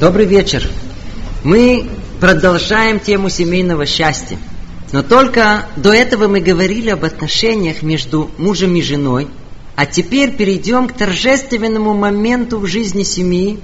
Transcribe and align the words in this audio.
Добрый 0.00 0.26
вечер. 0.26 0.62
Мы 1.42 1.84
продолжаем 2.20 3.00
тему 3.00 3.28
семейного 3.30 3.84
счастья. 3.84 4.38
Но 4.92 5.02
только 5.02 5.66
до 5.74 5.92
этого 5.92 6.28
мы 6.28 6.38
говорили 6.38 6.90
об 6.90 7.04
отношениях 7.04 7.82
между 7.82 8.30
мужем 8.38 8.76
и 8.76 8.80
женой. 8.80 9.26
А 9.74 9.86
теперь 9.86 10.36
перейдем 10.36 10.86
к 10.86 10.92
торжественному 10.92 11.94
моменту 11.94 12.60
в 12.60 12.66
жизни 12.66 13.02
семьи, 13.02 13.58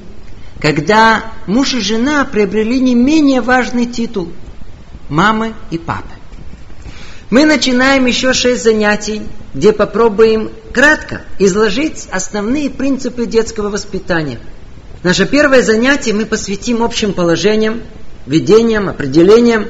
когда 0.59 1.25
муж 1.47 1.75
и 1.75 1.81
жена 1.81 2.25
приобрели 2.25 2.81
не 2.81 2.97
менее 2.97 3.41
важный 3.41 3.87
титул– 3.87 4.33
мамы 5.09 5.55
и 5.71 5.79
папы. 5.79 6.15
Мы 7.31 7.45
начинаем 7.45 8.07
еще 8.07 8.33
шесть 8.33 8.65
занятий, 8.65 9.23
где 9.55 9.73
попробуем 9.73 10.51
кратко 10.73 11.23
изложить 11.39 12.09
основные 12.11 12.71
принципы 12.71 13.25
детского 13.27 13.71
воспитания– 13.71 14.41
Наше 15.05 15.27
первое 15.27 15.63
занятие 15.63 16.15
мы 16.15 16.25
посвятим 16.25 16.83
общим 16.83 17.13
положениям, 17.13 17.83
введениям, 18.25 18.89
определениям, 18.89 19.67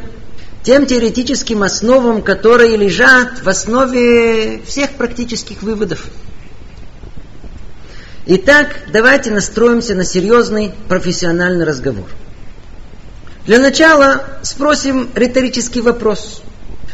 тем 0.63 0.87
теоретическим 0.87 1.65
основам, 1.65 2.23
которые 2.23 2.77
лежат 2.77 3.43
в 3.43 3.49
основе 3.49 4.63
всех 4.65 4.93
практических 4.93 5.63
выводов. 5.65 6.07
Итак, 8.27 8.77
давайте 8.93 9.33
настроимся 9.33 9.97
на 9.97 10.05
серьезный 10.05 10.73
профессиональный 10.89 11.65
разговор. 11.65 12.07
Для 13.45 13.59
начала 13.59 14.39
спросим 14.43 15.11
риторический 15.17 15.81
вопрос. 15.81 16.43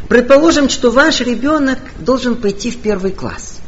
Предположим, 0.09 0.71
что 0.71 0.91
ваш 0.91 1.21
ребенок 1.21 1.79
должен 1.99 2.37
пойти 2.37 2.71
в 2.71 2.79
первый 2.79 3.13
класс. 3.13 3.59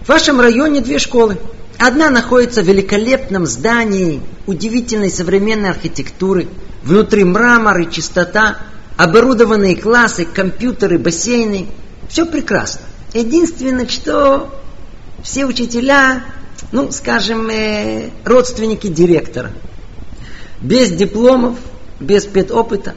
В 0.00 0.08
вашем 0.08 0.40
районе 0.40 0.80
две 0.80 0.98
школы– 0.98 1.38
Одна 1.78 2.10
находится 2.10 2.62
в 2.62 2.66
великолепном 2.66 3.46
здании 3.46 4.20
удивительной 4.46 5.10
современной 5.10 5.70
архитектуры. 5.70 6.48
Внутри 6.82 7.22
мрамор 7.22 7.78
и 7.80 7.90
чистота, 7.90 8.58
оборудованные 8.96 9.76
классы, 9.76 10.24
компьютеры, 10.24 10.98
бассейны. 10.98 11.68
Все 12.08 12.26
прекрасно. 12.26 12.80
Единственное, 13.14 13.86
что 13.86 14.60
все 15.22 15.46
учителя, 15.46 16.24
ну, 16.72 16.90
скажем, 16.90 17.48
э, 17.48 18.10
родственники 18.24 18.88
директора. 18.88 19.52
Без 20.60 20.90
дипломов, 20.90 21.58
без 22.00 22.26
педопыта. 22.26 22.94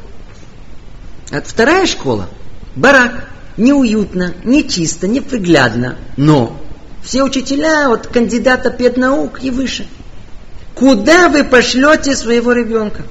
А 1.32 1.42
вторая 1.42 1.86
школа– 1.86 2.30
барак. 2.76 3.28
Неуютно, 3.58 4.34
не 4.44 4.68
чисто, 4.68 5.08
не 5.08 5.20
приглядно, 5.22 5.98
но 6.16 6.58
все 7.04 7.24
учителя 7.24 7.92
от 7.92 8.08
кандидата 8.08 8.70
педнаук 8.70 9.44
и 9.44 9.50
выше. 9.50 9.88
Куда 10.76 11.30
вы 11.30 11.44
пошлете 11.44 12.16
своего 12.16 12.54
ребенка? 12.54 13.04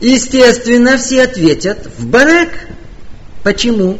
Естественно, 0.00 0.96
все 0.96 1.22
ответят 1.22 1.86
в 1.98 2.06
барак. 2.06 2.50
Почему? 3.42 3.98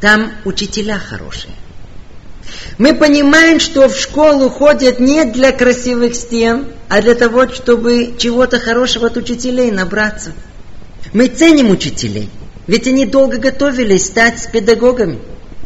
Там 0.00 0.32
учителя 0.44 0.98
хорошие. 0.98 1.54
Мы 2.78 2.94
понимаем, 2.94 3.60
что 3.60 3.88
в 3.88 3.96
школу 3.96 4.48
ходят 4.48 5.00
не 5.00 5.24
для 5.24 5.52
красивых 5.52 6.14
стен, 6.14 6.66
а 6.88 7.02
для 7.02 7.14
того, 7.14 7.48
чтобы 7.48 8.14
чего-то 8.18 8.58
хорошего 8.58 9.08
от 9.08 9.16
учителей 9.16 9.70
набраться. 9.70 10.32
Мы 11.12 11.26
ценим 11.28 11.70
учителей, 11.70 12.30
ведь 12.66 12.86
они 12.86 13.04
долго 13.04 13.36
готовились 13.36 14.06
стать 14.06 14.50
педагогами. 14.50 15.18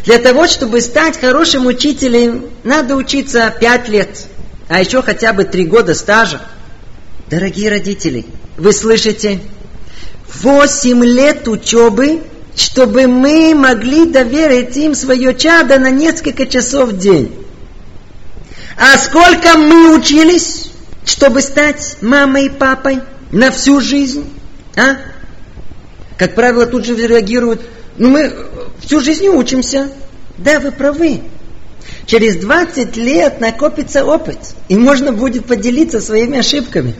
Для 0.04 0.18
того, 0.18 0.46
чтобы 0.46 0.80
стать 0.82 1.18
хорошим 1.18 1.66
учителем, 1.66 2.50
надо 2.62 2.94
учиться 2.94 3.52
пять 3.58 3.88
лет, 3.88 4.26
а 4.68 4.80
еще 4.80 5.02
хотя 5.02 5.32
бы 5.32 5.44
три 5.44 5.64
года 5.64 5.94
стажа. 5.94 6.42
Дорогие 7.30 7.70
родители, 7.70 8.26
вы 8.58 8.72
слышите? 8.74 9.40
Восемь 10.42 11.02
лет 11.04 11.48
учебы, 11.48 12.20
чтобы 12.54 13.06
мы 13.06 13.54
могли 13.54 14.04
доверить 14.04 14.76
им 14.76 14.94
свое 14.94 15.34
чадо 15.34 15.78
на 15.78 15.90
несколько 15.90 16.46
часов 16.46 16.90
в 16.90 16.98
день. 16.98 17.34
А 18.76 18.98
сколько 18.98 19.56
мы 19.56 19.96
учились, 19.96 20.70
чтобы 21.06 21.40
стать 21.40 21.96
мамой 22.02 22.46
и 22.46 22.50
папой 22.50 23.00
на 23.30 23.50
всю 23.50 23.80
жизнь? 23.80 24.28
А? 24.76 24.96
Как 26.18 26.34
правило, 26.34 26.66
тут 26.66 26.84
же 26.84 26.94
реагируют, 26.94 27.62
ну 27.96 28.10
мы 28.10 28.34
всю 28.80 29.00
жизнь 29.00 29.28
учимся. 29.28 29.90
Да, 30.38 30.60
вы 30.60 30.72
правы. 30.72 31.20
Через 32.06 32.36
20 32.36 32.96
лет 32.96 33.40
накопится 33.40 34.04
опыт, 34.04 34.38
и 34.68 34.76
можно 34.76 35.12
будет 35.12 35.46
поделиться 35.46 36.00
своими 36.00 36.38
ошибками. 36.38 36.94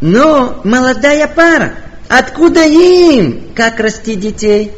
Но 0.00 0.60
молодая 0.64 1.28
пара, 1.28 1.74
откуда 2.08 2.64
им, 2.64 3.52
как 3.54 3.78
расти 3.78 4.14
детей? 4.14 4.72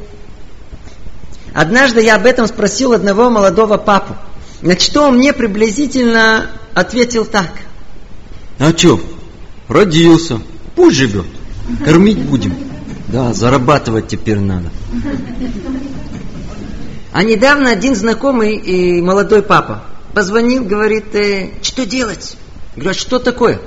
Однажды 1.55 2.01
я 2.01 2.17
об 2.17 2.27
этом 2.27 2.47
спросил 2.47 2.93
одного 2.93 3.31
молодого 3.31 3.77
папу. 3.77 4.17
На 4.63 4.79
что 4.79 5.09
он 5.09 5.17
мне 5.19 5.33
приблизительно 5.33 6.51
ответил 6.75 7.25
так. 7.25 7.51
А 8.59 8.77
что, 8.77 9.01
родился, 9.69 10.41
пусть 10.75 10.97
живет, 10.97 11.27
кормить 11.85 12.19
будем. 12.19 12.72
Да, 13.13 13.35
зарабатывать 13.35 14.09
теперь 14.09 14.39
надо. 14.39 14.71
А 17.13 17.23
недавно 17.23 17.71
один 17.71 17.95
знакомый 17.95 18.57
и 18.57 19.03
молодой 19.03 19.43
папа 19.43 19.85
позвонил, 20.15 20.65
говорит, 20.65 21.15
э, 21.15 21.51
что 21.61 21.85
делать? 21.85 22.39
Говорят, 22.75 22.97
что 22.97 23.19
такое? 23.19 23.61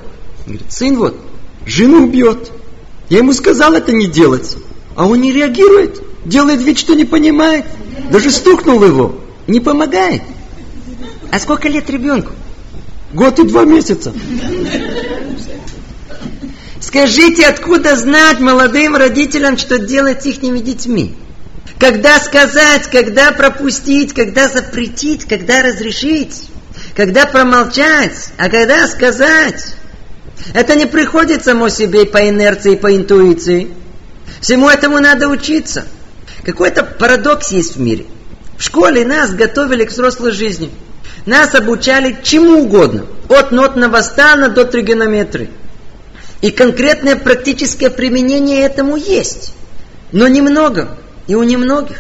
Говорит, 0.47 0.71
сын 0.71 0.97
вот, 0.97 1.15
жену 1.63 2.09
бьет. 2.09 2.51
Я 3.09 3.19
ему 3.19 3.33
сказал 3.33 3.73
это 3.73 3.93
не 3.93 4.07
делать. 4.07 4.57
А 4.95 5.05
он 5.05 5.21
не 5.21 5.31
реагирует, 5.31 6.01
делает 6.25 6.63
вид, 6.63 6.79
что 6.79 6.95
не 6.95 7.05
понимает. 7.05 7.65
Даже 8.11 8.31
стукнул 8.31 8.83
его, 8.83 9.19
не 9.45 9.59
помогает. 9.59 10.23
А 11.29 11.39
сколько 11.39 11.69
лет 11.69 11.87
ребенку? 11.91 12.31
Год 13.13 13.37
и 13.37 13.43
два 13.43 13.63
месяца. 13.63 14.11
Скажите, 16.95 17.45
откуда 17.45 17.97
знать 17.97 18.39
молодым 18.39 18.95
родителям, 18.95 19.57
что 19.57 19.79
делать 19.79 20.23
с 20.23 20.27
их 20.27 20.39
детьми? 20.39 21.13
Когда 21.77 22.17
сказать, 22.19 22.89
когда 22.89 23.33
пропустить, 23.33 24.13
когда 24.13 24.47
запретить, 24.47 25.25
когда 25.25 25.61
разрешить, 25.61 26.49
когда 26.95 27.25
промолчать, 27.25 28.29
а 28.37 28.47
когда 28.47 28.87
сказать. 28.87 29.75
Это 30.53 30.75
не 30.75 30.85
приходит 30.85 31.43
само 31.43 31.67
себе 31.67 32.05
по 32.05 32.29
инерции, 32.29 32.75
по 32.75 32.95
интуиции. 32.95 33.73
Всему 34.39 34.69
этому 34.69 34.99
надо 34.99 35.27
учиться. 35.27 35.83
Какой-то 36.45 36.85
парадокс 36.85 37.51
есть 37.51 37.75
в 37.75 37.81
мире. 37.81 38.05
В 38.57 38.63
школе 38.63 39.05
нас 39.05 39.31
готовили 39.31 39.83
к 39.83 39.91
взрослой 39.91 40.31
жизни. 40.31 40.71
Нас 41.25 41.55
обучали 41.55 42.17
чему 42.23 42.61
угодно. 42.61 43.05
От 43.27 43.51
нотного 43.51 44.01
стана 44.01 44.47
до 44.47 44.63
тригонометрии. 44.63 45.49
И 46.45 46.51
конкретное 46.51 47.15
практическое 47.15 47.89
применение 47.89 48.61
этому 48.61 48.97
есть. 48.97 49.55
Но 50.11 50.27
немного 50.27 50.95
и 51.25 51.33
у 51.33 51.41
немногих. 51.41 51.99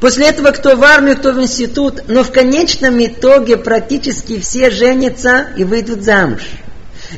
После 0.00 0.26
этого 0.26 0.50
кто 0.50 0.74
в 0.74 0.82
армию, 0.82 1.16
кто 1.16 1.30
в 1.30 1.40
институт, 1.40 2.02
но 2.08 2.24
в 2.24 2.32
конечном 2.32 3.00
итоге 3.06 3.56
практически 3.56 4.40
все 4.40 4.72
женятся 4.72 5.50
и 5.56 5.62
выйдут 5.62 6.02
замуж. 6.02 6.40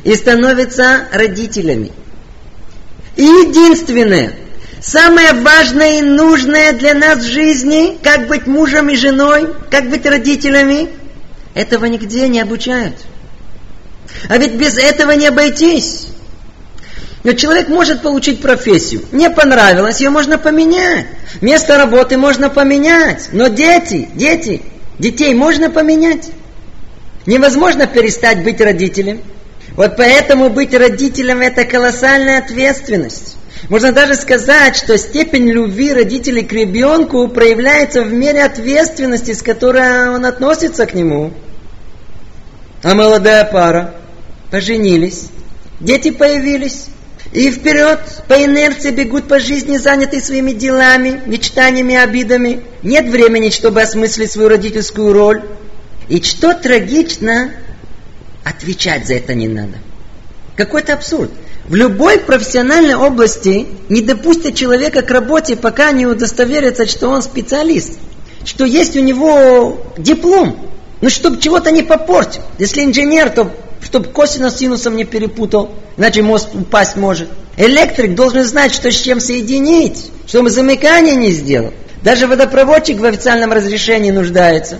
И 0.03 0.13
становятся 0.13 1.07
родителями. 1.11 1.91
И 3.15 3.23
единственное, 3.23 4.33
самое 4.81 5.33
важное 5.33 5.97
и 5.97 6.01
нужное 6.03 6.73
для 6.73 6.93
нас 6.93 7.23
в 7.23 7.27
жизни, 7.27 7.97
как 8.03 8.27
быть 8.27 8.45
мужем 8.45 8.87
и 8.89 8.95
женой, 8.95 9.49
как 9.71 9.89
быть 9.89 10.05
родителями, 10.05 10.89
этого 11.55 11.85
нигде 11.85 12.27
не 12.27 12.39
обучают. 12.39 12.97
А 14.29 14.37
ведь 14.37 14.53
без 14.53 14.77
этого 14.77 15.13
не 15.13 15.25
обойтись. 15.25 16.10
Но 17.23 17.33
человек 17.33 17.69
может 17.69 18.01
получить 18.01 18.41
профессию. 18.41 19.03
Не 19.11 19.29
понравилось, 19.29 20.01
ее 20.01 20.09
можно 20.09 20.37
поменять. 20.37 21.05
Место 21.39 21.77
работы 21.77 22.17
можно 22.17 22.49
поменять. 22.49 23.29
Но 23.31 23.47
дети, 23.47 24.09
дети, 24.15 24.63
детей 24.97 25.33
можно 25.35 25.69
поменять. 25.69 26.31
Невозможно 27.27 27.85
перестать 27.85 28.43
быть 28.43 28.59
родителем. 28.59 29.21
Вот 29.75 29.95
поэтому 29.97 30.49
быть 30.49 30.73
родителем– 30.73 31.41
это 31.41 31.63
колоссальная 31.63 32.39
ответственность. 32.39 33.37
Можно 33.69 33.91
даже 33.91 34.15
сказать, 34.15 34.75
что 34.75 34.97
степень 34.97 35.47
любви 35.47 35.93
родителей 35.93 36.43
к 36.43 36.51
ребенку 36.51 37.27
проявляется 37.27 38.01
в 38.01 38.11
мере 38.11 38.43
ответственности, 38.43 39.33
с 39.33 39.43
которой 39.43 40.09
он 40.09 40.25
относится 40.25 40.85
к 40.87 40.93
нему. 40.95 41.31
А 42.83 42.95
молодая 42.95 43.45
пара 43.45 43.93
поженились, 44.49 45.27
дети 45.79 46.09
появились, 46.09 46.87
и 47.33 47.49
вперед 47.49 47.99
по 48.27 48.33
инерции 48.33 48.91
бегут 48.91 49.27
по 49.27 49.39
жизни, 49.39 49.77
занятые 49.77 50.21
своими 50.21 50.51
делами, 50.51 51.21
мечтаниями, 51.25 51.95
обидами. 51.95 52.61
Нет 52.83 53.07
времени, 53.07 53.49
чтобы 53.49 53.81
осмыслить 53.81 54.31
свою 54.31 54.49
родительскую 54.49 55.13
роль. 55.13 55.41
И 56.09 56.21
что 56.21 56.53
трагично, 56.53 57.51
отвечать 58.43 59.07
за 59.07 59.13
это 59.13 59.33
не 59.33 59.47
надо. 59.47 59.77
Какой-то 60.57 60.93
абсурд. 60.93 61.31
В 61.65 61.75
любой 61.75 62.19
профессиональной 62.19 62.95
области 62.95 63.67
не 63.87 64.01
допустят 64.01 64.55
человека 64.55 65.01
к 65.01 65.11
работе, 65.11 65.55
пока 65.55 65.91
не 65.93 66.05
удостоверится, 66.05 66.85
что 66.85 67.07
он 67.07 67.21
специалист, 67.21 67.97
что 68.43 68.65
есть 68.65 68.97
у 68.97 68.99
него 68.99 69.93
диплом, 69.97 70.69
ну, 70.99 71.09
чтобы 71.09 71.39
чего-то 71.39 71.71
не 71.71 71.83
попортил. 71.83 72.41
Если 72.59 72.83
инженер, 72.83 73.29
то 73.29 73.51
чтобы 73.81 74.09
косинус 74.09 74.53
с 74.53 74.57
синусом 74.57 74.95
не 74.95 75.03
перепутал, 75.03 75.73
иначе 75.97 76.21
мост 76.21 76.49
упасть 76.53 76.95
может. 76.95 77.29
Электрик 77.57 78.15
должен 78.15 78.43
знать, 78.43 78.73
что 78.73 78.91
с 78.91 78.95
чем 78.95 79.19
соединить, 79.19 80.11
чтобы 80.27 80.49
замыкание 80.49 81.15
не 81.15 81.31
сделал. 81.31 81.73
Даже 82.03 82.27
водопроводчик 82.27 82.99
в 82.99 83.05
официальном 83.05 83.51
разрешении 83.51 84.11
нуждается. 84.11 84.79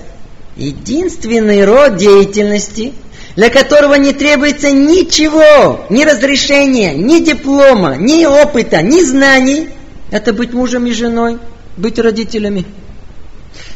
Единственный 0.55 1.65
род 1.65 1.97
деятельности, 1.97 2.93
для 3.35 3.49
которого 3.49 3.95
не 3.95 4.13
требуется 4.13 4.71
ничего, 4.71 5.85
ни 5.89 6.03
разрешения, 6.03 6.93
ни 6.93 7.19
диплома, 7.19 7.95
ни 7.95 8.25
опыта, 8.25 8.81
ни 8.81 9.01
знаний, 9.01 9.69
это 10.09 10.33
быть 10.33 10.53
мужем 10.53 10.87
и 10.87 10.93
женой, 10.93 11.39
быть 11.77 11.99
родителями. 11.99 12.65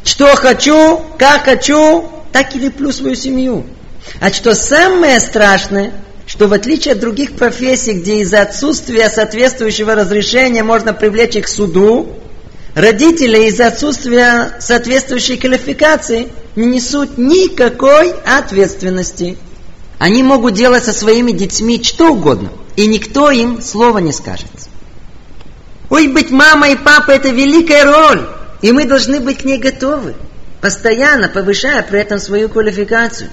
Что 0.04 0.36
хочу, 0.36 1.02
как 1.18 1.46
хочу, 1.46 2.06
так 2.32 2.56
и 2.56 2.60
леплю 2.60 2.92
свою 2.92 3.16
семью. 3.16 3.66
А 4.20 4.32
что 4.32 4.56
самое 4.56 5.20
страшное, 5.20 5.94
что 6.26 6.48
в 6.48 6.54
отличие 6.54 6.94
от 6.94 7.00
других 7.00 7.34
профессий, 7.34 7.94
где 7.94 8.22
из-за 8.22 8.42
отсутствия 8.42 9.10
соответствующего 9.10 9.96
разрешения 9.96 10.64
можно 10.64 10.94
привлечь 10.94 11.36
их 11.36 11.46
к 11.46 11.50
суду, 11.50 12.08
родители 12.74 13.48
из-за 13.48 13.68
отсутствия 13.68 14.56
соответствующей 14.60 15.38
квалификации 15.38 16.30
не 16.56 16.66
несут 16.66 17.18
никакой 17.18 18.12
ответственности. 18.26 19.38
Они 19.98 20.24
могут 20.24 20.54
делать 20.54 20.84
со 20.84 20.94
своими 20.94 21.32
детьми 21.32 21.82
что 21.82 22.12
угодно, 22.12 22.50
и 22.76 22.88
никто 22.88 23.32
им 23.32 23.62
слова 23.62 24.00
не 24.00 24.12
скажет. 24.12 24.48
Ой, 25.90 26.08
быть 26.08 26.32
мамой 26.32 26.74
и 26.74 26.78
папой– 26.78 27.16
это 27.18 27.30
великая 27.30 27.86
роль, 27.86 28.28
и 28.62 28.72
мы 28.72 28.86
должны 28.86 29.20
быть 29.20 29.40
к 29.40 29.46
ней 29.46 29.58
готовы, 29.58 30.16
постоянно 30.60 31.30
повышая 31.30 31.84
при 31.84 32.00
этом 32.00 32.20
свою 32.20 32.50
квалификацию. 32.50 33.30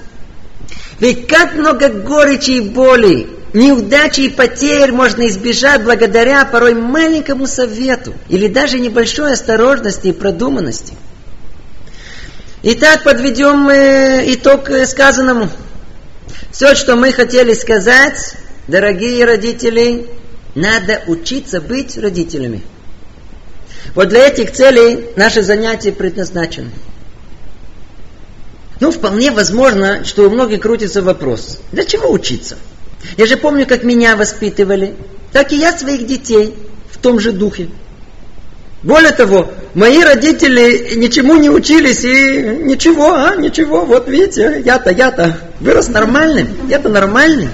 Ведь 1.01 1.27
как 1.27 1.55
много 1.55 1.89
горечи 1.89 2.53
и 2.53 2.61
боли, 2.61 3.29
неудачи 3.53 4.21
и 4.21 4.29
потерь 4.29 4.93
можно 4.93 5.29
избежать 5.29 5.83
благодаря 5.83 6.45
порой 6.45 6.75
маленькому 6.75 7.47
совету 7.47 8.15
или 8.29 8.49
даже 8.49 8.79
небольшой 8.79 9.33
осторожности 9.33 10.09
и 10.09 10.13
продуманности. 10.13 10.95
Итак, 12.63 13.03
подведем 13.03 13.69
итог 13.69 14.71
сказанному. 14.87 15.49
Все, 16.53 16.75
что 16.75 16.97
мы 16.97 17.13
хотели 17.13 17.55
сказать, 17.55 18.37
дорогие 18.69 19.25
родители, 19.25 20.07
надо 20.55 21.03
учиться 21.07 21.61
быть 21.61 21.99
родителями. 21.99 22.63
Вот 23.95 24.09
для 24.09 24.29
этих 24.29 24.53
целей 24.53 25.09
наши 25.17 25.43
занятия 25.43 25.93
предназначены. 25.93 26.71
Ну, 28.83 28.91
вполне 28.91 29.31
возможно, 29.31 30.05
что 30.05 30.27
у 30.27 30.31
многих 30.31 30.63
крутится 30.63 31.03
вопрос, 31.03 31.61
для 31.71 31.85
чего 31.85 32.11
учиться? 32.11 32.57
Я 33.17 33.27
же 33.27 33.37
помню, 33.37 33.65
как 33.65 33.85
меня 33.85 34.17
воспитывали, 34.17 34.97
так 35.31 35.53
и 35.53 35.57
я 35.57 35.79
своих 35.79 36.05
детей 36.05 36.57
в 36.91 36.99
том 36.99 37.21
же 37.21 37.31
духе. 37.31 37.69
Более 38.83 39.13
того, 39.13 39.53
мои 39.75 40.03
родители 40.03 40.97
ничему 40.97 41.37
не 41.37 41.49
учились 41.49 42.03
и 42.03 42.65
ничего, 42.65 43.15
а, 43.15 43.37
ничего, 43.37 43.85
вот 43.85 44.09
видите, 44.09 44.61
я-то, 44.65 44.91
я-то 44.91 45.39
вырос 45.61 45.87
нормальным, 45.87 46.49
я-то 46.69 46.89
нормальный. 46.89 47.51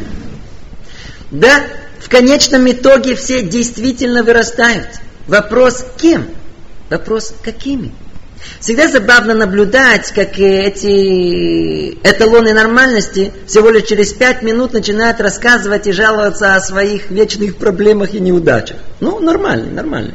Да, 1.31 1.61
в 2.01 2.09
конечном 2.09 2.71
итоге 2.71 3.15
все 3.17 3.43
действительно 3.43 4.23
вырастают. 4.23 4.89
Вопрос 5.27 5.85
кем? 5.99 6.27
Вопрос 6.89 7.35
какими? 7.45 7.93
Всегда 8.61 8.89
забавно 8.89 9.35
наблюдать, 9.35 10.11
как 10.13 10.39
эти 10.39 11.91
эталоны 12.03 12.53
нормальности 12.53 13.33
всего 13.47 13.71
лишь 13.71 13.87
через 13.87 14.13
пять 14.13 14.43
минут 14.43 14.73
начинают 14.73 15.21
рассказывать 15.21 15.87
и 15.87 15.93
жаловаться 15.93 16.57
о 16.57 16.61
своих 16.61 17.11
вечных 17.11 17.57
проблемах 17.57 18.15
и 18.15 18.21
неудачах. 18.21 18.79
Ну, 19.01 19.21
нормальный, 19.21 19.71
нормальный. 19.71 20.15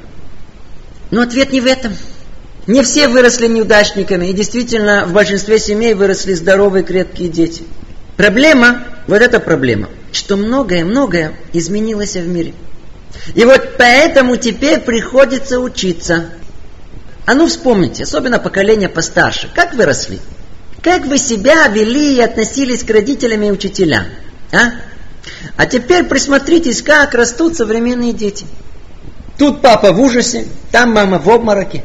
Но 1.10 1.22
ответ 1.22 1.54
не 1.54 1.62
в 1.62 1.66
этом. 1.66 1.94
Не 2.68 2.82
все 2.84 3.08
выросли 3.08 3.48
неудачниками, 3.48 4.28
и 4.28 4.34
действительно 4.34 5.06
в 5.06 5.14
большинстве 5.14 5.60
семей 5.60 5.94
выросли 5.94 6.34
здоровые, 6.34 6.84
крепкие 6.84 7.30
дети. 7.30 7.64
Проблема, 8.18 8.84
вот 9.08 9.22
эта 9.22 9.40
проблема, 9.40 9.90
что 10.12 10.38
многое-многое 10.38 11.34
изменилось 11.52 12.16
в 12.16 12.28
мире. 12.28 12.54
И 13.36 13.44
вот 13.44 13.76
поэтому 13.78 14.38
теперь 14.38 14.80
приходится 14.80 15.60
учиться– 15.60 16.26
а 17.26 17.36
ну 17.36 17.48
вспомните, 17.48 18.04
особенно 18.04 18.40
поколение 18.40 18.90
постарше, 18.90 19.50
как 19.54 19.74
вы 19.74 19.86
росли? 19.86 20.20
Как 20.82 21.06
вы 21.06 21.18
себя 21.18 21.68
вели 21.68 22.18
и 22.18 22.22
относились 22.22 22.84
к 22.84 22.90
родителям 22.90 23.42
и 23.44 23.52
учителям? 23.52 24.06
А? 24.52 24.72
А 25.56 25.66
теперь 25.66 26.04
присмотритесь, 26.04 26.82
как 26.82 27.14
растут 27.14 27.56
современные 27.56 28.12
дети. 28.12 28.46
Тут 29.38 29.62
папа 29.62 29.94
в 29.94 30.02
ужасе, 30.02 30.46
там 30.72 30.92
мама 30.94 31.20
в 31.20 31.30
обмороке. 31.30 31.84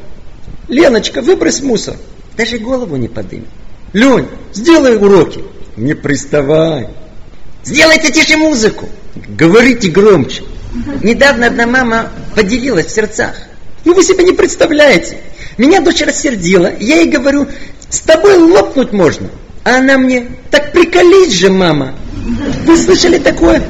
Леночка, 0.67 1.23
выбрось 1.23 1.62
мусор. 1.62 1.96
Даже 2.37 2.58
голову 2.58 2.96
не 2.96 3.08
подымет. 3.08 3.49
Лень, 3.93 4.29
сделай 4.52 4.96
уроки. 4.96 5.44
Не 5.76 5.94
приставай. 5.94 6.88
Сделайте 7.64 8.12
тише 8.12 8.37
музыку. 8.37 8.88
Говорите 9.29 9.90
громче. 9.90 10.43
Недавно 11.02 11.46
одна 11.46 11.67
мама 11.67 12.11
поделилась 12.35 12.87
в 12.87 12.90
сердцах. 12.90 13.48
Ну 13.88 13.94
вы 13.94 14.05
себе 14.05 14.23
не 14.23 14.32
представляете. 14.32 15.17
Меня 15.56 15.81
дочь 15.81 16.02
рассердила. 16.02 16.70
Я 16.79 16.96
ей 16.96 17.06
говорю, 17.06 17.46
с 17.88 18.00
тобой 18.00 18.37
лопнуть 18.37 18.93
можно. 18.93 19.31
А 19.64 19.79
она 19.79 19.96
мне, 19.96 20.29
так 20.50 20.73
приколись 20.73 21.32
же, 21.32 21.50
мама. 21.50 21.94
Вы 22.67 22.76
слышали 22.76 23.17
такое? 23.17 23.62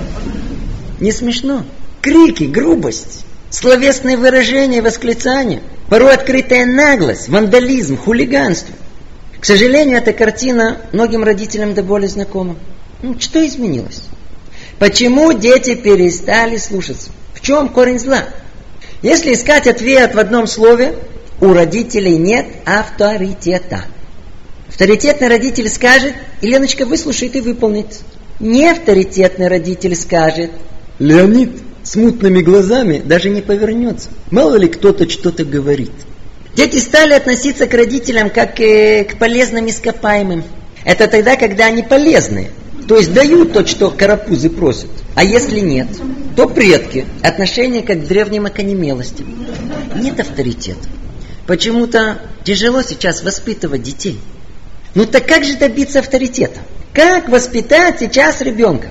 Не 0.98 1.12
смешно. 1.12 1.64
Крики, 2.00 2.42
грубость, 2.42 3.24
словесные 3.50 4.16
выражения, 4.16 4.82
восклицания, 4.82 5.62
порой 5.88 6.14
открытая 6.14 6.66
наглость, 6.66 7.28
вандализм, 7.28 7.96
хулиганство. 7.96 8.74
К 9.38 9.44
сожалению, 9.44 9.98
эта 9.98 10.12
картина 10.12 10.78
многим 10.90 11.22
родителям 11.22 11.74
до 11.74 11.84
боли 11.84 12.08
знакома. 12.08 12.56
Ну, 13.02 13.14
что 13.20 13.46
изменилось? 13.46 14.02
Почему 14.80 15.32
дети 15.32 15.76
перестали 15.76 16.56
слушаться? 16.56 17.10
В 17.34 17.40
чем 17.40 17.68
корень 17.68 18.00
зла? 18.00 18.24
Если 19.02 19.34
искать 19.34 19.66
ответ 19.66 20.14
в 20.14 20.18
одном 20.18 20.46
слове, 20.46 20.94
у 21.40 21.52
родителей 21.52 22.16
нет 22.16 22.46
авторитета. 22.64 23.84
Авторитетный 24.68 25.28
родитель 25.28 25.68
скажет, 25.68 26.14
и 26.40 26.48
Леночка 26.48 26.84
выслушает 26.84 27.36
и 27.36 27.40
выполнит. 27.40 28.00
Неавторитетный 28.40 29.48
родитель 29.48 29.96
скажет, 29.96 30.50
Леонид 30.98 31.50
с 31.82 31.96
мутными 31.96 32.40
глазами 32.40 33.00
даже 33.04 33.30
не 33.30 33.40
повернется. 33.40 34.10
Мало 34.30 34.56
ли 34.56 34.68
кто-то 34.68 35.08
что-то 35.08 35.44
говорит. 35.44 35.92
Дети 36.54 36.78
стали 36.78 37.12
относиться 37.12 37.66
к 37.66 37.74
родителям 37.74 38.30
как 38.30 38.60
э, 38.60 39.04
к 39.04 39.16
полезным 39.16 39.68
ископаемым. 39.68 40.42
Это 40.84 41.06
тогда, 41.06 41.36
когда 41.36 41.66
они 41.66 41.82
полезные. 41.82 42.50
То 42.88 42.96
есть 42.96 43.12
дают 43.12 43.52
то, 43.52 43.66
что 43.66 43.90
карапузы 43.90 44.48
просят. 44.48 44.88
А 45.14 45.22
если 45.22 45.60
нет, 45.60 45.88
то 46.34 46.48
предки. 46.48 47.04
Отношение 47.22 47.82
как 47.82 48.02
к 48.02 48.06
древним 48.06 48.46
оконемелостям. 48.46 49.46
Нет 49.94 50.18
авторитета. 50.18 50.88
Почему-то 51.46 52.22
тяжело 52.44 52.80
сейчас 52.80 53.22
воспитывать 53.22 53.82
детей. 53.82 54.18
Ну 54.94 55.04
так 55.04 55.26
как 55.26 55.44
же 55.44 55.58
добиться 55.58 55.98
авторитета? 55.98 56.60
Как 56.94 57.28
воспитать 57.28 58.00
сейчас 58.00 58.40
ребенка? 58.40 58.88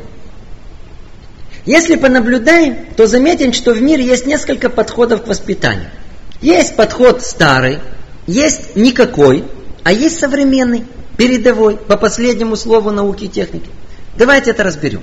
Если 1.66 1.96
понаблюдаем, 1.96 2.78
то 2.96 3.08
заметим, 3.08 3.52
что 3.52 3.74
в 3.74 3.82
мире 3.82 4.06
есть 4.06 4.28
несколько 4.28 4.70
подходов 4.70 5.24
к 5.24 5.28
воспитанию. 5.28 5.90
Есть 6.40 6.76
подход 6.76 7.24
старый, 7.24 7.80
есть 8.28 8.76
никакой, 8.76 9.44
а 9.84 9.92
есть 9.92 10.20
современный, 10.20 10.86
передовой, 11.18 11.78
по 11.78 11.98
последнему 11.98 12.56
слову 12.56 12.92
науки 12.92 13.26
и 13.26 13.28
техники. 13.28 13.70
Давайте 14.18 14.52
это 14.52 14.64
разберем. 14.64 15.02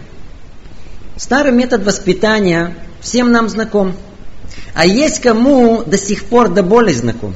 Старый 1.16 1.52
метод 1.52 1.84
воспитания 1.84 2.74
всем 3.00 3.30
нам 3.30 3.48
знаком. 3.48 3.94
А 4.74 4.84
есть 4.84 5.20
кому 5.20 5.84
до 5.84 5.96
сих 5.96 6.24
пор 6.24 6.48
до 6.48 6.64
боли 6.64 6.92
знаком. 6.92 7.34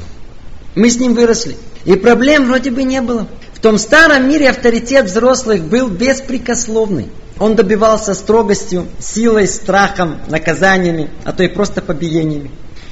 Мы 0.75 0.91
с 0.91 0.99
ним 0.99 1.15
выросли. 1.15 1.57
И 1.85 1.95
проблем 1.95 2.47
вроде 2.47 2.73
бы 2.73 2.83
не 2.83 3.01
было. 3.01 3.29
В 3.55 3.61
том 3.61 3.79
старом 3.79 4.29
мире 4.29 4.51
авторитет 4.51 5.07
взрослых 5.07 5.63
был 5.63 5.89
беспрекословный. 5.89 7.09
Он 7.39 7.55
добивался 7.55 8.15
строгостью, 8.15 8.89
силой, 8.99 9.47
страхом, 9.47 10.21
наказаниями, 10.27 11.11
а 11.25 11.33
то 11.33 11.45
и 11.45 11.49
просто 11.49 11.81
побиениями. 11.81 12.51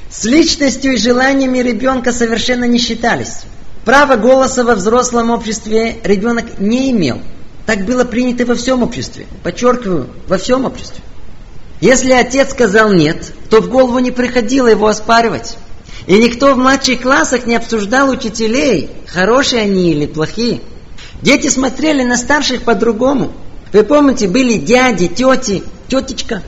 С 0.09 0.23
личностью 0.23 0.93
и 0.93 0.97
желаниями 0.97 1.57
ребенка 1.57 2.13
совершенно 2.13 2.63
не 2.63 2.79
считались. 2.79 3.41
Право 3.83 4.15
голоса 4.15 4.63
во 4.63 4.75
взрослом 4.75 5.29
обществе 5.29 5.97
ребенок 6.03 6.59
не 6.59 6.91
имел. 6.91 7.19
Так 7.67 7.83
было 7.83 8.05
принято 8.05 8.45
во 8.45 8.55
всем 8.55 8.81
обществе. 8.81 9.27
Подчеркиваю, 9.43 10.09
во 10.27 10.37
всем 10.37 10.63
обществе. 10.63 11.03
Если 11.81 12.13
отец 12.13 12.51
сказал 12.51 12.93
нет, 12.93 13.33
то 13.49 13.61
в 13.61 13.69
голову 13.69 13.99
не 13.99 14.09
приходило 14.09 14.67
его 14.67 14.87
оспаривать. 14.87 15.57
И 16.07 16.17
никто 16.17 16.53
в 16.53 16.57
младших 16.57 17.01
классах 17.01 17.45
не 17.45 17.57
обсуждал 17.57 18.09
учителей, 18.09 18.89
хорошие 19.05 19.63
они 19.63 19.91
или 19.91 20.05
плохие. 20.05 20.61
Дети 21.21 21.49
смотрели 21.49 22.03
на 22.03 22.15
старших 22.15 22.63
по-другому. 22.63 23.33
Вы 23.73 23.83
помните, 23.83 24.29
были 24.29 24.57
дяди, 24.57 25.09
тети, 25.09 25.61
тетечка. 25.89 26.43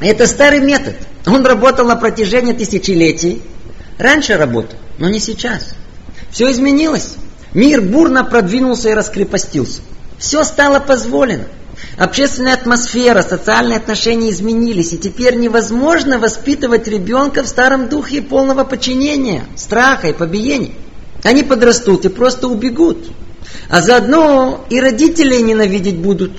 Это 0.00 0.28
старый 0.28 0.60
метод. 0.60 0.94
Он 1.26 1.44
работал 1.44 1.86
на 1.86 1.96
протяжении 1.96 2.52
тысячелетий. 2.52 3.42
Раньше 3.98 4.36
работал, 4.36 4.78
но 4.98 5.08
не 5.08 5.18
сейчас. 5.18 5.74
Все 6.30 6.52
изменилось. 6.52 7.16
Мир 7.56 7.80
бурно 7.80 8.22
продвинулся 8.22 8.90
и 8.90 8.92
раскрепостился. 8.92 9.80
Все 10.18 10.44
стало 10.44 10.78
позволено. 10.78 11.46
Общественная 11.96 12.52
атмосфера, 12.52 13.22
социальные 13.22 13.78
отношения 13.78 14.28
изменились, 14.30 14.92
и 14.92 14.98
теперь 14.98 15.36
невозможно 15.36 16.18
воспитывать 16.18 16.86
ребенка 16.86 17.42
в 17.42 17.46
старом 17.46 17.88
духе 17.88 18.20
полного 18.20 18.64
подчинения, 18.64 19.46
страха 19.56 20.08
и 20.08 20.12
побиения. 20.12 20.72
Они 21.22 21.42
подрастут 21.42 22.04
и 22.04 22.10
просто 22.10 22.46
убегут. 22.46 23.06
А 23.70 23.80
заодно 23.80 24.66
и 24.68 24.78
родителей 24.78 25.40
ненавидеть 25.40 25.96
будут. 25.96 26.32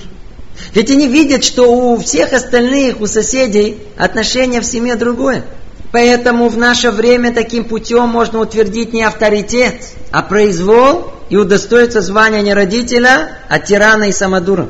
Ведь 0.72 0.92
они 0.92 1.08
видят, 1.08 1.42
что 1.42 1.64
у 1.64 1.96
всех 1.96 2.32
остальных, 2.32 3.00
у 3.00 3.08
соседей 3.08 3.78
отношения 3.96 4.60
в 4.60 4.64
семье 4.64 4.94
другое. 4.94 5.44
Поэтому 5.90 6.48
в 6.48 6.58
наше 6.58 6.90
время 6.90 7.32
таким 7.32 7.64
путем 7.64 8.08
можно 8.08 8.40
утвердить 8.40 8.92
не 8.92 9.02
авторитет, 9.02 9.82
а 10.10 10.22
произвол 10.22 11.12
и 11.30 11.36
удостоиться 11.36 12.00
звания 12.02 12.42
не 12.42 12.52
родителя, 12.52 13.38
а 13.48 13.58
тирана 13.58 14.04
и 14.04 14.12
самодура. 14.12 14.68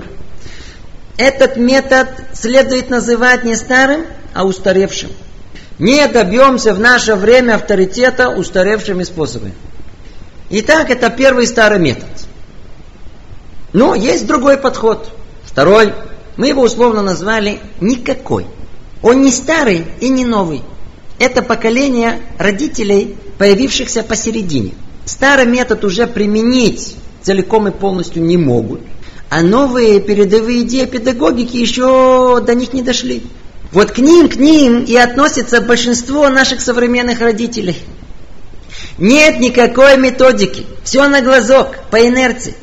Этот 1.16 1.56
метод 1.56 2.08
следует 2.32 2.90
называть 2.90 3.42
не 3.42 3.56
старым, 3.56 4.06
а 4.34 4.44
устаревшим. 4.44 5.10
Не 5.80 6.06
добьемся 6.06 6.74
в 6.74 6.80
наше 6.80 7.16
время 7.16 7.56
авторитета 7.56 8.30
устаревшими 8.30 9.02
способами. 9.02 9.54
Итак, 10.50 10.90
это 10.90 11.10
первый 11.10 11.46
старый 11.46 11.78
метод. 11.78 12.08
Но 13.72 13.94
есть 13.94 14.26
другой 14.26 14.56
подход. 14.56 15.10
Второй. 15.44 15.92
Мы 16.36 16.48
его 16.48 16.62
условно 16.62 17.02
назвали 17.02 17.58
«никакой». 17.80 18.46
Он 19.02 19.22
не 19.22 19.30
старый 19.30 19.84
и 20.00 20.08
не 20.08 20.24
новый. 20.24 20.62
Это 21.18 21.42
поколение 21.42 22.20
родителей, 22.38 23.16
появившихся 23.38 24.02
посередине. 24.02 24.74
Старый 25.04 25.46
метод 25.46 25.84
уже 25.84 26.06
применить 26.06 26.96
целиком 27.22 27.68
и 27.68 27.70
полностью 27.70 28.22
не 28.22 28.36
могут. 28.36 28.80
А 29.30 29.42
новые 29.42 30.00
передовые 30.00 30.62
идеи 30.62 30.86
педагогики 30.86 31.56
еще 31.56 32.40
до 32.40 32.54
них 32.54 32.72
не 32.72 32.82
дошли. 32.82 33.22
Вот 33.72 33.90
к 33.90 33.98
ним, 33.98 34.28
к 34.28 34.36
ним 34.36 34.84
и 34.84 34.96
относится 34.96 35.60
большинство 35.60 36.28
наших 36.28 36.60
современных 36.60 37.20
родителей. 37.20 37.76
Нет 38.96 39.40
никакой 39.40 39.98
методики. 39.98 40.64
Все 40.84 41.06
на 41.08 41.20
глазок, 41.20 41.76
по 41.90 41.96
инерции. 41.96 42.54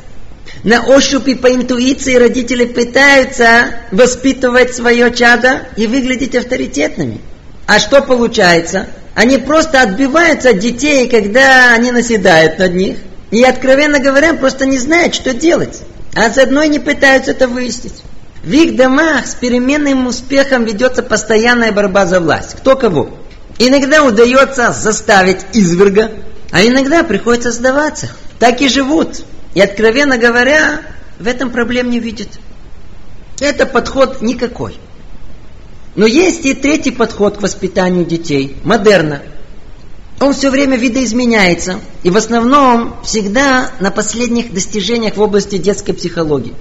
На 0.64 0.84
ощупь 0.84 1.28
и 1.28 1.36
по 1.36 1.54
интуиции 1.54 2.16
родители 2.16 2.66
пытаются 2.66 3.76
воспитывать 3.92 4.74
свое 4.74 5.14
чадо 5.14 5.68
и 5.78 5.86
выглядеть 5.86 6.36
авторитетными. 6.36 7.22
А 7.68 7.80
что 7.80 8.02
получается? 8.02 8.88
Они 9.16 9.38
просто 9.38 9.82
отбиваются 9.82 10.50
от 10.50 10.60
детей, 10.60 11.10
когда 11.10 11.74
они 11.74 11.92
наседают 11.92 12.60
над 12.60 12.74
них. 12.76 12.98
И, 13.32 13.44
откровенно 13.44 14.00
говоря, 14.00 14.34
просто 14.34 14.66
не 14.66 14.78
знают, 14.78 15.16
что 15.16 15.34
делать. 15.34 15.82
А 16.14 16.30
заодно 16.30 16.64
и 16.64 16.70
не 16.70 16.80
пытаются 16.80 17.32
это 17.32 17.48
выяснить. 17.48 18.04
В 18.44 18.52
их 18.52 18.76
домах 18.76 19.26
с 19.26 19.34
переменным 19.34 20.06
успехом 20.06 20.66
ведется 20.66 21.02
постоянная 21.02 21.72
борьба 21.72 22.06
за 22.06 22.20
власть. 22.20 22.56
Кто 22.56 22.76
кого? 22.76 23.10
Иногда 23.58 24.04
удается 24.04 24.72
заставить 24.72 25.40
изверга, 25.54 26.12
а 26.52 26.64
иногда 26.64 27.04
приходится 27.04 27.52
сдаваться. 27.52 28.10
Так 28.38 28.62
и 28.62 28.70
живут. 28.70 29.24
И, 29.56 29.62
откровенно 29.62 30.18
говоря, 30.18 30.82
в 31.20 31.28
этом 31.28 31.50
проблем 31.50 31.90
не 31.90 32.00
видят. 32.00 32.28
Это 33.40 33.66
подход 33.66 34.22
никакой. 34.22 34.78
Но 35.96 36.06
есть 36.06 36.46
и 36.46 36.54
третий 36.54 36.92
подход 36.92 37.38
к 37.38 37.42
воспитанию 37.42 38.06
детей, 38.06 38.58
модерна. 38.64 39.22
Он 40.20 40.34
все 40.34 40.50
время 40.50 40.78
видоизменяется, 40.78 41.80
и 42.04 42.10
в 42.10 42.18
основном 42.18 42.98
всегда 43.04 43.72
на 43.80 43.92
последних 43.92 44.54
достижениях 44.54 45.18
в 45.18 45.22
области 45.22 45.58
детской 45.58 45.94
психологии. 45.94 46.54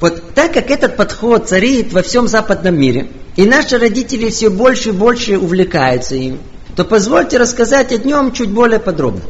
Вот 0.00 0.34
так 0.34 0.52
как 0.52 0.70
этот 0.70 0.96
подход 0.96 1.48
царит 1.48 1.92
во 1.92 2.02
всем 2.02 2.28
западном 2.28 2.78
мире, 2.78 3.08
и 3.36 3.44
наши 3.44 3.78
родители 3.78 4.30
все 4.30 4.48
больше 4.48 4.90
и 4.90 4.92
больше 4.92 5.38
увлекаются 5.38 6.14
им, 6.14 6.38
то 6.76 6.84
позвольте 6.84 7.38
рассказать 7.38 7.92
о 7.92 7.96
нем 7.96 8.32
чуть 8.32 8.50
более 8.50 8.80
подробно. 8.80 9.22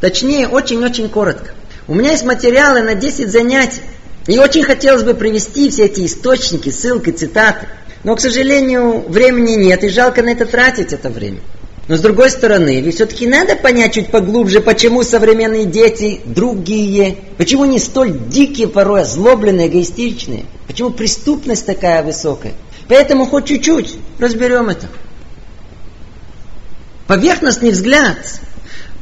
Точнее, 0.00 0.48
очень-очень 0.48 1.08
коротко. 1.08 1.50
У 1.88 1.94
меня 1.94 2.12
есть 2.12 2.24
материалы 2.24 2.82
на 2.82 2.94
10 2.94 3.30
занятий, 3.30 3.82
и 4.26 4.38
очень 4.38 4.64
хотелось 4.64 5.02
бы 5.02 5.14
привести 5.14 5.70
все 5.70 5.84
эти 5.84 6.06
источники, 6.06 6.70
ссылки, 6.70 7.10
цитаты. 7.10 7.68
Но, 8.06 8.14
к 8.14 8.20
сожалению, 8.20 9.00
времени 9.08 9.56
нет, 9.64 9.82
и 9.82 9.88
жалко 9.88 10.22
на 10.22 10.28
это 10.28 10.46
тратить 10.46 10.92
это 10.92 11.10
время. 11.10 11.40
Но 11.88 11.96
с 11.96 12.00
другой 12.00 12.30
стороны, 12.30 12.80
ведь 12.80 12.94
все-таки 12.94 13.26
надо 13.26 13.56
понять 13.56 13.94
чуть 13.94 14.12
поглубже, 14.12 14.60
почему 14.60 15.02
современные 15.02 15.64
дети 15.64 16.20
другие, 16.24 17.16
почему 17.36 17.64
не 17.64 17.80
столь 17.80 18.16
дикие 18.28 18.68
порой, 18.68 19.02
озлобленные, 19.02 19.66
эгоистичные, 19.66 20.44
почему 20.68 20.90
преступность 20.90 21.66
такая 21.66 22.04
высокая. 22.04 22.52
Поэтому 22.86 23.26
хоть 23.26 23.46
чуть-чуть 23.46 23.96
разберем 24.20 24.68
это. 24.68 24.86
Поверхностный 27.08 27.72
взгляд 27.72 28.18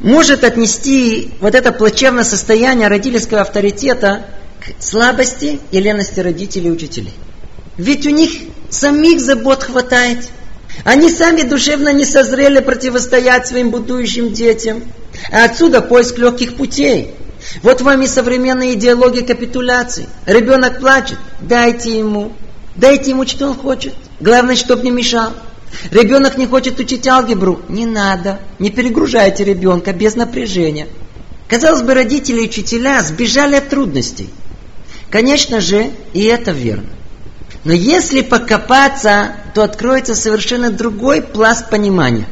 может 0.00 0.44
отнести 0.44 1.32
вот 1.42 1.54
это 1.54 1.72
плачевное 1.72 2.24
состояние 2.24 2.88
родительского 2.88 3.42
авторитета 3.42 4.24
к 4.62 4.82
слабости 4.82 5.60
и 5.72 5.78
лености 5.78 6.20
родителей 6.20 6.68
и 6.68 6.72
учителей. 6.72 7.12
Ведь 7.76 8.06
у 8.06 8.10
них 8.10 8.30
самих 8.70 9.20
забот 9.20 9.64
хватает. 9.64 10.28
Они 10.84 11.10
сами 11.10 11.42
душевно 11.42 11.92
не 11.92 12.04
созрели 12.04 12.60
противостоять 12.60 13.46
своим 13.46 13.70
будущим 13.70 14.32
детям. 14.32 14.82
А 15.32 15.44
отсюда 15.44 15.80
поиск 15.80 16.18
легких 16.18 16.56
путей. 16.56 17.14
Вот 17.62 17.80
вам 17.80 18.02
и 18.02 18.06
современная 18.06 18.72
идеология 18.72 19.24
капитуляции. 19.24 20.08
Ребенок 20.26 20.80
плачет, 20.80 21.18
дайте 21.40 21.98
ему. 21.98 22.32
Дайте 22.76 23.10
ему, 23.10 23.26
что 23.26 23.48
он 23.48 23.54
хочет. 23.54 23.94
Главное, 24.20 24.56
чтобы 24.56 24.82
не 24.82 24.90
мешал. 24.90 25.32
Ребенок 25.90 26.36
не 26.38 26.46
хочет 26.46 26.78
учить 26.78 27.06
алгебру. 27.06 27.60
Не 27.68 27.86
надо. 27.86 28.40
Не 28.58 28.70
перегружайте 28.70 29.44
ребенка 29.44 29.92
без 29.92 30.16
напряжения. 30.16 30.88
Казалось 31.48 31.82
бы, 31.82 31.94
родители 31.94 32.40
и 32.40 32.48
учителя 32.48 33.02
сбежали 33.02 33.56
от 33.56 33.68
трудностей. 33.68 34.30
Конечно 35.10 35.60
же, 35.60 35.90
и 36.12 36.24
это 36.24 36.52
верно. 36.52 36.88
Но 37.64 37.72
если 37.72 38.20
покопаться, 38.20 39.36
то 39.54 39.62
откроется 39.62 40.14
совершенно 40.14 40.70
другой 40.70 41.22
пласт 41.22 41.70
понимания. 41.70 42.26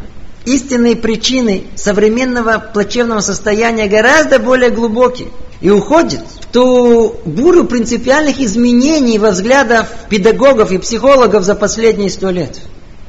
Истинные 0.44 0.96
причины 0.96 1.64
современного 1.76 2.58
плачевного 2.58 3.20
состояния 3.20 3.86
гораздо 3.86 4.38
более 4.38 4.70
глубокие 4.70 5.28
и 5.60 5.70
уходят 5.70 6.20
в 6.40 6.46
ту 6.46 7.14
бурю 7.24 7.64
принципиальных 7.64 8.40
изменений 8.40 9.18
во 9.18 9.30
взглядах 9.30 9.86
педагогов 10.10 10.72
и 10.72 10.78
психологов 10.78 11.44
за 11.44 11.54
последние 11.54 12.10
сто 12.10 12.30
лет. 12.30 12.58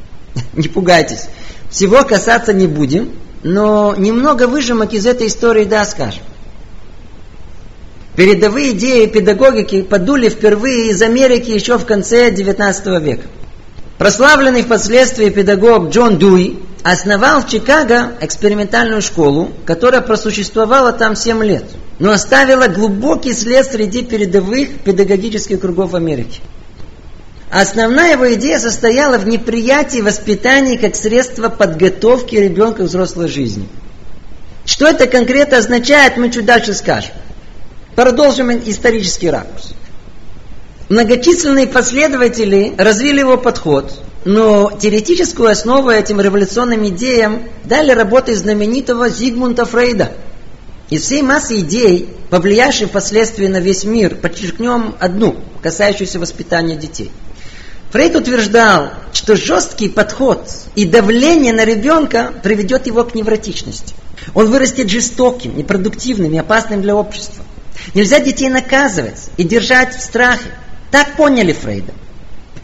Не 0.53 0.67
пугайтесь, 0.67 1.25
всего 1.69 2.03
касаться 2.03 2.53
не 2.53 2.67
будем, 2.67 3.11
но 3.41 3.95
немного 3.97 4.47
выжимок 4.47 4.93
из 4.93 5.07
этой 5.07 5.27
истории 5.27 5.65
да 5.65 5.83
скажем. 5.85 6.21
Передовые 8.15 8.71
идеи 8.71 9.07
педагогики 9.07 9.81
подули 9.81 10.29
впервые 10.29 10.91
из 10.91 11.01
Америки 11.01 11.49
еще 11.49 11.79
в 11.79 11.85
конце 11.85 12.29
XIX 12.29 13.01
века. 13.01 13.23
Прославленный 13.97 14.61
впоследствии 14.61 15.29
педагог 15.29 15.89
Джон 15.89 16.19
Дуи 16.19 16.59
основал 16.83 17.41
в 17.41 17.49
Чикаго 17.49 18.11
экспериментальную 18.21 19.01
школу, 19.01 19.51
которая 19.65 20.01
просуществовала 20.01 20.91
там 20.91 21.15
7 21.15 21.43
лет, 21.43 21.63
но 21.97 22.11
оставила 22.11 22.67
глубокий 22.67 23.33
след 23.33 23.65
среди 23.65 24.03
передовых 24.03 24.81
педагогических 24.83 25.59
кругов 25.59 25.95
Америки. 25.95 26.41
Основная 27.49 28.13
его 28.13 28.33
идея 28.33 28.59
состояла 28.59 29.17
в 29.17 29.27
неприятии 29.27 30.01
воспитания 30.01 30.77
как 30.77 30.95
средства 30.95 31.49
подготовки 31.49 32.35
ребенка 32.35 32.83
к 32.83 32.87
взрослой 32.87 33.27
жизни. 33.27 33.67
Что 34.65 34.87
это 34.87 35.07
конкретно 35.07 35.57
означает, 35.57 36.17
мы 36.17 36.29
чуть 36.31 36.45
дальше 36.45 36.73
скажем. 36.73 37.11
Продолжим 37.95 38.51
исторический 38.51 39.29
ракурс. 39.29 39.73
Многочисленные 40.89 41.67
последователи 41.67 42.73
развили 42.75 43.19
его 43.19 43.37
подход, 43.37 43.93
но 44.25 44.71
теоретическую 44.71 45.49
основу 45.49 45.91
этим 45.91 46.19
революционным 46.19 46.87
идеям 46.89 47.43
дали 47.65 47.91
работы 47.91 48.35
знаменитого 48.35 49.09
Зигмунда 49.09 49.65
Фрейда. 49.65 50.11
Из 50.89 51.03
всей 51.03 51.21
массы 51.21 51.59
идей, 51.59 52.09
повлиявших 52.31 52.89
впоследствии 52.89 53.47
на 53.47 53.59
весь 53.59 53.83
мир, 53.83 54.15
подчеркнем 54.15 54.95
одну, 54.99 55.35
касающуюся 55.61 56.19
воспитания 56.19 56.75
детей. 56.75 57.11
Фрейд 57.91 58.15
утверждал, 58.15 58.89
что 59.13 59.35
жесткий 59.35 59.87
подход 59.87 60.49
и 60.73 60.85
давление 60.85 61.53
на 61.53 61.63
ребенка 61.63 62.33
приведет 62.41 62.87
его 62.87 63.03
к 63.03 63.13
невротичности. 63.13 63.93
Он 64.33 64.49
вырастет 64.49 64.89
жестоким, 64.89 65.55
непродуктивным 65.55 66.33
и 66.33 66.37
опасным 66.37 66.81
для 66.81 66.95
общества. 66.95 67.43
Нельзя 67.93 68.19
детей 68.19 68.49
наказывать 68.49 69.29
и 69.37 69.43
держать 69.43 69.95
в 69.95 70.01
страхе. 70.01 70.49
Так 70.91 71.15
поняли 71.15 71.53
Фрейда. 71.53 71.93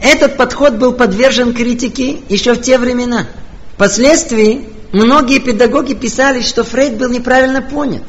Этот 0.00 0.36
подход 0.36 0.74
был 0.74 0.92
подвержен 0.92 1.52
критике 1.52 2.20
еще 2.28 2.54
в 2.54 2.62
те 2.62 2.78
времена. 2.78 3.26
Впоследствии 3.74 4.68
многие 4.92 5.40
педагоги 5.40 5.94
писали, 5.94 6.42
что 6.42 6.64
Фрейд 6.64 6.96
был 6.96 7.10
неправильно 7.10 7.60
понят. 7.60 8.04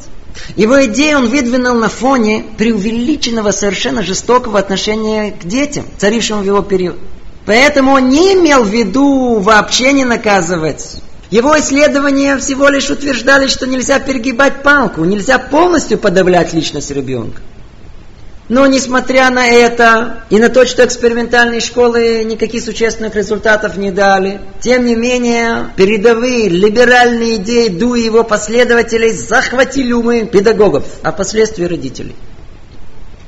Его 0.56 0.86
идеи 0.86 1.14
он 1.14 1.28
выдвинул 1.28 1.76
на 1.76 1.90
фоне 1.90 2.46
преувеличенного 2.58 3.52
совершенно 3.52 4.02
жестокого 4.02 4.60
отношения 4.60 5.32
к 5.32 5.46
детям, 5.46 5.86
царившему 5.98 6.42
в 6.42 6.46
его 6.46 6.62
период. 6.62 6.98
Поэтому 7.46 7.94
он 7.94 8.10
не 8.10 8.34
имел 8.34 8.64
в 8.64 8.70
виду 8.70 9.40
вообще 9.40 9.94
не 9.94 10.06
наказывать. 10.06 11.02
Его 11.32 11.58
исследования 11.58 12.38
всего 12.38 12.68
лишь 12.68 12.90
утверждали, 12.90 13.48
что 13.48 13.66
нельзя 13.66 14.00
перегибать 14.00 14.64
палку, 14.64 15.06
нельзя 15.06 15.40
полностью 15.40 15.98
подавлять 15.98 16.54
личность 16.54 16.92
ребенка. 16.92 17.42
Но 18.50 18.68
несмотря 18.68 19.30
на 19.30 19.48
это 19.48 20.26
и 20.30 20.38
на 20.38 20.50
то, 20.50 20.66
что 20.66 20.84
экспериментальные 20.84 21.62
школы 21.62 22.26
никаких 22.26 22.62
существенных 22.62 23.16
результатов 23.16 23.78
не 23.78 23.92
дали, 23.92 24.42
тем 24.60 24.84
не 24.84 24.94
менее 24.94 25.72
передовые 25.78 26.50
либеральные 26.50 27.38
идеи 27.38 27.70
Ду 27.70 27.96
и 27.96 28.02
его 28.02 28.26
последователей 28.26 29.14
захватили 29.14 29.94
умы 29.94 30.26
педагогов, 30.26 30.84
а 31.02 31.14
впоследствии 31.14 31.64
родителей. 31.64 32.14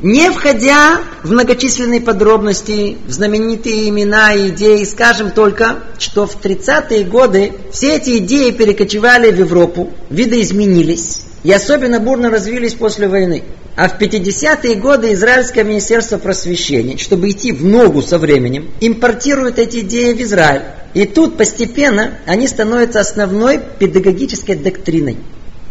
Не 0.03 0.31
входя 0.31 0.99
в 1.23 1.31
многочисленные 1.31 2.01
подробности, 2.01 2.97
в 3.07 3.11
знаменитые 3.11 3.87
имена 3.87 4.33
и 4.33 4.49
идеи, 4.49 4.83
скажем 4.83 5.31
только, 5.31 5.77
что 5.97 6.27
в 6.27 6.41
30-е 6.43 7.05
годы 7.05 7.53
все 7.71 7.95
эти 7.95 8.17
идеи 8.17 8.51
перекочевали 8.51 9.31
в 9.31 9.39
Европу, 9.39 9.93
видоизменились 10.09 11.21
и 11.43 11.53
особенно 11.53 12.01
бурно 12.01 12.29
развились 12.29 12.73
после 12.73 13.07
войны. 13.07 13.43
А 13.77 13.87
в 13.87 13.97
50-е 13.97 14.75
годы 14.75 15.13
Израильское 15.13 15.63
министерство 15.63 16.17
просвещения, 16.17 16.97
чтобы 16.97 17.29
идти 17.29 17.53
в 17.53 17.63
ногу 17.63 18.01
со 18.01 18.17
временем, 18.17 18.71
импортирует 18.81 19.57
эти 19.57 19.79
идеи 19.79 20.11
в 20.11 20.21
Израиль. 20.21 20.63
И 20.93 21.05
тут 21.05 21.37
постепенно 21.37 22.15
они 22.25 22.49
становятся 22.49 22.99
основной 22.99 23.57
педагогической 23.79 24.55
доктриной. 24.55 25.17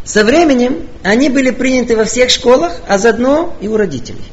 Со 0.05 0.25
временем 0.25 0.89
они 1.03 1.29
были 1.29 1.51
приняты 1.51 1.97
во 1.97 2.05
всех 2.05 2.31
школах, 2.31 2.75
а 2.89 2.99
заодно 2.99 3.57
и 3.61 3.69
у 3.69 3.77
родителей. 3.77 4.25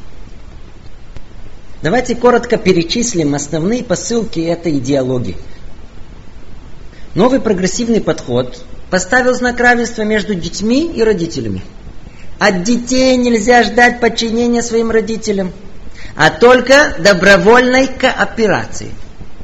Давайте 1.82 2.16
коротко 2.16 2.58
перечислим 2.58 3.36
основные 3.36 3.84
посылки 3.84 4.40
этой 4.40 4.78
идеологии. 4.80 5.38
Новый 7.16 7.40
прогрессивный 7.40 8.02
подход 8.02 8.64
поставил 8.90 9.34
знак 9.34 9.60
равенства 9.60 10.02
между 10.02 10.36
детьми 10.36 10.92
и 10.94 11.04
родителями. 11.04 11.62
От 12.40 12.64
детей 12.64 13.16
нельзя 13.16 13.64
ждать 13.64 14.00
подчинения 14.00 14.62
своим 14.62 14.92
родителям, 14.92 15.52
а 16.16 16.30
только 16.30 16.96
добровольной 17.00 17.88
кооперации. 17.88 18.90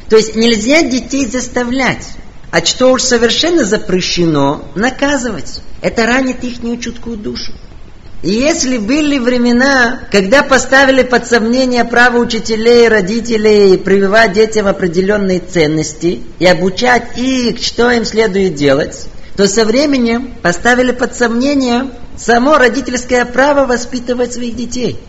То 0.10 0.18
есть 0.18 0.36
нельзя 0.36 0.84
детей 0.84 1.26
заставлять, 1.26 2.08
а 2.56 2.64
что 2.64 2.94
уж 2.94 3.02
совершенно 3.02 3.66
запрещено, 3.66 4.64
наказывать. 4.76 5.60
Это 5.82 6.06
ранит 6.06 6.42
их 6.46 6.62
чуткую 6.82 7.18
душу. 7.18 7.52
И 8.24 8.30
если 8.30 8.78
были 8.78 9.20
времена, 9.20 10.00
когда 10.10 10.42
поставили 10.42 11.04
под 11.04 11.28
сомнение 11.28 11.84
право 11.84 12.18
учителей 12.18 12.86
и 12.86 12.88
родителей 12.88 13.78
прививать 13.78 14.32
детям 14.32 14.68
определенные 14.68 15.42
ценности 15.42 16.22
и 16.40 16.46
обучать 16.46 17.18
их, 17.18 17.62
что 17.62 17.92
им 17.92 18.06
следует 18.06 18.56
делать, 18.56 19.06
то 19.36 19.50
со 19.50 19.66
временем 19.66 20.34
поставили 20.42 20.94
под 20.94 21.14
сомнение 21.14 21.90
само 22.16 22.58
родительское 22.58 23.26
право 23.26 23.66
воспитывать 23.66 24.32
своих 24.32 24.56
детей. 24.56 25.02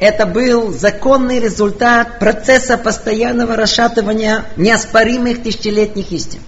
Это 0.00 0.24
был 0.24 0.72
законный 0.72 1.40
результат 1.40 2.18
процесса 2.18 2.78
постоянного 2.78 3.54
расшатывания 3.54 4.46
неоспоримых 4.56 5.42
тысячелетних 5.42 6.10
истин. 6.10 6.40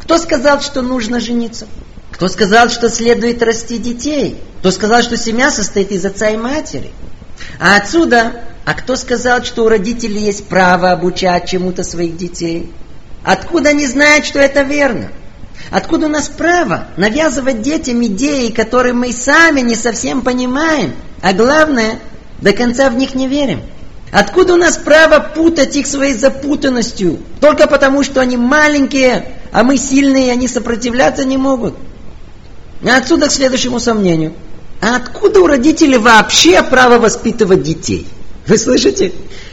Кто 0.00 0.18
сказал, 0.18 0.60
что 0.60 0.82
нужно 0.82 1.20
жениться? 1.20 1.68
Кто 2.10 2.26
сказал, 2.26 2.68
что 2.68 2.90
следует 2.90 3.44
расти 3.44 3.78
детей? 3.78 4.42
Кто 4.58 4.72
сказал, 4.72 5.02
что 5.02 5.16
семья 5.16 5.52
состоит 5.52 5.92
из 5.92 6.04
отца 6.04 6.30
и 6.30 6.36
матери? 6.36 6.90
А 7.60 7.76
отсюда, 7.76 8.42
а 8.64 8.74
кто 8.74 8.96
сказал, 8.96 9.44
что 9.44 9.64
у 9.64 9.68
родителей 9.68 10.24
есть 10.24 10.46
право 10.48 10.90
обучать 10.90 11.48
чему-то 11.48 11.84
своих 11.84 12.16
детей? 12.16 12.72
Откуда 13.22 13.70
они 13.70 13.86
знают, 13.86 14.26
что 14.26 14.40
это 14.40 14.62
верно? 14.62 15.12
Откуда 15.70 16.06
у 16.06 16.10
нас 16.10 16.28
право 16.28 16.88
навязывать 16.96 17.62
детям 17.62 18.04
идеи, 18.04 18.50
которые 18.50 18.94
мы 18.94 19.12
сами 19.12 19.60
не 19.60 19.76
совсем 19.76 20.22
понимаем, 20.22 20.94
а 21.22 21.32
главное, 21.32 22.00
до 22.42 22.52
конца 22.52 22.90
в 22.90 22.96
них 22.96 23.14
не 23.14 23.28
верим? 23.28 23.62
Откуда 24.12 24.54
у 24.54 24.56
нас 24.56 24.76
право 24.76 25.20
путать 25.20 25.76
их 25.76 25.86
своей 25.86 26.14
запутанностью, 26.14 27.18
только 27.40 27.68
потому, 27.68 28.02
что 28.02 28.20
они 28.20 28.36
маленькие, 28.36 29.36
а 29.52 29.62
мы 29.62 29.76
сильные, 29.76 30.28
и 30.28 30.30
они 30.30 30.48
сопротивляться 30.48 31.24
не 31.24 31.36
могут? 31.36 31.74
А 32.84 32.96
отсюда 32.96 33.28
к 33.28 33.32
следующему 33.32 33.78
сомнению. 33.78 34.34
А 34.80 34.96
откуда 34.96 35.40
у 35.40 35.46
родителей 35.46 35.98
вообще 35.98 36.62
право 36.62 36.98
воспитывать 36.98 37.62
детей? 37.62 38.06
Вы 38.46 38.58
слышите? 38.58 39.12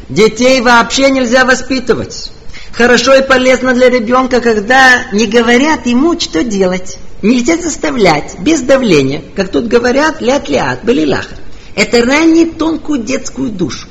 Детей 0.10 0.62
вообще 0.62 1.12
нельзя 1.12 1.46
воспитывать. 1.46 2.32
Хорошо 2.72 3.16
и 3.16 3.28
полезно 3.28 3.74
для 3.74 3.90
ребенка, 3.90 4.40
когда 4.40 5.12
не 5.12 5.28
говорят 5.28 5.86
ему, 5.86 6.20
что 6.20 6.44
делать. 6.44 6.98
Нельзя 7.22 7.58
заставлять, 7.58 8.40
без 8.40 8.62
давления. 8.62 9.22
Как 9.36 9.50
тут 9.50 9.68
говорят, 9.68 10.22
лят-лят, 10.22 10.80
балилаха. 10.84 11.36
Это 11.78 12.04
ранит 12.04 12.58
тонкую 12.58 13.04
детскую 13.04 13.52
душу. 13.52 13.88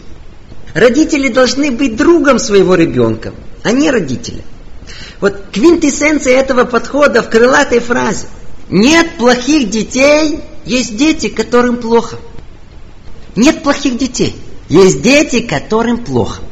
Родители 0.75 1.29
должны 1.29 1.71
быть 1.71 1.95
другом 1.95 2.41
своего 2.41 2.75
ребенка, 2.75 3.33
а 3.63 3.71
не 3.71 3.93
родители. 3.93 4.43
Вот 5.21 5.41
квинтэссенция 5.53 6.35
этого 6.35 6.65
подхода 6.65 7.23
в 7.23 7.31
крылатой 7.31 7.79
фразе. 7.79 8.27
Нет 8.69 9.17
плохих 9.19 9.71
детей, 9.71 10.41
есть 10.65 10.97
дети, 10.97 11.29
которым 11.29 11.77
плохо. 11.77 12.17
Нет 13.37 13.63
плохих 13.63 13.97
детей, 13.97 14.35
есть 14.69 15.01
дети, 15.01 15.41
которым 15.41 15.99
плохо. 15.99 16.43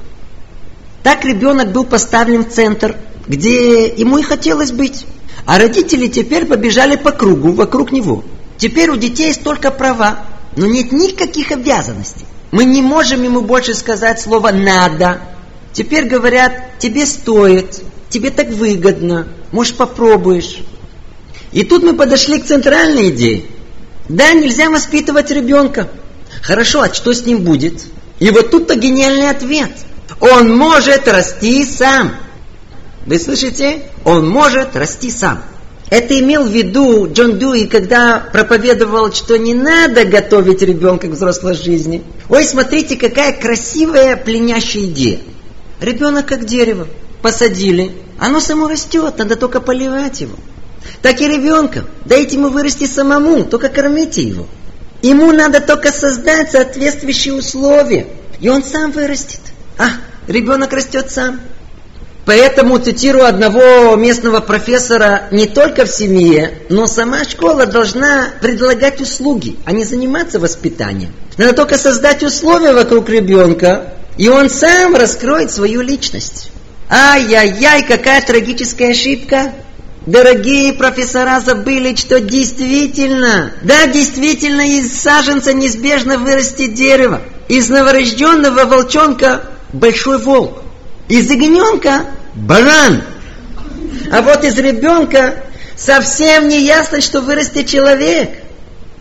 Так 1.03 1.25
ребенок 1.25 1.73
был 1.73 1.85
поставлен 1.85 2.45
в 2.45 2.51
центр, 2.51 2.97
где 3.27 3.89
ему 3.89 4.19
и 4.19 4.23
хотелось 4.23 4.71
быть. 4.71 5.05
А 5.47 5.59
родители 5.59 6.07
теперь 6.07 6.47
побежали 6.47 6.95
по 6.95 7.11
кругу 7.11 7.51
вокруг 7.51 7.91
него. 7.91 8.23
Теперь 8.57 8.91
у 8.91 8.97
детей 8.97 9.33
столько 9.35 9.73
права, 9.73 10.21
но 10.57 10.67
нет 10.67 10.93
никаких 10.93 11.53
обязанностей. 11.53 12.25
Мы 12.51 12.65
не 12.65 12.83
можем 12.83 13.23
ему 13.23 13.41
больше 13.41 13.75
сказать 13.75 14.21
слово 14.21 14.51
«надо». 14.53 15.21
Теперь 15.73 16.05
говорят 16.05 16.79
«тебе 16.79 17.05
стоит», 17.07 17.83
«тебе 18.11 18.31
так 18.31 18.51
выгодно», 18.51 19.29
«может 19.51 19.77
попробуешь». 19.77 20.61
И 21.53 21.65
тут 21.65 21.83
мы 21.83 21.95
подошли 21.95 22.39
к 22.39 22.47
центральной 22.47 23.11
идее. 23.11 23.45
Да, 24.09 24.33
нельзя 24.33 24.71
воспитывать 24.71 25.31
ребенка. 25.31 25.89
Хорошо, 26.43 26.83
а 26.83 26.93
что 26.93 27.13
с 27.13 27.25
ним 27.25 27.43
будет? 27.43 27.83
И 28.19 28.31
вот 28.31 28.51
тут-то 28.51 28.77
гениальный 28.77 29.31
ответ– 29.31 29.71
он 30.21 30.57
может 30.57 31.09
расти 31.09 31.65
сам. 31.65 32.17
Вы 33.07 33.19
слышите? 33.19 33.83
Он 34.05 34.29
может 34.29 34.77
расти 34.77 35.11
сам. 35.11 35.43
Это 35.91 36.19
имел 36.19 36.45
в 36.45 36.51
виду 36.51 37.07
Джон 37.13 37.39
Дьюи, 37.39 37.67
когда 37.67 38.19
проповедовал, 38.33 39.13
что 39.13 39.37
не 39.37 39.55
надо 39.55 40.05
готовить 40.05 40.63
ребенка 40.63 41.09
к 41.09 41.13
взрослой 41.13 41.55
жизни. 41.55 42.03
Ой, 42.29 42.45
смотрите, 42.45 42.97
какая 42.97 43.33
красивая 43.33 44.17
пленящая 44.17 44.85
идея. 44.85 45.19
Ребенок 45.81 46.27
как 46.27 46.47
дерево. 46.47 46.89
Посадили. 47.21 47.93
Оно 48.19 48.41
само 48.41 48.69
растет, 48.69 49.19
надо 49.19 49.37
только 49.37 49.61
поливать 49.61 50.21
его. 50.21 50.37
Так 51.03 51.21
и 51.21 51.29
ребенка. 51.29 51.85
Дайте 52.05 52.37
ему 52.37 52.49
вырасти 52.49 52.87
самому, 52.87 53.45
только 53.45 53.69
кормите 53.69 54.23
его. 54.23 54.47
Ему 55.03 55.33
надо 55.33 55.61
только 55.61 55.93
создать 55.93 56.53
соответствующие 56.53 57.35
условия, 57.35 58.07
и 58.41 58.49
он 58.49 58.63
сам 58.65 58.91
вырастет. 58.91 59.41
А, 59.77 59.89
ребенок 60.29 60.73
растет 60.73 61.11
сам. 61.11 61.41
Поэтому 62.27 62.79
цитирую 62.79 63.27
одного 63.27 63.97
местного 63.97 64.41
профессора, 64.41 65.25
не 65.31 65.47
только 65.47 65.85
в 65.85 65.91
семье, 65.91 66.59
но 66.71 66.87
сама 66.87 67.25
школа 67.25 67.67
должна 67.67 68.29
предлагать 68.41 69.01
услуги, 69.01 69.57
а 69.67 69.73
не 69.73 69.85
заниматься 69.85 70.39
воспитанием. 70.39 71.13
Надо 71.37 71.53
только 71.53 71.77
создать 71.77 72.23
условия 72.23 72.73
вокруг 72.73 73.11
ребенка, 73.11 73.95
и 74.17 74.29
он 74.29 74.49
сам 74.49 74.95
раскроет 74.95 75.51
свою 75.51 75.83
личность. 75.83 76.51
Ай-яй-яй, 76.89 77.83
какая 77.83 78.23
трагическая 78.23 78.93
ошибка. 78.93 79.53
Дорогие 80.07 80.75
профессора 80.75 81.41
забыли, 81.41 81.95
что 81.97 82.21
действительно, 82.21 83.53
да, 83.63 83.87
действительно 83.87 84.61
из 84.79 85.01
саженца 85.01 85.53
неизбежно 85.53 86.19
вырастет 86.19 86.75
дерево. 86.75 87.23
Из 87.49 87.69
новорожденного 87.69 88.65
волчонка 88.65 89.45
большой 89.73 90.19
волк. 90.19 90.64
Из 91.09 91.31
ягненка 91.31 92.07
баран. 92.35 93.03
А 94.11 94.23
вот 94.23 94.45
из 94.45 94.57
ребенка 94.59 95.45
совсем 95.77 96.49
не 96.49 96.65
ясно, 96.65 97.01
что 97.01 97.21
вырастет 97.21 97.69
человек. 97.69 98.31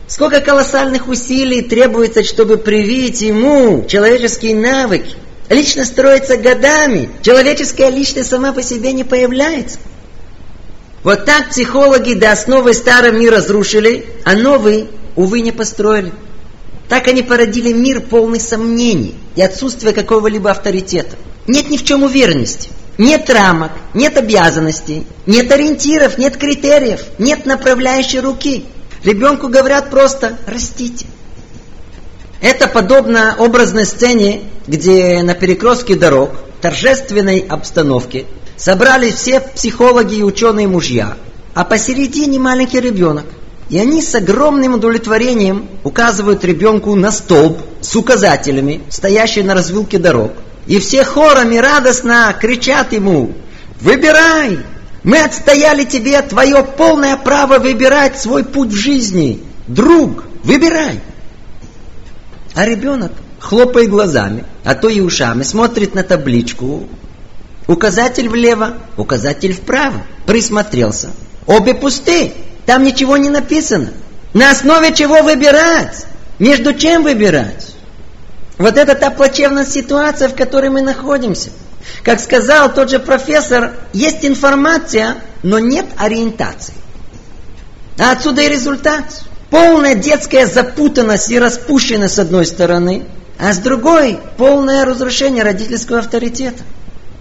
Сколько 0.07 0.41
колоссальных 0.41 1.07
усилий 1.07 1.61
требуется, 1.61 2.23
чтобы 2.23 2.57
привить 2.57 3.21
ему 3.21 3.85
человеческие 3.87 4.55
навыки. 4.55 5.15
Личность 5.49 5.91
строится 5.91 6.37
годами. 6.37 7.09
Человеческая 7.21 7.89
личность 7.89 8.29
сама 8.29 8.51
по 8.51 8.61
себе 8.61 8.91
не 8.91 9.03
появляется. 9.03 9.79
Вот 11.03 11.25
так 11.25 11.49
психологи 11.49 12.13
до 12.13 12.31
основы 12.31 12.73
старый 12.73 13.11
мир 13.11 13.33
разрушили, 13.33 14.05
а 14.23 14.35
новый, 14.35 14.87
увы, 15.15 15.41
не 15.41 15.51
построили. 15.51 16.13
Так 16.87 17.07
они 17.07 17.23
породили 17.23 17.73
мир 17.73 18.01
полный 18.01 18.39
сомнений 18.39 19.15
и 19.35 19.41
отсутствия 19.41 19.93
какого-либо 19.93 20.51
авторитета. 20.51 21.15
Нет 21.47 21.69
ни 21.69 21.77
в 21.77 21.83
чем 21.83 22.03
уверенности. 22.03 22.69
Нет 22.97 23.29
рамок, 23.29 23.71
нет 23.93 24.17
обязанностей, 24.17 25.07
нет 25.25 25.51
ориентиров, 25.51 26.17
нет 26.17 26.37
критериев, 26.37 27.01
нет 27.17 27.45
направляющей 27.45 28.19
руки. 28.19 28.65
Ребенку 29.03 29.47
говорят 29.47 29.89
просто 29.89 30.37
«растите». 30.45 31.07
Это 32.39 32.67
подобно 32.67 33.35
образной 33.39 33.85
сцене, 33.85 34.41
где 34.67 35.23
на 35.23 35.33
перекрестке 35.33 35.95
дорог, 35.95 36.31
торжественной 36.61 37.39
обстановке, 37.39 38.25
собрались 38.57 39.15
все 39.15 39.39
психологи 39.39 40.15
и 40.15 40.23
ученые 40.23 40.67
мужья, 40.67 41.17
а 41.53 41.63
посередине 41.63 42.39
маленький 42.39 42.79
ребенок. 42.79 43.25
И 43.69 43.79
они 43.79 44.01
с 44.01 44.13
огромным 44.13 44.75
удовлетворением 44.75 45.67
указывают 45.83 46.43
ребенку 46.43 46.93
на 46.95 47.11
столб 47.11 47.59
с 47.81 47.95
указателями, 47.95 48.83
стоящий 48.89 49.41
на 49.41 49.55
развилке 49.55 49.97
дорог. 49.97 50.33
И 50.67 50.79
все 50.79 51.03
хорами 51.03 51.57
радостно 51.57 52.35
кричат 52.39 52.93
ему 52.93 53.33
«Выбирай! 53.81 54.59
Мы 55.03 55.19
отстояли 55.19 55.83
тебе 55.83 56.21
твое 56.21 56.63
полное 56.63 57.17
право 57.17 57.59
выбирать 57.59 58.19
свой 58.19 58.45
путь 58.45 58.69
в 58.69 58.75
жизни! 58.75 59.43
Друг, 59.67 60.23
выбирай!» 60.43 61.01
А 62.55 62.65
ребенок 62.65 63.11
хлопает 63.39 63.89
глазами, 63.89 64.45
а 64.63 64.73
то 64.75 64.87
и 64.87 65.01
ушами, 65.01 65.43
смотрит 65.43 65.95
на 65.95 66.03
табличку. 66.03 66.87
Указатель 67.67 68.29
влево, 68.29 68.77
указатель 68.97 69.53
вправо. 69.53 70.03
Присмотрелся. 70.25 71.11
Обе 71.45 71.73
пусты. 71.73 72.33
Там 72.65 72.83
ничего 72.83 73.17
не 73.17 73.29
написано. 73.29 73.89
На 74.33 74.51
основе 74.51 74.93
чего 74.93 75.21
выбирать? 75.21 76.05
Между 76.39 76.73
чем 76.73 77.03
выбирать? 77.03 77.62
Вот 78.57 78.77
это 78.77 78.95
та 78.95 79.09
плачевная 79.09 79.65
ситуация, 79.65 80.29
в 80.29 80.35
которой 80.35 80.69
мы 80.69 80.81
находимся. 80.81 81.49
Как 82.03 82.19
сказал 82.19 82.73
тот 82.73 82.89
же 82.89 82.99
профессор, 82.99 83.73
есть 83.93 84.23
информация, 84.23 85.17
но 85.41 85.59
нет 85.59 85.85
ориентации. 85.97 86.73
А 87.99 88.11
отсюда 88.11 88.41
и 88.41 88.49
результат. 88.49 89.03
Полная 89.49 89.95
детская 89.95 90.47
запутанность 90.47 91.29
и 91.29 91.37
распущенность 91.37 92.15
с 92.15 92.19
одной 92.19 92.45
стороны, 92.45 93.05
а 93.37 93.53
с 93.53 93.59
другой 93.59 94.19
полное 94.37 94.83
разрушение 94.83 95.43
родительского 95.43 95.99
авторитета. 95.99 96.63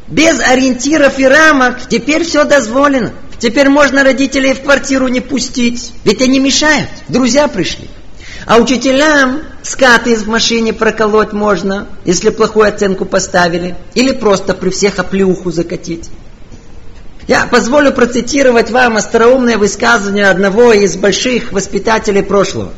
Без 0.09 0.41
ориентиров 0.41 1.19
и 1.19 1.27
рамок 1.27 1.89
теперь 1.89 2.25
все 2.25 2.45
дозволено. 2.45 3.13
Теперь 3.39 3.69
можно 3.69 4.05
родителей 4.05 4.55
в 4.55 4.63
квартиру 4.63 5.09
не 5.09 5.21
пустить, 5.21 5.93
ведь 6.05 6.23
они 6.23 6.39
мешают. 6.39 6.89
Друзья 7.09 7.49
пришли. 7.49 7.89
А 8.47 8.59
учителям 8.59 9.43
скаты 9.63 10.17
в 10.17 10.27
машине 10.27 10.73
проколоть 10.73 11.33
можно, 11.33 11.87
если 12.05 12.31
плохую 12.31 12.69
оценку 12.69 13.05
поставили, 13.05 13.77
или 13.95 14.13
просто 14.13 14.55
при 14.55 14.71
всех 14.71 14.99
оплеуху 14.99 15.51
закатить. 15.51 16.11
Я 17.29 17.47
позволю 17.47 17.93
процитировать 17.93 18.71
вам 18.71 18.97
остроумное 18.97 19.57
высказывание 19.57 20.29
одного 20.29 20.73
из 20.73 20.97
больших 20.97 21.53
воспитателей 21.53 22.23
прошлого. 22.23 22.73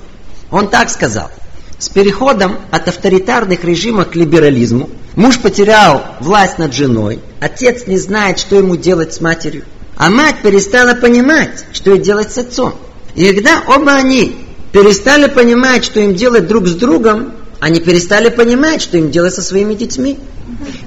Он 0.51 0.69
так 0.69 0.91
сказал. 0.91 1.31
С 1.79 1.89
переходом 1.89 2.59
от 2.71 2.89
авторитарных 2.89 3.65
режимов 3.65 4.11
к 4.11 4.15
либерализму 4.15 4.91
муж 5.17 5.39
потерял 5.39 6.05
власть 6.21 6.59
над 6.59 6.73
женой, 6.73 7.21
отец 7.41 7.87
не 7.87 7.99
знает, 7.99 8.39
что 8.39 8.57
ему 8.57 8.77
делать 8.77 9.13
с 9.13 9.21
матерью, 9.21 9.65
а 9.97 10.09
мать 10.11 10.37
перестала 10.43 10.95
понимать, 10.95 11.65
что 11.73 11.91
ей 11.91 12.01
делать 12.01 12.33
с 12.33 12.39
отцом. 12.39 12.75
И 13.15 13.33
когда 13.33 13.63
оба 13.67 13.95
они 13.95 14.44
перестали 14.75 15.29
понимать, 15.29 15.85
что 15.85 16.01
им 16.01 16.17
делать 16.17 16.49
друг 16.49 16.67
с 16.67 16.75
другом, 16.75 17.33
они 17.61 17.79
перестали 17.79 18.29
понимать, 18.29 18.83
что 18.83 18.99
им 18.99 19.13
делать 19.13 19.33
со 19.33 19.41
своими 19.41 19.75
детьми. 19.75 20.19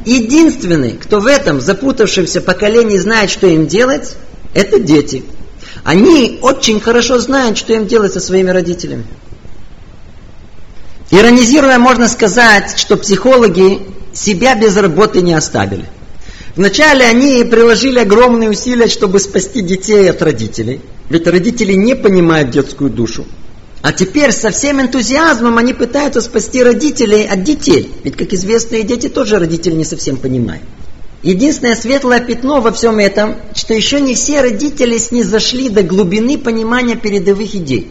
Единственный, 0.05 0.91
кто 0.91 1.21
в 1.21 1.25
этом 1.25 1.61
запутавшемся 1.61 2.41
поколении 2.41 2.97
знает, 2.97 3.29
что 3.29 3.47
им 3.47 3.65
делать, 3.65 4.17
это 4.53 4.77
дети. 4.77 5.23
Они 5.85 6.37
очень 6.41 6.81
хорошо 6.81 7.17
знают, 7.19 7.57
что 7.57 7.71
им 7.71 7.87
делать 7.87 8.11
со 8.11 8.19
своими 8.19 8.49
родителями. 8.49 9.05
Иронизируя, 11.09 11.79
можно 11.79 12.09
сказать, 12.09 12.77
что 12.77 12.97
психологи 12.97 13.79
себя 14.11 14.55
без 14.55 14.75
работы 14.75 15.21
не 15.21 15.33
оставили. 15.33 15.85
Вначале 16.57 17.05
они 17.05 17.41
приложили 17.45 17.99
огромные 17.99 18.49
усилия, 18.49 18.87
чтобы 18.87 19.21
спасти 19.21 19.61
детей 19.61 20.09
от 20.09 20.21
родителей. 20.21 20.81
Ведь 21.09 21.25
родители 21.25 21.71
не 21.71 21.95
понимают 21.95 22.49
детскую 22.49 22.89
душу. 22.89 23.25
А 23.87 23.93
теперь 23.93 24.33
со 24.33 24.49
всем 24.49 24.81
энтузиазмом 24.81 25.57
они 25.57 25.73
пытаются 25.73 26.19
спасти 26.19 26.61
родителей 26.61 27.25
от 27.25 27.43
детей. 27.43 27.89
Ведь, 28.03 28.17
как 28.17 28.33
известно, 28.33 28.75
и 28.75 28.83
дети 28.83 29.07
тоже 29.07 29.39
родители 29.39 29.75
не 29.75 29.85
совсем 29.85 30.17
понимают. 30.17 30.65
Единственное 31.23 31.77
светлое 31.77 32.19
пятно 32.19 32.59
во 32.59 32.73
всем 32.73 32.99
этом, 32.99 33.37
что 33.55 33.73
еще 33.73 34.01
не 34.01 34.13
все 34.13 34.41
родители 34.41 34.97
снизошли 34.97 35.69
до 35.69 35.83
глубины 35.83 36.37
понимания 36.37 36.97
передовых 36.97 37.55
идей. 37.55 37.89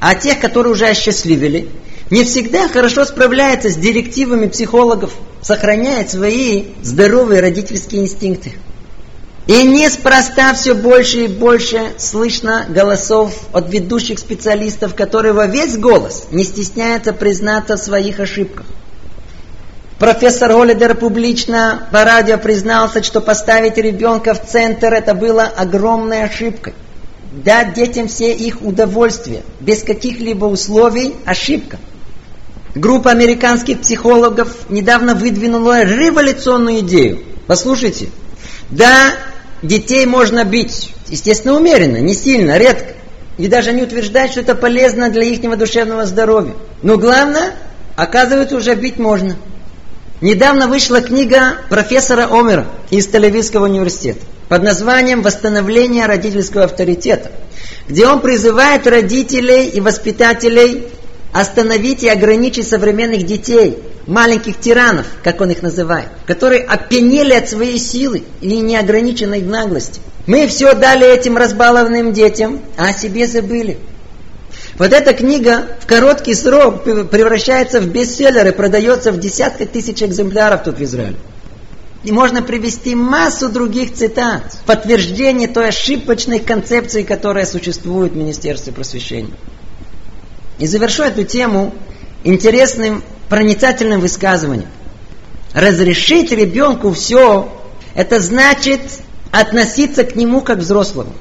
А 0.00 0.14
тех, 0.14 0.40
которые 0.40 0.72
уже 0.72 0.86
осчастливили, 0.86 1.68
не 2.08 2.24
всегда 2.24 2.66
хорошо 2.68 3.04
справляются 3.04 3.68
с 3.68 3.76
директивами 3.76 4.46
психологов, 4.46 5.12
сохраняют 5.42 6.10
свои 6.10 6.68
здоровые 6.82 7.42
родительские 7.42 8.00
инстинкты. 8.00 8.54
И 9.46 9.64
неспроста 9.64 10.54
все 10.54 10.74
больше 10.74 11.24
и 11.24 11.28
больше 11.28 11.94
слышно 11.98 12.64
голосов 12.68 13.34
от 13.52 13.72
ведущих 13.72 14.20
специалистов, 14.20 14.94
которые 14.94 15.32
во 15.32 15.46
весь 15.46 15.76
голос 15.76 16.26
не 16.30 16.44
стесняются 16.44 17.12
признаться 17.12 17.76
в 17.76 17.80
своих 17.80 18.20
ошибках. 18.20 18.66
Профессор 19.98 20.52
Голлидер 20.52 20.96
публично 20.96 21.88
по 21.92 22.04
радио 22.04 22.38
признался, 22.38 23.02
что 23.02 23.20
поставить 23.20 23.78
ребенка 23.78 24.34
в 24.34 24.44
центр 24.46 24.92
это 24.92 25.14
было 25.14 25.44
огромной 25.44 26.24
ошибкой. 26.24 26.74
Дать 27.32 27.74
детям 27.74 28.08
все 28.08 28.32
их 28.32 28.62
удовольствия, 28.62 29.42
без 29.60 29.82
каких-либо 29.82 30.44
условий– 30.44 31.14
ошибка. 31.24 31.78
Группа 32.74 33.10
американских 33.10 33.80
психологов 33.80 34.70
недавно 34.70 35.14
выдвинула 35.14 35.82
революционную 35.82 36.80
идею. 36.80 37.20
Послушайте, 37.46 38.08
да, 38.70 39.12
детей 39.62 40.06
можно 40.06 40.44
бить. 40.44 40.92
Естественно, 41.08 41.56
умеренно, 41.56 41.98
не 41.98 42.14
сильно, 42.14 42.58
редко. 42.58 42.94
И 43.38 43.48
даже 43.48 43.72
не 43.72 43.82
утверждать, 43.82 44.32
что 44.32 44.40
это 44.40 44.54
полезно 44.54 45.10
для 45.10 45.24
их 45.24 45.40
душевного 45.58 46.04
здоровья. 46.04 46.54
Но 46.82 46.98
главное, 46.98 47.54
оказывается, 47.96 48.56
уже 48.56 48.74
бить 48.74 48.98
можно. 48.98 49.36
Недавно 50.20 50.68
вышла 50.68 51.00
книга 51.00 51.56
профессора 51.68 52.28
Омера 52.30 52.66
из 52.90 53.08
Тель-Авивского 53.08 53.64
университета 53.64 54.20
под 54.48 54.62
названием 54.62 55.22
«Восстановление 55.22 56.06
родительского 56.06 56.64
авторитета», 56.64 57.32
где 57.88 58.06
он 58.06 58.20
призывает 58.20 58.86
родителей 58.86 59.66
и 59.66 59.80
воспитателей 59.80 60.88
остановить 61.32 62.02
и 62.02 62.08
ограничить 62.08 62.68
современных 62.68 63.24
детей– 63.24 63.78
маленьких 64.06 64.58
тиранов, 64.58 65.06
как 65.22 65.40
он 65.40 65.50
их 65.50 65.62
называет, 65.62 66.08
которые 66.26 66.62
опьянели 66.64 67.34
от 67.34 67.48
своей 67.48 67.78
силы 67.78 68.24
и 68.40 68.60
неограниченной 68.60 69.42
наглости. 69.42 70.00
Мы 70.26 70.46
все 70.46 70.74
дали 70.74 71.06
этим 71.06 71.36
разбалованным 71.36 72.12
детям, 72.12 72.60
а 72.76 72.88
о 72.88 72.92
себе 72.92 73.26
забыли. 73.26 73.78
Вот 74.78 74.92
эта 74.92 75.12
книга 75.12 75.66
в 75.80 75.86
короткий 75.86 76.34
срок 76.34 76.84
превращается 76.84 77.80
в 77.80 77.88
бестселлер 77.88 78.46
и 78.48 78.52
продается 78.52 79.12
в 79.12 79.18
десятки 79.18 79.64
тысяч 79.64 80.02
экземпляров 80.02 80.62
тут 80.64 80.78
в 80.78 80.82
Израиле. 80.82 81.16
И 82.04 82.10
можно 82.10 82.42
привести 82.42 82.96
массу 82.96 83.48
других 83.48 83.94
цитат, 83.94 84.42
подтверждение 84.66 85.46
той 85.46 85.68
ошибочной 85.68 86.40
концепции, 86.40 87.02
которая 87.02 87.46
существует 87.46 88.12
в 88.12 88.16
Министерстве 88.16 88.72
просвещения. 88.72 89.34
И 90.62 90.66
завершу 90.68 91.02
эту 91.02 91.24
тему 91.24 91.74
интересным 92.22 93.02
проницательным 93.28 94.00
высказыванием. 94.00 94.68
Разрешить 95.52 96.30
ребенку 96.30 96.92
все, 96.92 97.52
это 97.96 98.20
значит 98.20 98.80
относиться 99.32 100.04
к 100.04 100.14
нему 100.14 100.40
как 100.40 100.58
к 100.58 100.60
взрослому. 100.60 101.14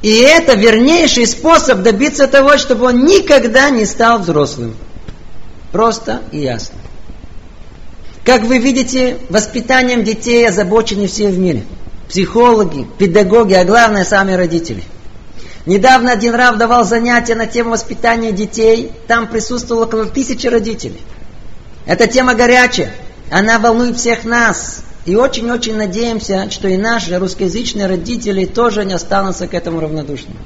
И 0.00 0.10
это 0.20 0.54
вернейший 0.54 1.26
способ 1.26 1.82
добиться 1.82 2.28
того, 2.28 2.56
чтобы 2.56 2.86
он 2.86 3.04
никогда 3.04 3.68
не 3.68 3.84
стал 3.84 4.20
взрослым. 4.20 4.74
Просто 5.70 6.22
и 6.32 6.38
ясно. 6.38 6.78
Как 8.24 8.40
вы 8.40 8.56
видите, 8.56 9.18
воспитанием 9.28 10.02
детей 10.02 10.48
озабочены 10.48 11.08
все 11.08 11.28
в 11.28 11.38
мире. 11.38 11.64
Психологи, 12.08 12.86
педагоги, 12.96 13.52
а 13.52 13.66
главное 13.66 14.04
сами 14.04 14.32
родители. 14.32 14.82
Недавно 15.66 16.12
один 16.12 16.34
рав 16.34 16.56
давал 16.56 16.84
занятия 16.84 17.34
на 17.34 17.46
тему 17.46 17.70
воспитания 17.70 18.30
детей. 18.30 18.92
Там 19.08 19.26
присутствовало 19.26 19.84
около 19.84 20.06
тысячи 20.06 20.46
родителей. 20.46 21.02
Эта 21.86 22.06
тема 22.06 22.34
горячая. 22.34 22.92
Она 23.30 23.58
волнует 23.58 23.96
всех 23.96 24.24
нас. 24.24 24.84
И 25.06 25.14
очень-очень 25.16 25.76
надеемся, 25.76 26.50
что 26.50 26.68
и 26.68 26.76
наши 26.76 27.16
русскоязычные 27.16 27.86
родители 27.86 28.44
тоже 28.44 28.84
не 28.84 28.94
останутся 28.94 29.46
к 29.46 29.54
этому 29.54 29.80
равнодушными. 29.80 30.38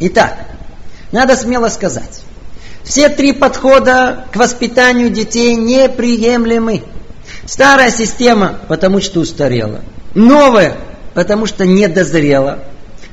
Итак, 0.00 0.46
надо 1.10 1.36
смело 1.36 1.68
сказать, 1.68 2.22
все 2.84 3.08
три 3.08 3.32
подхода 3.32 4.26
к 4.32 4.36
воспитанию 4.36 5.10
детей 5.10 5.56
неприемлемы. 5.56 6.84
Старая 7.46 7.90
система, 7.90 8.60
потому 8.68 9.00
что 9.00 9.18
устарела. 9.18 9.80
Новая, 10.14 10.76
потому 11.18 11.46
что 11.46 11.66
не 11.66 11.88
дозрела. 11.88 12.60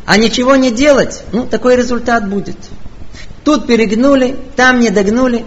А 0.06 0.18
ничего 0.18 0.56
не 0.56 0.70
делать, 0.70 1.24
ну, 1.32 1.48
такой 1.48 1.76
результат 1.76 2.30
будет. 2.30 2.56
Тут 3.44 3.65
перегнули, 3.65 4.36
там 4.56 4.80
не 4.80 4.91
догнули. 4.91 5.44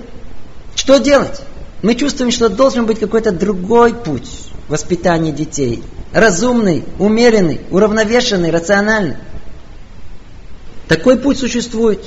Что 0.75 0.99
делать? 0.99 1.41
Мы 1.83 1.95
чувствуем, 1.95 2.33
что 2.33 2.49
должен 2.49 2.85
быть 2.85 2.99
какой-то 2.99 3.31
другой 3.31 3.95
путь 3.95 4.29
воспитания 4.67 5.31
детей. 5.31 5.85
Разумный, 6.13 6.83
умеренный, 6.99 7.61
уравновешенный, 7.71 8.51
рациональный. 8.51 9.19
Такой 10.89 11.17
путь 11.17 11.39
существует. 11.39 12.05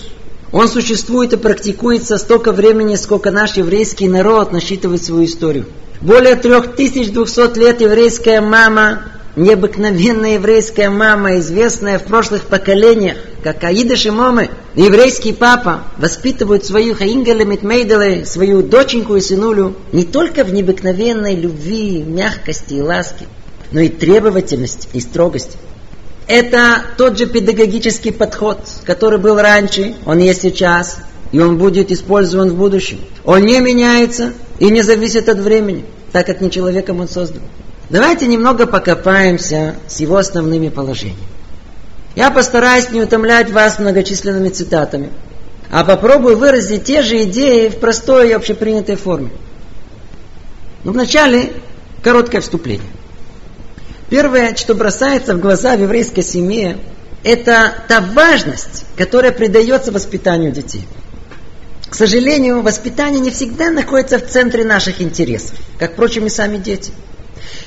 Он 0.52 0.68
существует 0.68 1.32
и 1.32 1.38
практикуется 1.38 2.18
столько 2.18 2.52
времени, 2.52 2.96
сколько 2.96 3.32
наш 3.32 3.56
еврейский 3.56 4.10
народ 4.10 4.52
насчитывает 4.52 5.02
свою 5.02 5.24
историю. 5.24 5.68
Более 6.02 6.36
3200 6.36 7.58
лет 7.58 7.80
еврейская 7.80 8.42
мама, 8.42 9.04
необыкновенная 9.36 10.36
еврейская 10.36 10.89
мама, 10.89 11.39
известная 11.39 12.00
в 12.00 12.04
прошлых 12.04 12.44
поколениях, 12.44 13.17
как 13.44 13.63
Аида 13.63 13.96
Шимомы, 13.96 14.50
еврейский 14.76 15.34
папа, 15.34 15.84
воспитывают 15.98 16.65
свою 16.65 16.96
Хаингеле 16.96 17.46
Митмейделе, 17.46 18.26
свою 18.26 18.62
доченьку 18.62 19.15
и 19.15 19.22
сынулю, 19.22 19.76
не 19.91 20.04
только 20.04 20.44
в 20.44 20.54
необыкновенной 20.54 21.36
любви, 21.36 22.04
мягкости 22.04 22.76
и 22.76 22.82
ласке, 22.82 23.26
но 23.72 23.80
и 23.80 23.89
требовательности 23.89 24.88
и 24.94 25.00
строгости. 25.00 25.58
Это 26.28 26.84
тот 26.98 27.17
же 27.17 27.26
педагогический 27.26 28.12
подход, 28.12 28.60
который 28.86 29.20
был 29.20 29.38
раньше, 29.38 29.96
он 30.06 30.20
есть 30.20 30.41
сейчас, 30.41 31.00
и 31.32 31.39
он 31.39 31.58
будет 31.58 31.91
использован 31.91 32.50
в 32.50 32.56
будущем. 32.56 33.00
Он 33.26 33.41
не 33.41 33.60
меняется 33.60 34.34
и 34.60 34.70
не 34.70 34.82
зависит 34.82 35.30
от 35.30 35.39
времени, 35.39 35.86
так 36.12 36.26
как 36.26 36.41
не 36.41 36.52
человеком 36.52 37.00
он 37.00 37.08
создан. 37.08 37.41
Давайте 37.91 38.25
немного 38.25 38.67
покопаемся 38.67 39.75
с 39.89 39.99
его 39.99 40.15
основными 40.15 40.69
положениями. 40.69 41.27
Я 42.15 42.32
постараюсь 42.32 42.89
не 42.89 43.01
утомлять 43.01 43.51
вас 43.51 43.80
многочисленными 43.80 44.47
цитатами, 44.47 45.12
а 45.69 45.84
попробую 45.84 46.38
выразить 46.38 46.86
те 46.86 47.01
же 47.01 47.23
идеи 47.23 47.67
в 47.67 47.80
простой 47.80 48.30
и 48.30 48.32
общепринятой 48.32 48.95
форме. 48.95 49.32
Но 50.86 50.93
вначале 50.93 51.51
короткое 52.01 52.39
вступление. 52.39 52.88
Первое, 54.10 54.56
что 54.56 54.73
бросается 54.73 55.36
в 55.36 55.41
глаза 55.41 55.75
в 55.75 55.82
еврейской 55.82 56.23
семье, 56.23 56.77
это 57.25 57.73
та 57.89 57.99
важность, 57.99 58.86
которая 58.95 59.34
придается 59.34 59.91
воспитанию 59.91 60.54
детей. 60.54 60.88
К 61.89 61.95
сожалению, 61.95 62.62
воспитание 62.62 63.19
не 63.19 63.32
всегда 63.32 63.69
находится 63.69 64.17
в 64.17 64.25
центре 64.27 64.63
наших 64.63 65.01
интересов, 65.01 65.58
как, 65.77 65.91
впрочем, 65.91 66.25
и 66.27 66.30
сами 66.30 66.56
дети. 66.56 66.93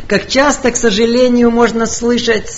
Как 0.06 0.28
часто, 0.28 0.70
к 0.70 0.76
сожалению, 0.76 1.50
можно 1.50 1.86
слышать 1.86 2.50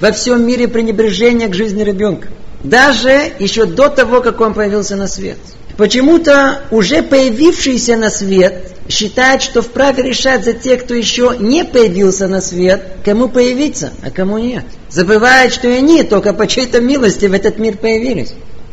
во 0.00 0.12
всем 0.12 0.46
мире 0.46 0.68
пренебрежение 0.68 1.48
к 1.48 1.54
жизни 1.54 1.82
ребенка. 1.82 2.28
Даже 2.62 3.32
еще 3.38 3.66
до 3.66 3.88
того, 3.88 4.20
как 4.20 4.40
он 4.40 4.54
появился 4.54 4.96
на 4.96 5.06
свет. 5.06 5.38
Почему-то 5.76 6.62
уже 6.72 7.02
появившийся 7.02 7.96
на 7.96 8.10
свет 8.10 8.72
считает, 8.88 9.42
что 9.42 9.62
вправе 9.62 10.02
решать 10.02 10.44
за 10.44 10.52
тех, 10.52 10.84
кто 10.84 10.94
еще 10.94 11.36
не 11.38 11.64
появился 11.64 12.26
на 12.26 12.40
свет, 12.40 12.82
кому 13.04 13.28
появиться, 13.28 13.92
а 14.02 14.10
кому 14.10 14.38
нет. 14.38 14.64
Забывает, 14.88 15.52
что 15.52 15.68
и 15.68 15.74
они 15.74 16.02
только 16.02 16.32
по 16.32 16.48
чьей-то 16.48 16.80
милости 16.80 17.26
в 17.26 17.32
этот 17.32 17.58
мир 17.58 17.76
появились. 17.76 18.32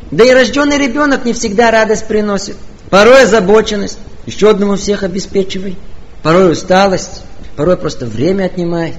Да 0.09 0.23
и 0.23 0.31
рожденный 0.31 0.77
ребенок 0.77 1.25
не 1.25 1.33
всегда 1.33 1.69
радость 1.69 2.07
приносит. 2.07 2.55
Порой 2.89 3.23
озабоченность, 3.23 3.99
еще 4.25 4.49
одному 4.49 4.75
всех 4.75 5.03
обеспечивай. 5.03 5.77
Порой 6.23 6.53
усталость, 6.53 7.21
порой 7.55 7.77
просто 7.77 8.05
время 8.05 8.45
отнимает. 8.45 8.95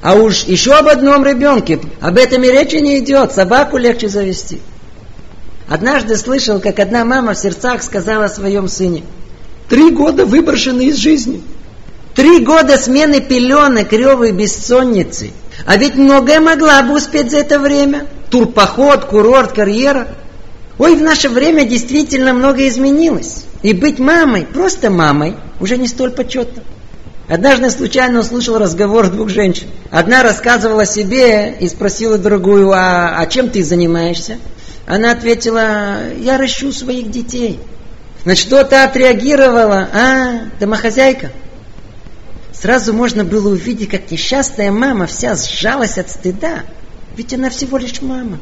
А 0.00 0.14
уж 0.14 0.44
еще 0.44 0.74
об 0.74 0.88
одном 0.88 1.24
ребенке, 1.24 1.80
об 2.00 2.16
этом 2.16 2.42
и 2.44 2.50
речи 2.50 2.76
не 2.76 2.98
идет, 2.98 3.32
собаку 3.32 3.76
легче 3.76 4.08
завести. 4.08 4.60
Однажды 5.68 6.16
слышал, 6.16 6.60
как 6.60 6.78
одна 6.78 7.04
мама 7.04 7.34
в 7.34 7.38
сердцах 7.38 7.82
сказала 7.82 8.26
о 8.26 8.28
своем 8.28 8.68
сыне– 8.68 9.02
Три 9.72 9.90
года 9.90 10.26
выброшены 10.26 10.88
из 10.88 10.96
жизни. 10.96 11.40
Три 12.14 12.40
года 12.40 12.76
смены 12.76 13.22
пеленок, 13.22 13.90
ревы 13.90 14.30
бессонницы. 14.32 15.30
А 15.64 15.78
ведь 15.78 15.94
многое 15.94 16.40
могла 16.40 16.82
бы 16.82 16.96
успеть 16.96 17.30
за 17.30 17.38
это 17.38 17.58
время. 17.58 18.06
Турпоход, 18.28 19.06
курорт, 19.06 19.52
карьера. 19.52 20.08
Ой, 20.76 20.94
в 20.94 21.00
наше 21.00 21.30
время 21.30 21.64
действительно 21.64 22.34
многое 22.34 22.68
изменилось. 22.68 23.44
И 23.62 23.72
быть 23.72 23.98
мамой, 23.98 24.44
просто 24.44 24.90
мамой, 24.90 25.36
уже 25.58 25.78
не 25.78 25.88
столь 25.88 26.10
почетно. 26.10 26.62
Однажды 27.32 27.70
случайно 27.70 28.20
услышал 28.20 28.58
разговор 28.58 29.08
двух 29.08 29.30
женщин. 29.30 29.66
Одна 29.90 30.22
рассказывала 30.22 30.84
себе 30.84 31.56
и 31.58 31.66
спросила 31.66 32.18
другую, 32.18 32.72
а, 32.72 33.14
а 33.16 33.24
чем 33.24 33.48
ты 33.48 33.64
занимаешься? 33.64 34.36
Она 34.84 35.12
ответила, 35.12 36.12
я 36.18 36.36
ращу 36.36 36.72
своих 36.72 37.10
детей. 37.10 37.58
На 38.26 38.36
что 38.36 38.62
то 38.64 38.84
отреагировала, 38.84 39.88
а, 39.94 40.40
домохозяйка. 40.60 41.32
Сразу 42.52 42.92
можно 42.92 43.24
было 43.24 43.48
увидеть, 43.48 43.88
как 43.88 44.10
несчастная 44.10 44.70
мама 44.70 45.06
вся 45.06 45.34
сжалась 45.34 45.96
от 45.96 46.10
стыда. 46.10 46.64
Ведь 47.16 47.32
она 47.32 47.48
всего 47.48 47.78
лишь 47.78 48.02
мама. 48.02 48.40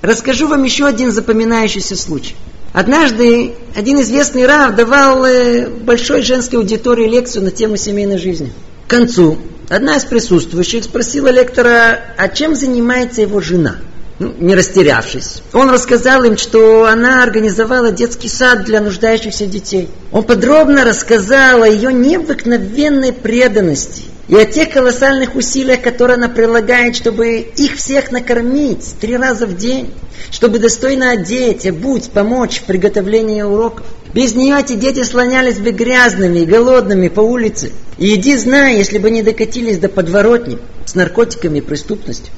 Расскажу 0.00 0.48
вам 0.48 0.64
еще 0.64 0.86
один 0.86 1.12
запоминающийся 1.12 1.96
случай. 1.96 2.34
Однажды 2.76 3.54
один 3.74 4.02
известный 4.02 4.44
рав 4.44 4.74
давал 4.74 5.24
э, 5.24 5.66
большой 5.66 6.20
женской 6.20 6.58
аудитории 6.58 7.08
лекцию 7.08 7.44
на 7.44 7.50
тему 7.50 7.78
семейной 7.78 8.18
жизни. 8.18 8.52
К 8.86 8.90
концу 8.90 9.38
одна 9.70 9.96
из 9.96 10.04
присутствующих 10.04 10.84
спросила 10.84 11.28
лектора, 11.28 11.98
а 12.18 12.28
чем 12.28 12.54
занимается 12.54 13.22
его 13.22 13.40
жена– 13.40 13.76
ну, 14.18 14.34
не 14.38 14.54
растерявшись. 14.54 15.42
Он 15.52 15.70
рассказал 15.70 16.24
им, 16.24 16.36
что 16.36 16.86
она 16.86 17.22
организовала 17.22 17.92
детский 17.92 18.28
сад 18.28 18.64
для 18.64 18.80
нуждающихся 18.80 19.46
детей. 19.46 19.88
Он 20.12 20.24
подробно 20.24 20.84
рассказал 20.84 21.62
о 21.62 21.68
ее 21.68 21.92
необыкновенной 21.92 23.12
преданности 23.12 24.04
и 24.28 24.34
о 24.34 24.44
тех 24.44 24.70
колоссальных 24.70 25.36
усилиях, 25.36 25.82
которые 25.82 26.16
она 26.16 26.28
прилагает, 26.28 26.96
чтобы 26.96 27.38
их 27.38 27.76
всех 27.76 28.10
накормить 28.10 28.96
три 29.00 29.16
раза 29.16 29.46
в 29.46 29.56
день, 29.56 29.92
чтобы 30.30 30.58
достойно 30.58 31.12
одеть, 31.12 31.66
обуть, 31.66 32.10
помочь 32.10 32.58
в 32.58 32.64
приготовлении 32.64 33.42
уроков. 33.42 33.86
Без 34.12 34.34
нее 34.34 34.58
эти 34.58 34.72
дети 34.72 35.04
слонялись 35.04 35.58
бы 35.58 35.70
грязными 35.70 36.40
и 36.40 36.46
голодными 36.46 37.08
по 37.08 37.20
улице. 37.20 37.70
И 37.98 38.14
иди 38.14 38.36
знай, 38.36 38.76
если 38.76 38.98
бы 38.98 39.10
не 39.10 39.22
докатились 39.22 39.78
до 39.78 39.88
подворотни 39.88 40.58
с 40.84 40.94
наркотиками 40.94 41.58
и 41.58 41.62
преступностью. 41.62 42.32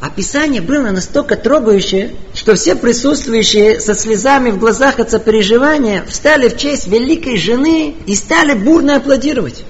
Описание 0.00 0.60
было 0.60 0.90
настолько 0.90 1.36
трогающее, 1.36 2.12
что 2.34 2.54
все 2.54 2.74
присутствующие 2.76 3.80
со 3.80 3.94
слезами 3.94 4.50
в 4.50 4.58
глазах 4.58 5.00
от 5.00 5.10
сопереживания 5.10 6.04
встали 6.06 6.48
в 6.48 6.56
честь 6.56 6.88
великой 6.88 7.36
жены 7.38 7.94
и 8.06 8.14
стали 8.14 8.54
бурно 8.54 8.96
аплодировать. 8.96 9.64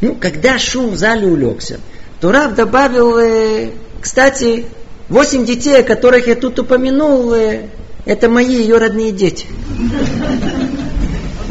Ну, 0.00 0.14
когда 0.14 0.58
шум 0.58 0.90
в 0.90 0.96
зале 0.96 1.26
улегся, 1.26 1.80
то 2.20 2.30
Рав 2.30 2.54
добавил, 2.54 3.18
э, 3.18 3.70
кстати, 4.00 4.66
восемь 5.08 5.44
детей, 5.44 5.80
о 5.80 5.82
которых 5.82 6.28
я 6.28 6.36
тут 6.36 6.58
упомянул, 6.58 7.32
э, 7.34 7.66
это 8.04 8.28
мои 8.28 8.54
ее 8.54 8.78
родные 8.78 9.12
дети. 9.12 9.46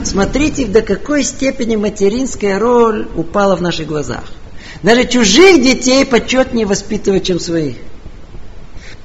Смотрите, 0.04 0.66
до 0.66 0.82
какой 0.82 1.24
степени 1.24 1.76
материнская 1.76 2.60
роль 2.60 3.08
упала 3.16 3.56
в 3.56 3.62
наших 3.62 3.88
глазах. 3.88 4.24
Даже 4.82 5.06
чужих 5.06 5.62
детей 5.62 6.06
почетнее 6.06 6.66
воспитывать, 6.66 7.26
чем 7.26 7.40
своих. 7.40 7.76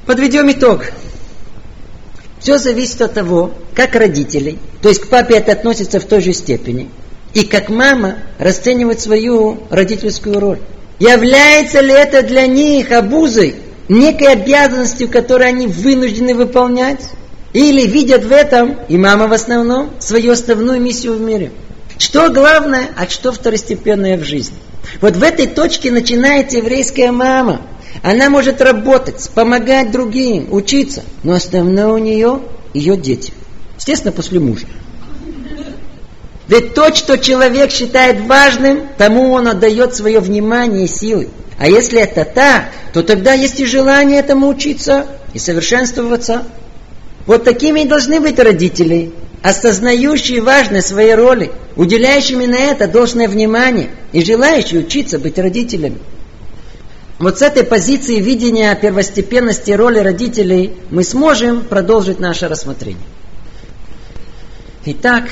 Подведем 0.07 0.51
итог. 0.51 0.85
Все 2.39 2.59
зависит 2.59 3.01
от 3.03 3.15
того, 3.15 3.55
как 3.75 3.95
родители, 3.95 4.59
то 4.81 4.89
есть 4.89 5.01
к 5.01 5.09
папе 5.09 5.37
это 5.37 5.53
относится 5.53 6.01
в 6.01 6.05
той 6.05 6.21
же 6.21 6.33
степени, 6.33 6.91
и 7.35 7.45
как 7.45 7.69
мама 7.69 8.17
расценивает 8.39 9.01
свою 9.01 9.59
родительскую 9.71 10.39
роль. 10.39 10.59
Является 10.99 11.81
ли 11.81 11.93
это 11.93 12.23
для 12.23 12.47
них 12.47 12.93
обузой, 12.93 13.57
некой 13.89 14.29
обязанностью, 14.29 15.09
которую 15.09 15.49
они 15.49 15.67
вынуждены 15.67 16.35
выполнять? 16.35 17.01
Или 17.53 17.87
видят 17.87 18.25
в 18.25 18.33
этом, 18.33 18.79
и 18.89 18.97
мама 18.97 19.27
в 19.27 19.33
основном, 19.33 19.91
свою 19.99 20.33
основную 20.33 20.81
миссию 20.81 21.15
в 21.15 21.21
мире? 21.21 21.53
Что 21.99 22.31
главное, 22.31 22.89
а 22.97 23.09
что 23.09 23.31
второстепенное 23.33 24.17
в 24.17 24.25
жизни. 24.25 24.57
Вот 25.01 25.17
в 25.17 25.23
этой 25.23 25.47
точке 25.47 25.91
начинается 25.91 26.59
еврейская 26.59 27.13
мама. 27.13 27.63
Она 28.03 28.31
может 28.31 28.61
работать, 28.61 29.31
помогать 29.35 29.91
другим, 29.91 30.53
учиться, 30.53 31.03
но 31.23 31.35
основное 31.35 31.89
у 31.89 31.99
нее 31.99 32.41
ее 32.73 32.97
дети. 32.97 33.33
Естественно, 33.77 34.13
после 34.13 34.41
мужа. 34.41 34.67
Ведь 36.49 36.75
то, 36.75 36.95
что 36.95 37.19
человек 37.19 37.71
считает 37.71 38.21
важным, 38.27 38.89
тому 38.99 39.33
он 39.33 39.49
отдает 39.49 39.95
свое 39.95 40.21
внимание 40.21 40.85
и 40.85 40.89
силы. 40.89 41.29
А 41.59 41.69
если 41.69 42.01
это 42.01 42.25
так, 42.25 42.65
то 42.93 43.03
тогда 43.03 43.33
есть 43.33 43.61
и 43.61 43.67
желание 43.67 44.19
этому 44.19 44.49
учиться 44.49 45.07
и 45.33 45.39
совершенствоваться. 45.39 46.45
Вот 47.27 47.45
такими 47.45 47.81
и 47.81 47.89
должны 47.89 48.21
быть 48.21 48.39
родители, 48.39 49.13
осознающие 49.43 50.41
важность 50.41 50.89
своей 50.89 51.15
роли, 51.15 51.53
уделяющими 51.77 52.47
на 52.47 52.57
это 52.57 52.89
должное 52.89 53.29
внимание 53.29 53.91
и 54.13 54.25
желающие 54.25 54.81
учиться 54.81 55.19
быть 55.19 55.39
родителями. 55.39 55.99
Вот 57.19 57.39
с 57.39 57.43
этой 57.43 57.63
позиции 57.63 58.19
видения 58.19 58.75
первостепенности 58.75 59.71
роли 59.71 60.01
родителей 60.01 60.73
мы 60.91 61.05
сможем 61.05 61.63
продолжить 61.63 62.19
наше 62.19 62.49
рассмотрение. 62.49 63.05
Итак, 64.85 65.29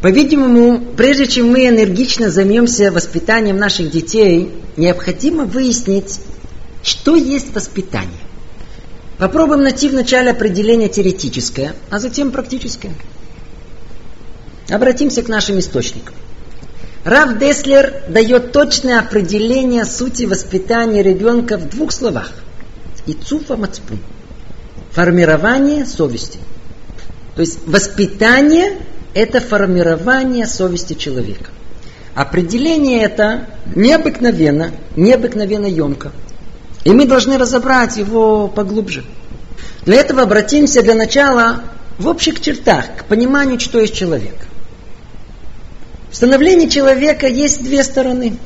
по-видимому, 0.00 0.80
прежде 0.96 1.26
чем 1.26 1.50
мы 1.50 1.68
энергично 1.68 2.30
займемся 2.30 2.92
воспитанием 2.92 3.56
наших 3.56 3.90
детей, 3.90 4.52
необходимо 4.76 5.44
выяснить, 5.44 6.20
что 6.82 7.16
есть 7.16 7.54
воспитание. 7.54 8.20
Попробуем 9.18 9.62
найти 9.62 9.88
вначале 9.88 10.30
определение 10.30 10.90
теоретическое, 10.90 11.74
а 11.88 11.98
затем 11.98 12.30
практическое. 12.30 12.92
Обратимся 14.68 15.22
к 15.22 15.28
нашим 15.28 15.58
источникам. 15.58 16.14
Рав 17.04 17.38
Деслер 17.38 18.02
дает 18.08 18.52
точное 18.52 18.98
определение 18.98 19.84
сути 19.86 20.24
воспитания 20.24 21.02
ребенка 21.02 21.56
в 21.56 21.70
двух 21.70 21.92
словах. 21.92 22.32
Ицуфа 23.06 23.56
мацпун. 23.56 24.00
Формирование 24.90 25.86
совести. 25.86 26.38
То 27.36 27.40
есть 27.40 27.60
воспитание– 27.66 28.78
это 29.16 29.40
формирование 29.40 30.46
совести 30.46 30.92
человека. 30.92 31.50
Определение 32.14 33.02
это 33.02 33.46
необыкновенно, 33.74 34.72
необыкновенно 34.94 35.64
емко. 35.64 36.12
И 36.84 36.90
мы 36.90 37.06
должны 37.06 37.38
разобрать 37.38 37.96
его 37.96 38.46
поглубже. 38.46 39.04
Для 39.86 39.96
этого 39.96 40.22
обратимся 40.22 40.82
для 40.82 40.94
начала 40.94 41.62
в 41.98 42.08
общих 42.08 42.42
чертах 42.42 42.84
к 42.98 43.04
пониманию, 43.06 43.58
что 43.58 43.80
есть 43.80 43.94
человек. 43.94 44.34
В 46.10 46.14
становлении 46.14 46.68
человека 46.68 47.26
есть 47.26 47.62
две 47.64 47.84
стороны. 47.84 48.36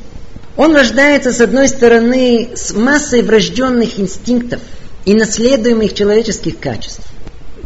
Он 0.57 0.73
рождается, 0.73 1.33
с 1.33 1.41
одной 1.41 1.67
стороны, 1.67 2.51
с 2.55 2.73
массой 2.75 3.23
врожденных 3.23 3.99
инстинктов 3.99 4.61
и 5.05 5.15
наследуемых 5.15 5.95
человеческих 5.95 6.61
качеств. 6.61 7.03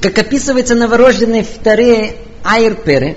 Как 0.00 0.18
описывается 0.18 0.74
новорожденный 0.74 1.42
в 1.42 1.62
Таре 1.62 2.16
Айрпере, 2.44 3.16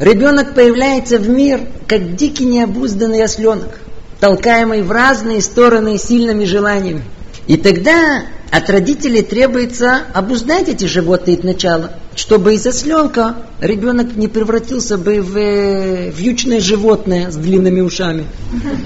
ребенок 0.00 0.54
появляется 0.54 1.18
в 1.18 1.28
мир, 1.28 1.60
как 1.86 2.16
дикий 2.16 2.44
необузданный 2.44 3.22
осленок, 3.22 3.78
толкаемый 4.18 4.82
в 4.82 4.90
разные 4.90 5.40
стороны 5.40 5.96
сильными 5.96 6.44
желаниями. 6.44 7.02
И 7.46 7.56
тогда 7.56 8.24
от 8.50 8.68
родителей 8.68 9.22
требуется 9.22 10.02
обуздать 10.12 10.68
эти 10.68 10.84
животные 10.84 11.38
начала, 11.42 11.92
чтобы 12.14 12.54
из 12.54 12.66
осленка 12.66 13.36
ребенок 13.60 14.14
не 14.14 14.28
превратился 14.28 14.98
бы 14.98 15.22
в 15.22 15.36
э, 15.38 16.10
вьючное 16.10 16.60
животное 16.60 17.30
с 17.30 17.36
длинными 17.36 17.80
ушами. 17.80 18.26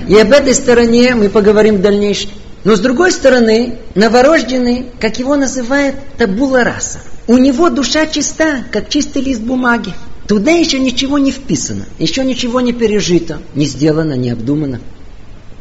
И 0.09 0.17
об 0.17 0.33
этой 0.33 0.55
стороне 0.55 1.15
мы 1.15 1.31
поговорим 1.31 1.79
в 1.79 1.83
дальнейшем. 1.83 2.31
Но 2.63 2.77
с 2.77 2.81
другой 2.81 3.11
стороны, 3.11 3.79
новорожденный, 3.95 4.87
как 5.01 5.19
его 5.19 5.35
называют, 5.35 5.97
табула 6.17 6.63
раса. 6.63 7.01
У 7.29 7.39
него 7.39 7.71
душа 7.71 8.07
чиста, 8.07 8.65
как 8.71 8.89
чистый 8.89 9.23
лист 9.23 9.41
бумаги. 9.41 9.93
Туда 10.29 10.53
еще 10.53 10.79
ничего 10.79 11.19
не 11.19 11.33
вписано, 11.33 11.85
еще 11.99 12.25
ничего 12.25 12.61
не 12.61 12.73
пережито, 12.73 13.39
не 13.55 13.67
сделано, 13.67 14.15
не 14.15 14.31
обдумано. 14.31 14.81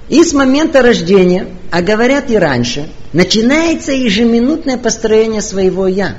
И 0.10 0.24
с 0.24 0.34
момента 0.34 0.84
рождения, 0.84 1.48
а 1.72 1.82
говорят 1.82 2.30
и 2.30 2.38
раньше, 2.38 2.88
начинается 3.14 3.92
ежеминутное 3.92 4.78
построение 4.78 5.42
своего 5.42 5.88
«я». 5.88 6.18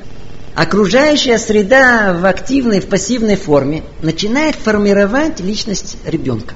Окружающая 0.57 1.39
среда 1.39 2.17
в 2.19 2.25
активной, 2.25 2.81
в 2.81 2.87
пассивной 2.87 3.37
форме 3.37 3.83
начинает 4.03 4.57
формировать 4.57 5.39
личность 5.41 5.97
ребенка. 6.07 6.55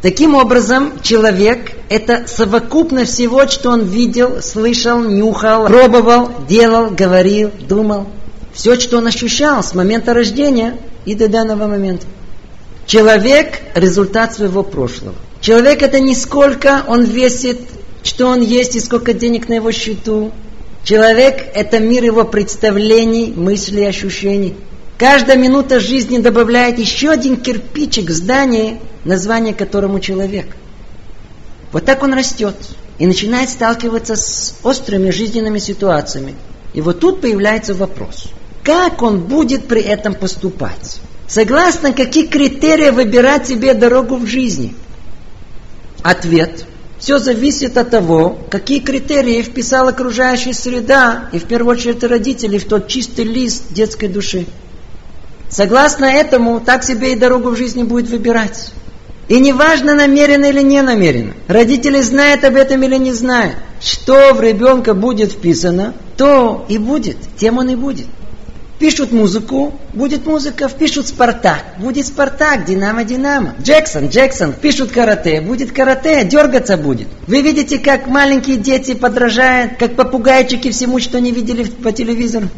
Таким 0.00 0.36
образом, 0.36 0.92
человек– 1.02 1.72
это 1.88 2.24
совокупность 2.28 3.14
всего, 3.14 3.48
что 3.48 3.70
он 3.70 3.82
видел, 3.82 4.40
слышал, 4.40 5.02
нюхал, 5.02 5.66
пробовал, 5.66 6.30
делал, 6.48 6.90
говорил, 6.90 7.50
думал. 7.68 8.06
Все, 8.52 8.78
что 8.78 8.98
он 8.98 9.08
ощущал 9.08 9.62
с 9.62 9.74
момента 9.74 10.14
рождения 10.14 10.78
и 11.04 11.14
до 11.14 11.28
данного 11.28 11.66
момента. 11.66 12.06
Человек– 12.86 13.60
результат 13.74 14.34
своего 14.34 14.62
прошлого. 14.62 15.16
Человек 15.40 15.82
это 15.82 15.98
не 15.98 16.14
сколько 16.14 16.84
он 16.86 17.02
весит, 17.02 17.60
что 18.04 18.26
он 18.26 18.40
есть 18.40 18.76
и 18.76 18.80
сколько 18.80 19.12
денег 19.12 19.48
на 19.48 19.54
его 19.54 19.72
счету. 19.72 20.30
Человек 20.84 21.44
это 21.54 21.80
мир 21.80 22.04
его 22.04 22.24
представлений, 22.24 23.32
мыслей, 23.34 23.86
ощущений. 23.86 24.54
Каждая 24.98 25.36
минута 25.36 25.80
жизни 25.80 26.18
добавляет 26.18 26.78
еще 26.78 27.10
один 27.10 27.36
кирпичик 27.36 28.10
в 28.10 28.12
здании, 28.12 28.80
название 29.04 29.54
которому 29.54 30.00
человек. 30.00 30.56
Вот 31.72 31.84
так 31.84 32.02
он 32.02 32.12
растет 32.14 32.56
и 32.98 33.06
начинает 33.06 33.48
сталкиваться 33.48 34.16
с 34.16 34.56
острыми 34.62 35.10
жизненными 35.10 35.58
ситуациями. 35.58 36.34
И 36.74 36.80
вот 36.80 37.00
тут 37.00 37.20
появляется 37.20 37.74
вопрос, 37.74 38.28
как 38.64 39.02
он 39.02 39.20
будет 39.20 39.68
при 39.68 39.80
этом 39.80 40.14
поступать? 40.14 41.00
Согласно 41.26 41.92
какие 41.92 42.26
критерии 42.26 42.90
выбирать 42.90 43.46
себе 43.46 43.74
дорогу 43.74 44.16
в 44.16 44.26
жизни– 44.26 44.74
Ответ. 46.02 46.64
Все 46.98 47.18
зависит 47.18 47.76
от 47.76 47.90
того, 47.90 48.38
какие 48.50 48.80
критерии 48.80 49.42
вписала 49.42 49.90
окружающая 49.90 50.52
среда, 50.54 51.28
и 51.32 51.38
в 51.38 51.44
первую 51.44 51.76
очередь 51.76 52.02
родители, 52.02 52.58
в 52.58 52.66
тот 52.66 52.88
чистый 52.88 53.24
лист 53.24 53.64
детской 53.70 54.08
души. 54.08 54.46
Согласно 55.50 56.04
этому, 56.04 56.60
так 56.60 56.84
себе 56.84 57.12
и 57.12 57.16
дорогу 57.16 57.50
в 57.50 57.56
жизни 57.56 57.82
будет 57.82 58.08
выбирать. 58.10 58.72
И 59.28 59.40
неважно, 59.40 59.94
намеренно 59.94 60.46
или 60.46 60.62
не 60.62 60.80
намеренно. 60.82 61.34
Родители 61.48 62.00
знают 62.00 62.44
об 62.44 62.56
этом 62.56 62.82
или 62.82 62.96
не 62.96 63.12
знают. 63.12 63.56
Что 63.80 64.32
в 64.34 64.40
ребенка 64.40 64.94
будет 64.94 65.32
вписано, 65.32 65.94
то 66.16 66.64
и 66.68 66.78
будет, 66.78 67.16
тем 67.36 67.58
он 67.58 67.68
и 67.68 67.76
будет. 67.76 68.06
Пишут 68.78 69.10
музыку, 69.10 69.74
будет 69.92 70.24
музыка, 70.24 70.68
впишут 70.68 71.08
Спартак, 71.08 71.64
будет 71.78 72.06
Спартак, 72.06 72.64
Динамо, 72.64 73.02
Динамо. 73.02 73.54
Джексон, 73.60 74.06
Джексон, 74.06 74.52
пишут 74.52 74.92
карате, 74.92 75.40
будет 75.40 75.72
карате, 75.72 76.24
дергаться 76.24 76.76
будет. 76.76 77.08
Вы 77.26 77.42
видите, 77.42 77.78
как 77.78 78.06
маленькие 78.06 78.56
дети 78.56 78.94
подражают, 78.94 79.78
как 79.78 79.96
попугайчики 79.96 80.70
всему, 80.70 81.00
что 81.00 81.20
не 81.20 81.32
видели 81.32 81.64
по 81.64 81.90
телевизору. 81.90 82.48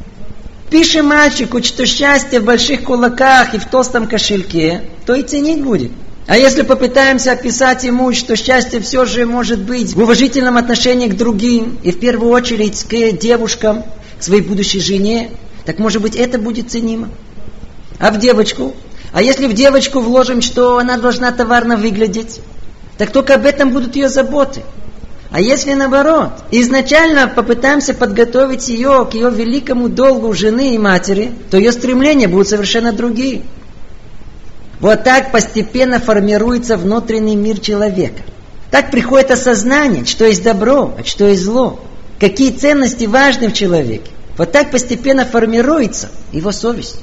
Пишем 0.71 1.07
мальчику, 1.07 1.61
что 1.65 1.85
счастье 1.85 2.39
в 2.39 2.45
больших 2.45 2.85
кулаках 2.85 3.55
и 3.55 3.59
в 3.59 3.67
толстом 3.67 4.07
кошельке, 4.07 4.83
то 5.05 5.15
и 5.15 5.23
ценить 5.25 5.63
будет. 5.63 5.91
А 6.29 6.39
если 6.39 6.63
попытаемся 6.63 7.33
описать 7.33 7.83
ему, 7.83 8.13
что 8.13 8.37
счастье 8.37 8.79
все 8.79 9.05
же 9.05 9.27
может 9.27 9.59
быть 9.59 9.95
в 9.95 10.01
уважительном 10.01 10.57
отношении 10.57 11.09
к 11.09 11.17
другим, 11.17 11.77
и 11.83 11.91
в 11.91 11.99
первую 11.99 12.31
очередь 12.31 12.85
к 12.85 13.19
девушкам, 13.19 13.83
к 14.21 14.23
своей 14.23 14.43
будущей 14.43 14.79
жене, 14.79 15.31
так 15.65 15.81
может 15.81 16.03
быть 16.03 16.15
это 16.15 16.39
будет 16.39 16.71
ценимо. 16.71 17.09
А 17.99 18.13
в 18.13 18.21
девочку? 18.21 18.77
А 19.13 19.23
если 19.23 19.49
в 19.49 19.55
девочку 19.55 19.99
вложим, 19.99 20.41
что 20.41 20.79
она 20.79 20.99
должна 20.99 21.33
товарно 21.33 21.77
выглядеть, 21.77 22.41
так 22.97 23.11
только 23.11 23.35
об 23.35 23.45
этом 23.45 23.71
будут 23.71 23.97
ее 23.97 24.09
заботы. 24.09 24.63
А 25.31 25.41
если 25.41 25.75
наоборот, 25.75 26.31
изначально 26.51 27.29
попытаемся 27.29 27.95
подготовить 27.95 28.69
ее 28.69 29.07
к 29.09 29.15
ее 29.15 29.31
великому 29.31 29.89
долгу 29.89 30.33
жены 30.35 30.75
и 30.75 30.79
матери, 30.79 31.33
то 31.51 31.57
ее 31.57 31.71
стремления 31.71 32.27
будут 32.27 32.49
совершенно 32.49 32.93
другие. 32.93 33.43
Вот 34.81 35.05
так 35.05 35.31
постепенно 35.31 36.01
формируется 36.01 36.77
внутренний 36.77 37.37
мир 37.37 37.61
человека. 37.61 38.23
Так 38.73 38.91
приходит 38.91 39.31
осознание, 39.31 40.05
что 40.05 40.25
есть 40.25 40.43
добро, 40.43 40.95
а 40.99 41.05
что 41.05 41.29
есть 41.29 41.45
зло. 41.45 41.81
Какие 42.19 42.51
ценности 42.51 43.05
важны 43.05 43.49
в 43.49 43.53
человеке. 43.53 44.11
Вот 44.37 44.53
так 44.53 44.71
постепенно 44.71 45.25
формируется 45.25 46.09
его 46.33 46.51
совесть. 46.51 46.97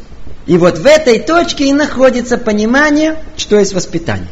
И 0.48 0.58
вот 0.58 0.80
в 0.80 0.86
этой 0.86 1.20
точке 1.20 1.68
и 1.68 1.74
находится 1.74 2.38
понимание, 2.38 3.18
что 3.38 3.60
есть 3.60 3.74
воспитание. 3.74 4.28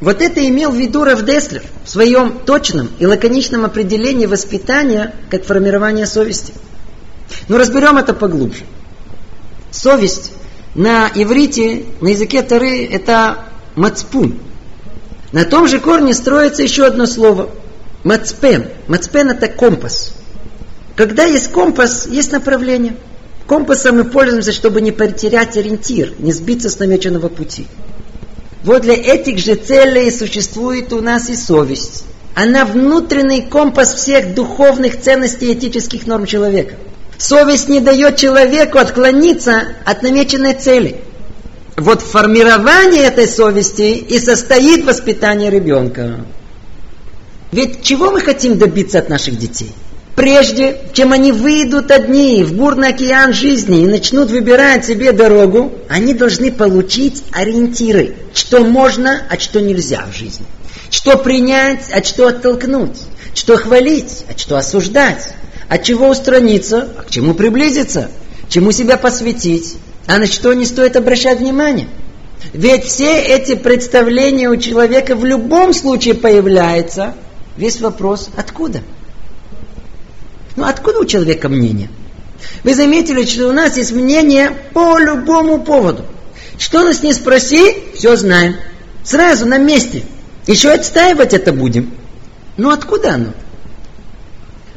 Вот 0.00 0.22
это 0.22 0.46
имел 0.46 0.70
в 0.70 0.76
виду 0.76 1.02
Раф 1.04 1.24
Деслер 1.24 1.62
в 1.84 1.90
своем 1.90 2.38
точном 2.38 2.90
и 2.98 3.06
лаконичном 3.06 3.64
определении 3.64 4.26
воспитания 4.26 5.14
как 5.28 5.44
формирование 5.44 6.06
совести. 6.06 6.52
Но 7.48 7.58
разберем 7.58 7.98
это 7.98 8.14
поглубже. 8.14 8.62
Совесть 9.70 10.32
на 10.74 11.10
иврите, 11.14 11.84
на 12.00 12.08
языке 12.08 12.42
Тары 12.42 12.86
это 12.86 13.44
мацпун. 13.74 14.38
На 15.32 15.44
том 15.44 15.66
же 15.66 15.80
корне 15.80 16.14
строится 16.14 16.62
еще 16.62 16.86
одно 16.86 17.06
слово– 17.06 17.50
мацпен. 18.04 18.68
Мацпен– 18.86 19.30
это 19.30 19.48
компас. 19.48 20.14
Когда 20.94 21.24
есть 21.24 21.50
компас, 21.50 22.06
есть 22.06 22.32
направление. 22.32 22.96
Компасом 23.46 23.96
мы 23.96 24.04
пользуемся, 24.04 24.52
чтобы 24.52 24.80
не 24.80 24.92
потерять 24.92 25.56
ориентир, 25.56 26.12
не 26.18 26.32
сбиться 26.32 26.70
с 26.70 26.78
намеченного 26.78 27.28
пути. 27.28 27.66
Вот 28.64 28.82
для 28.82 28.94
этих 28.94 29.38
же 29.38 29.54
целей 29.54 30.10
существует 30.10 30.92
у 30.92 31.00
нас 31.00 31.28
и 31.28 31.36
совесть. 31.36 32.04
Она 32.34 32.64
внутренний 32.64 33.42
компас 33.42 33.94
всех 33.94 34.34
духовных 34.34 35.00
ценностей 35.00 35.52
и 35.52 35.54
этических 35.54 36.06
норм 36.06 36.26
человека. 36.26 36.74
Совесть 37.16 37.68
не 37.68 37.80
дает 37.80 38.16
человеку 38.16 38.78
отклониться 38.78 39.74
от 39.84 40.02
намеченной 40.02 40.54
цели. 40.54 41.00
Вот 41.76 42.02
формирование 42.02 43.04
этой 43.04 43.26
совести 43.26 43.96
и 43.96 44.18
состоит 44.18 44.84
воспитание 44.84 45.50
ребенка. 45.50 46.24
Ведь 47.50 47.82
чего 47.82 48.10
мы 48.10 48.20
хотим 48.20 48.58
добиться 48.58 48.98
от 48.98 49.08
наших 49.08 49.38
детей? 49.38 49.72
Прежде 50.18 50.80
чем 50.94 51.12
они 51.12 51.30
выйдут 51.30 51.92
одни 51.92 52.42
в 52.42 52.52
бурный 52.56 52.88
океан 52.88 53.32
жизни 53.32 53.82
и 53.82 53.86
начнут 53.86 54.32
выбирать 54.32 54.84
себе 54.84 55.12
дорогу, 55.12 55.72
они 55.88 56.12
должны 56.12 56.50
получить 56.50 57.22
ориентиры, 57.30 58.16
что 58.34 58.64
можно, 58.64 59.22
а 59.30 59.38
что 59.38 59.60
нельзя 59.60 60.04
в 60.10 60.16
жизни. 60.16 60.44
Что 60.90 61.18
принять, 61.18 61.84
а 61.92 62.02
что 62.02 62.26
оттолкнуть. 62.26 62.98
Что 63.32 63.56
хвалить, 63.56 64.24
а 64.28 64.36
что 64.36 64.56
осуждать. 64.56 65.28
От 65.68 65.84
чего 65.84 66.08
устраниться, 66.08 66.88
а 66.98 67.02
к 67.02 67.10
чему 67.10 67.34
приблизиться. 67.34 68.10
Чему 68.48 68.72
себя 68.72 68.96
посвятить, 68.96 69.76
а 70.08 70.18
на 70.18 70.26
что 70.26 70.52
не 70.52 70.64
стоит 70.64 70.96
обращать 70.96 71.38
внимание. 71.38 71.86
Ведь 72.52 72.86
все 72.86 73.22
эти 73.22 73.54
представления 73.54 74.48
у 74.48 74.56
человека 74.56 75.14
в 75.14 75.24
любом 75.24 75.72
случае 75.72 76.14
появляются. 76.14 77.14
Весь 77.56 77.80
вопрос 77.80 78.30
откуда? 78.36 78.82
Ну 80.58 80.64
откуда 80.64 80.98
у 80.98 81.04
человека 81.04 81.48
мнение? 81.48 81.88
Вы 82.64 82.74
заметили, 82.74 83.24
что 83.24 83.46
у 83.46 83.52
нас 83.52 83.76
есть 83.76 83.92
мнение 83.92 84.50
по 84.74 84.98
любому 84.98 85.62
поводу. 85.62 86.04
Что 86.58 86.82
нас 86.82 87.04
не 87.04 87.12
спроси, 87.12 87.76
все 87.94 88.16
знаем. 88.16 88.56
Сразу 89.04 89.46
на 89.46 89.58
месте. 89.58 90.02
Еще 90.48 90.72
отстаивать 90.72 91.32
это 91.32 91.52
будем. 91.52 91.94
Ну 92.56 92.70
откуда 92.70 93.14
оно? 93.14 93.34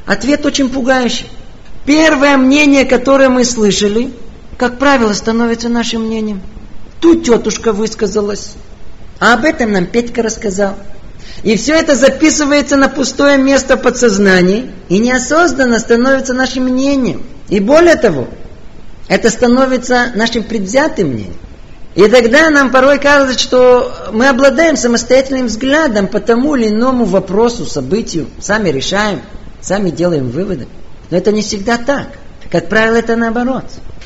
Ответ 0.06 0.46
очень 0.46 0.70
пугающий. 0.70 1.28
Первое 1.88 2.38
мнение, 2.38 2.86
которое 2.86 3.30
мы 3.30 3.44
слышали, 3.44 4.14
как 4.60 4.78
правило, 4.78 5.14
становится 5.14 5.68
нашим 5.68 6.04
мнением. 6.04 6.44
Тут 7.00 7.26
тетушка 7.26 7.74
высказалась, 7.74 8.54
а 9.20 9.34
об 9.34 9.46
этом 9.46 9.72
нам 9.72 9.88
Петька 9.88 10.22
рассказал. 10.22 10.76
И 11.44 11.58
все 11.58 11.74
это 11.74 11.96
записывается 11.96 12.78
на 12.78 12.88
пустое 12.88 13.38
место 13.38 13.78
подсознания 13.78 14.72
и 14.90 15.00
неосознанно 15.00 15.80
становится 15.80 16.34
нашим 16.34 16.66
мнением. 16.66 17.24
И 17.50 17.60
более 17.60 17.96
того, 17.96 18.28
это 19.08 19.30
становится 19.30 20.12
нашим 20.16 20.44
предвзятым 20.44 21.10
мнением. 21.10 21.36
И 21.96 22.08
тогда 22.08 22.50
нам 22.50 22.72
порой 22.72 23.00
кажется, 23.00 23.38
что 23.38 24.10
мы 24.14 24.30
обладаем 24.30 24.78
самостоятельным 24.78 25.48
взглядом 25.48 26.08
по 26.08 26.20
тому 26.22 26.56
или 26.56 26.70
иному 26.70 27.04
вопросу, 27.04 27.66
событию, 27.66 28.28
сами 28.40 28.70
решаем, 28.70 29.22
сами 29.60 29.90
делаем 29.90 30.30
выводы. 30.30 30.68
Но 31.10 31.18
это 31.18 31.32
не 31.34 31.42
всегда 31.42 31.78
так. 31.78 32.08
Как 32.52 32.68
правило, 32.68 32.98
это 32.98 33.16
наоборот. 33.16 33.64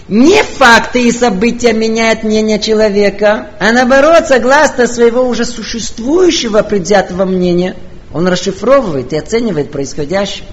Не 0.07 0.43
факты 0.43 1.07
и 1.07 1.11
события 1.11 1.73
меняют 1.73 2.23
мнение 2.23 2.59
человека, 2.59 3.47
а 3.59 3.71
наоборот, 3.71 4.27
согласно 4.27 4.85
своего 4.85 5.23
уже 5.23 5.45
существующего 5.45 6.61
предвзятого 6.61 7.25
мнения, 7.25 7.75
он 8.13 8.27
расшифровывает 8.27 9.13
и 9.13 9.17
оценивает 9.17 9.71
происходящее. 9.71 10.45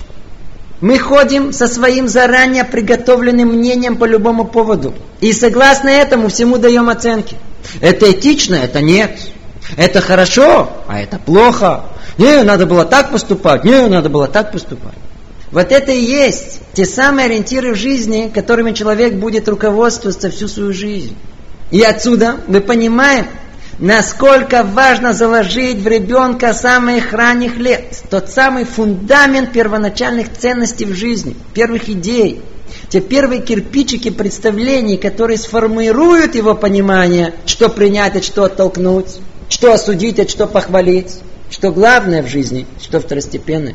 Мы 0.80 0.98
ходим 0.98 1.52
со 1.52 1.68
своим 1.68 2.08
заранее 2.08 2.64
приготовленным 2.64 3.48
мнением 3.48 3.96
по 3.96 4.06
любому 4.06 4.46
поводу. 4.46 4.94
И 5.20 5.32
согласно 5.32 5.90
этому 5.90 6.28
всему 6.28 6.56
даем 6.56 6.88
оценки. 6.88 7.36
Это 7.80 8.10
этично, 8.10 8.54
это 8.54 8.80
нет. 8.80 9.18
Это 9.76 10.00
хорошо, 10.00 10.72
а 10.88 10.98
это 10.98 11.18
плохо. 11.18 11.84
Не, 12.16 12.42
надо 12.42 12.66
было 12.66 12.84
так 12.84 13.12
поступать, 13.12 13.64
не, 13.64 13.86
надо 13.86 14.08
было 14.08 14.26
так 14.26 14.50
поступать. 14.50 14.94
Вот 15.52 15.70
это 15.70 15.92
и 15.92 16.00
есть 16.00 16.60
те 16.72 16.86
самые 16.86 17.26
ориентиры 17.26 17.74
в 17.74 17.76
жизни, 17.76 18.30
которыми 18.34 18.72
человек 18.72 19.14
будет 19.14 19.48
руководствоваться 19.48 20.30
всю 20.30 20.48
свою 20.48 20.72
жизнь. 20.72 21.14
И 21.70 21.82
отсюда 21.82 22.38
мы 22.48 22.62
понимаем, 22.62 23.26
насколько 23.78 24.64
важно 24.64 25.12
заложить 25.12 25.78
в 25.78 25.86
ребенка 25.86 26.54
самых 26.54 27.12
ранних 27.12 27.56
лет, 27.56 28.02
тот 28.08 28.30
самый 28.30 28.64
фундамент 28.64 29.52
первоначальных 29.52 30.32
ценностей 30.32 30.86
в 30.86 30.94
жизни, 30.94 31.36
первых 31.52 31.88
идей, 31.90 32.40
те 32.88 33.00
первые 33.00 33.42
кирпичики 33.42 34.08
представлений, 34.08 34.96
которые 34.96 35.36
сформируют 35.36 36.34
его 36.34 36.54
понимание, 36.54 37.34
что 37.44 37.68
принять, 37.68 38.16
а 38.16 38.22
что 38.22 38.44
оттолкнуть, 38.44 39.18
что 39.50 39.72
осудить, 39.72 40.18
а 40.18 40.26
что 40.26 40.46
похвалить, 40.46 41.20
что 41.50 41.70
главное 41.70 42.22
в 42.22 42.28
жизни, 42.28 42.66
что 42.80 43.00
второстепенное. 43.00 43.74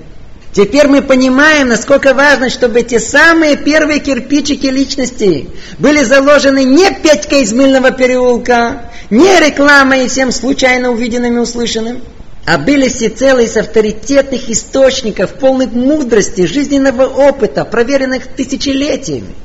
Теперь 0.54 0.88
мы 0.88 1.02
понимаем, 1.02 1.68
насколько 1.68 2.14
важно, 2.14 2.50
чтобы 2.50 2.80
эти 2.80 2.98
самые 2.98 3.58
первые 3.58 4.00
кирпичики 4.00 4.68
личности 4.68 5.50
были 5.78 6.04
заложены 6.04 6.64
не 6.64 6.90
Петькой 6.92 7.42
из 7.42 7.54
мыльного 7.54 7.92
переулка, 7.92 8.92
не 9.10 9.40
рекламой 9.40 10.08
всем 10.08 10.32
случайно 10.32 10.92
увиденным 10.92 11.38
и 11.38 11.42
услышанным, 11.42 12.02
а 12.46 12.58
были 12.58 12.88
всецело 12.88 13.40
из 13.40 13.58
авторитетных 13.58 14.50
источников, 14.50 15.34
полных 15.34 15.74
мудрости, 15.74 16.46
жизненного 16.46 17.04
опыта, 17.04 17.66
проверенных 17.66 18.28
тысячелетиями. 18.28 19.36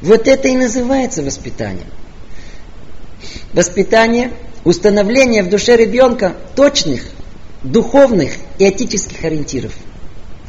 Вот 0.00 0.26
это 0.26 0.48
и 0.48 0.56
называется 0.56 1.22
воспитание. 1.22 1.86
Воспитание, 3.52 4.32
установление 4.64 5.42
в 5.42 5.50
душе 5.50 5.76
ребенка 5.76 6.34
точных, 6.56 7.02
духовных 7.64 8.32
и 8.58 8.68
этических 8.68 9.24
ориентиров. 9.24 9.72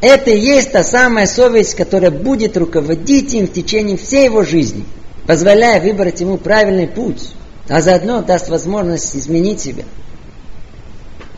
Это 0.01 0.31
и 0.31 0.39
есть 0.39 0.71
та 0.71 0.83
самая 0.83 1.27
совесть, 1.27 1.75
которая 1.75 2.11
будет 2.11 2.57
руководить 2.57 3.33
им 3.33 3.47
в 3.47 3.53
течение 3.53 3.97
всей 3.97 4.25
его 4.25 4.43
жизни, 4.43 4.83
позволяя 5.25 5.79
выбрать 5.79 6.19
ему 6.19 6.37
правильный 6.37 6.87
путь, 6.87 7.29
а 7.69 7.81
заодно 7.81 8.21
даст 8.21 8.49
возможность 8.49 9.15
изменить 9.15 9.61
себя. 9.61 9.83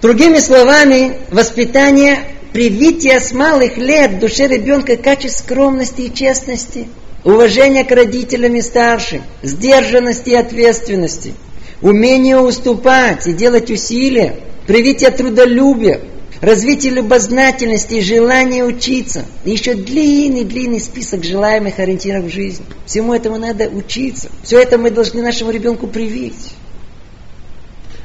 Другими 0.01 0.39
словами, 0.39 1.17
воспитание 1.32 2.19
привитие 2.53 3.19
с 3.19 3.34
малых 3.34 3.78
лет 3.78 4.19
душе 4.19 4.47
ребенка 4.47 4.97
качеств 4.97 5.39
скромности 5.39 6.01
и 6.01 6.13
честности, 6.13 6.88
уважения 7.23 7.84
к 7.84 7.91
родителям 7.91 8.55
и 8.55 8.61
старшим, 8.61 9.23
сдержанности 9.43 10.30
и 10.30 10.36
ответственности, 10.36 11.34
умение 11.82 12.39
уступать 12.39 13.28
и 13.28 13.34
делать 13.34 13.69
усилия, 13.69 14.38
привитие 14.68 15.11
трудолюбия, 15.11 16.01
развитие 16.41 16.93
любознательности 16.93 17.95
и 17.95 18.01
желание 18.01 18.63
учиться. 18.63 19.26
И 19.43 19.51
еще 19.51 19.76
длинный-длинный 19.76 20.80
список 20.80 21.24
желаемых 21.24 21.80
ориентиров 21.80 22.26
в 22.26 22.30
жизни. 22.30 22.66
Всему 22.86 23.13
этому 23.13 23.38
надо 23.38 23.68
учиться. 23.68 24.30
Все 24.43 24.61
это 24.61 24.78
мы 24.78 24.91
должны 24.91 25.22
нашему 25.22 25.51
ребенку 25.51 25.88
привить. 25.88 26.53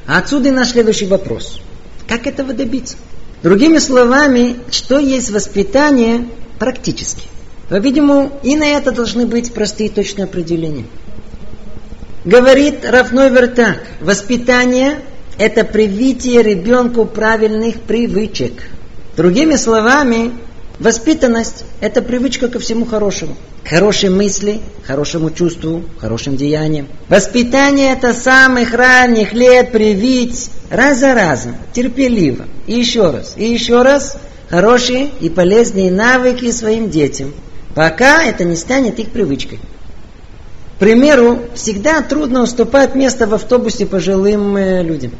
А 0.07 0.17
отсюда 0.19 0.49
и 0.49 0.51
наш 0.51 0.69
следующий 0.69 1.07
вопрос. 1.07 1.61
Как 2.07 2.27
этого 2.27 2.53
добиться? 2.53 2.97
Другими 3.43 3.77
словами, 3.77 4.57
что 4.69 4.99
есть 4.99 5.31
воспитание 5.31 6.27
практически? 6.59 7.27
По-видимому, 7.69 8.39
и 8.43 8.55
на 8.55 8.65
это 8.65 8.91
должны 8.91 9.25
быть 9.25 9.53
простые 9.53 9.89
точные 9.89 10.25
определения. 10.25 10.85
Говорит 12.25 12.83
Рафной 12.83 13.31
так: 13.47 13.87
воспитание 14.01 14.99
это 15.41 15.65
привитие 15.65 16.43
ребенку 16.43 17.05
правильных 17.05 17.79
привычек. 17.79 18.61
Другими 19.17 19.55
словами, 19.55 20.33
воспитанность– 20.77 21.65
это 21.81 22.03
привычка 22.03 22.47
ко 22.47 22.59
всему 22.59 22.85
хорошему. 22.85 23.35
Хорошей 23.65 24.11
мысли, 24.11 24.59
хорошему 24.85 25.31
чувству, 25.31 25.83
хорошим 25.97 26.37
деяниям. 26.37 26.87
Воспитание– 27.09 27.91
это 27.93 28.13
самых 28.13 28.75
ранних 28.75 29.33
лет 29.33 29.71
привить 29.71 30.51
раз 30.69 30.99
за 30.99 31.15
разом, 31.15 31.55
терпеливо. 31.73 32.45
И 32.67 32.73
еще 32.73 33.09
раз, 33.09 33.33
и 33.35 33.51
еще 33.51 33.81
раз 33.81 34.17
хорошие 34.47 35.09
и 35.21 35.29
полезные 35.31 35.91
навыки 35.91 36.51
своим 36.51 36.91
детям, 36.91 37.33
пока 37.73 38.23
это 38.23 38.43
не 38.43 38.55
станет 38.55 38.99
их 38.99 39.09
привычкой. 39.09 39.59
Примеру, 40.81 41.41
всегда 41.53 42.01
трудно 42.01 42.41
уступать 42.41 42.95
место 42.95 43.27
в 43.27 43.35
автобусе 43.35 43.85
пожилым 43.85 44.57
э, 44.57 44.81
людям. 44.81 45.11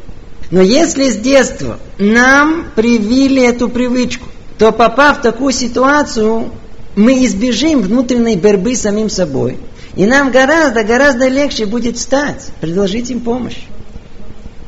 Но 0.50 0.60
если 0.60 1.08
с 1.08 1.18
детства 1.18 1.78
нам 1.98 2.66
привили 2.74 3.46
эту 3.46 3.68
привычку, 3.68 4.26
то 4.58 4.72
попав 4.72 5.18
в 5.18 5.22
такую 5.22 5.52
ситуацию, 5.52 6.50
мы 6.96 7.24
избежим 7.26 7.80
внутренней 7.80 8.34
борьбы 8.34 8.74
с 8.74 8.80
самим 8.80 9.08
собой 9.08 9.56
И 9.94 10.04
нам 10.04 10.32
гораздо, 10.32 10.82
гораздо 10.82 11.28
легче 11.28 11.64
будет 11.64 11.96
встать, 11.96 12.48
предложить 12.60 13.12
им 13.12 13.20
помощь. 13.20 13.62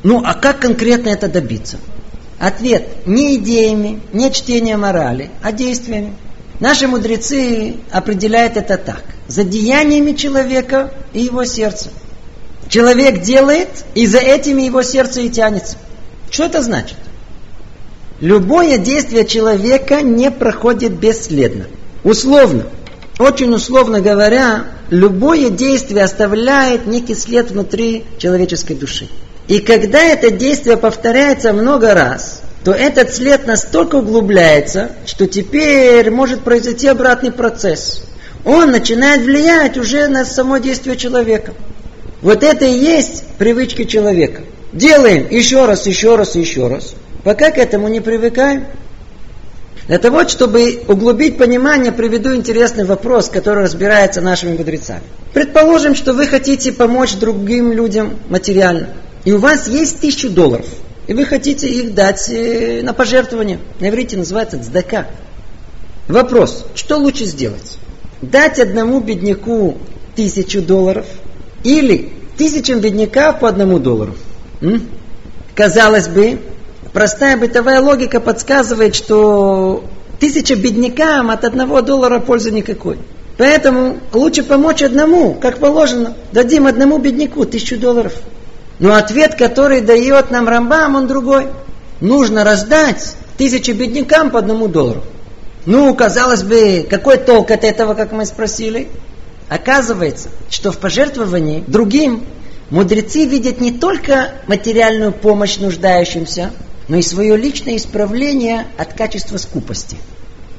Ну, 0.05 0.23
а 0.25 0.35
как 0.35 0.61
конкретно 0.61 1.09
это 1.09 1.27
добиться? 1.27 1.79
Ответ– 2.39 2.87
не 3.05 3.35
идеями, 3.35 4.01
не 4.13 4.31
чтением 4.31 4.83
морали, 4.83 5.31
а 5.43 5.51
действиями. 5.51 6.13
Наши 6.61 6.87
мудрецы 6.87 7.77
определяют 7.91 8.57
это 8.57 8.77
так. 8.77 9.03
За 9.27 9.45
деяниями 9.45 10.13
человека 10.13 10.93
и 11.13 11.23
его 11.23 11.45
сердца. 11.45 11.91
Человек 12.69 13.23
делает, 13.23 13.69
и 13.95 14.07
за 14.07 14.19
этими 14.19 14.63
его 14.63 14.83
сердце 14.83 15.23
и 15.23 15.31
тянется. 15.31 15.77
Что 16.31 16.45
это 16.45 16.63
значит? 16.63 16.97
Любое 18.21 18.79
действие 18.79 19.27
человека 19.27 20.01
не 20.03 20.31
проходит 20.31 20.93
бесследно. 20.93 21.67
Условно, 22.05 22.67
очень 23.19 23.53
условно 23.53 24.01
говоря, 24.01 24.65
любое 24.91 25.51
действие 25.51 26.05
оставляет 26.05 26.87
некий 26.87 27.15
след 27.15 27.51
внутри 27.51 28.05
человеческой 28.19 28.77
души. 28.77 29.09
И 29.47 29.59
когда 29.59 30.03
это 30.03 30.31
действие 30.31 30.77
повторяется 30.77 31.53
много 31.53 31.93
раз, 31.93 32.43
то 32.65 32.73
этот 32.73 33.15
след 33.15 33.47
настолько 33.47 33.97
углубляется, 33.97 34.93
что 35.05 35.27
теперь 35.27 36.11
может 36.11 36.41
произойти 36.41 36.89
обратный 36.89 37.31
процесс. 37.31 38.03
Он 38.45 38.71
начинает 38.71 39.23
влиять 39.23 39.77
уже 39.77 40.09
на 40.09 40.25
само 40.25 40.57
действие 40.57 40.97
человека. 40.97 41.53
Вот 42.23 42.43
это 42.43 42.65
и 42.65 42.73
есть 42.73 43.25
привычки 43.39 43.85
человека. 43.85 44.43
Делаем 44.73 45.29
еще 45.31 45.67
раз, 45.67 45.87
еще 45.87 46.17
раз, 46.17 46.37
еще 46.37 46.69
раз. 46.69 46.95
Пока 47.23 47.51
к 47.51 47.59
этому 47.59 47.89
не 47.89 48.01
привыкаем. 48.01 48.67
Для 49.87 49.99
того, 49.99 50.27
чтобы 50.27 50.83
углубить 50.89 51.37
понимание, 51.37 51.93
приведу 51.93 52.35
интересный 52.35 52.85
вопрос, 52.85 53.29
который 53.29 53.65
разбирается 53.65 54.23
нашими 54.23 54.57
мудрецами. 54.57 55.03
Предположим, 55.35 55.95
что 55.95 56.15
вы 56.15 56.27
хотите 56.27 56.73
помочь 56.73 57.15
другим 57.17 57.73
людям 57.73 58.19
материально. 58.31 58.89
И 59.27 59.33
у 59.33 59.39
вас 59.39 59.69
есть 59.69 60.01
тысячу 60.01 60.31
долларов. 60.31 60.67
И 61.07 61.13
вы 61.13 61.25
хотите 61.27 61.69
их 61.69 61.95
дать 61.95 62.29
э, 62.31 62.83
на 62.83 62.95
пожертвование. 62.95 63.59
На 63.81 63.89
иврите 63.89 64.17
называется 64.17 64.63
цдака. 64.63 65.07
Вопрос, 66.09 66.67
что 66.75 66.97
лучше 66.97 67.25
сделать? 67.25 67.79
Дать 68.23 68.59
одному 68.59 69.01
бедняку 69.01 69.79
тысячу 70.15 70.63
долларов 70.63 71.07
или 71.63 72.13
тысячам 72.39 72.81
бедняков 72.81 73.41
по 73.41 73.49
одному 73.49 73.79
доллару? 73.79 74.15
М? 74.61 74.89
Казалось 75.55 76.09
бы, 76.09 76.41
простая 76.93 77.37
бытовая 77.37 77.81
логика 77.81 78.21
подсказывает, 78.21 78.95
что 78.95 79.85
тысяча 80.21 80.57
беднякам 80.57 81.31
от 81.31 81.45
одного 81.45 81.83
доллара 81.83 82.19
пользы 82.21 82.51
никакой. 82.51 82.99
Поэтому 83.37 83.99
лучше 84.13 84.43
помочь 84.43 84.83
одному, 84.83 85.35
как 85.35 85.59
положено. 85.59 86.15
Дадим 86.33 86.67
одному 86.67 86.99
бедняку 86.99 87.45
тысячу 87.45 87.79
долларов. 87.79 88.15
Но 88.79 88.95
ответ, 88.95 89.35
который 89.37 89.81
дает 89.81 90.31
нам 90.31 90.49
Рамбам, 90.49 90.97
он 90.97 91.07
другой. 91.07 91.49
Нужно 92.01 92.45
раздать 92.45 93.17
тысячи 93.37 93.71
беднякам 93.71 94.31
по 94.31 94.39
одному 94.39 94.69
доллару. 94.69 95.03
Ну, 95.67 95.95
казалось 95.95 96.43
бы, 96.43 96.87
какой 96.89 97.17
толк 97.17 97.51
от 97.51 97.65
этого, 97.65 97.95
как 97.95 98.13
мы 98.13 98.27
спросили? 98.27 98.89
Оказывается, 99.49 100.29
что 100.51 100.73
в 100.73 100.79
пожертвовании 100.79 101.65
другим 101.67 102.25
мудрецы 102.71 103.25
видят 103.27 103.61
не 103.61 103.73
только 103.73 104.33
материальную 104.47 105.13
помощь 105.13 105.59
нуждающимся, 105.59 106.51
но 106.89 106.97
и 106.97 107.03
свое 107.03 107.37
личное 107.37 107.77
исправление 107.77 108.67
от 108.77 108.93
качества 108.93 109.39
скупости. 109.39 109.97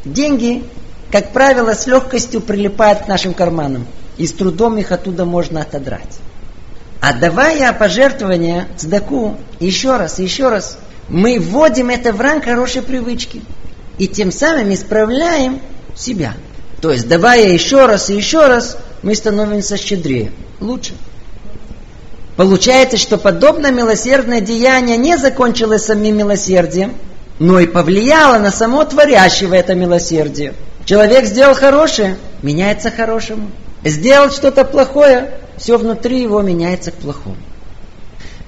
Деньги, 0.05 0.63
как 1.11 1.33
правило, 1.33 1.73
с 1.73 1.85
легкостью 1.87 2.41
прилипают 2.41 3.01
к 3.01 3.07
нашим 3.07 3.33
карманам, 3.33 3.85
и 4.17 4.25
с 4.25 4.33
трудом 4.33 4.77
их 4.77 4.91
оттуда 4.91 5.25
можно 5.25 5.61
отодрать. 5.61 6.19
Отдавая 7.07 7.71
пожертвования 7.71 8.67
цдаку 8.77 9.37
еще 9.59 9.95
раз, 9.97 10.17
еще 10.17 10.49
раз, 10.49 10.79
мы 11.07 11.39
вводим 11.39 11.91
это 11.91 12.11
в 12.11 12.19
ранг 12.19 12.45
хорошей 12.45 12.81
привычки. 12.81 13.43
И 13.99 14.07
тем 14.07 14.31
самым 14.31 14.73
исправляем 14.73 15.61
себя. 15.95 16.33
То 16.81 16.91
есть, 16.91 17.07
давая 17.07 17.49
еще 17.49 17.85
раз 17.85 18.09
и 18.09 18.15
еще 18.15 18.47
раз, 18.47 18.79
мы 19.03 19.13
становимся 19.13 19.77
щедрее, 19.77 20.31
лучше. 20.59 20.93
Получается, 22.37 22.97
что 22.97 23.19
подобное 23.19 23.69
милосердное 23.69 24.41
деяние 24.41 24.97
не 24.97 25.15
закончилось 25.19 25.85
самим 25.85 26.17
милосердием, 26.17 26.95
но 27.37 27.59
и 27.59 27.67
повлияло 27.67 28.39
на 28.39 28.49
само 28.49 28.83
творящего 28.83 29.53
это 29.53 29.75
милосердие. 29.75 30.55
Человек 30.85 31.25
сделал 31.25 31.53
хорошее, 31.53 32.17
меняется 32.41 32.89
хорошему. 32.89 33.51
Сделал 33.83 34.31
что-то 34.31 34.65
плохое, 34.65 35.33
все 35.57 35.77
внутри 35.77 36.21
его 36.21 36.41
меняется 36.41 36.91
к 36.91 36.95
плохому. 36.95 37.37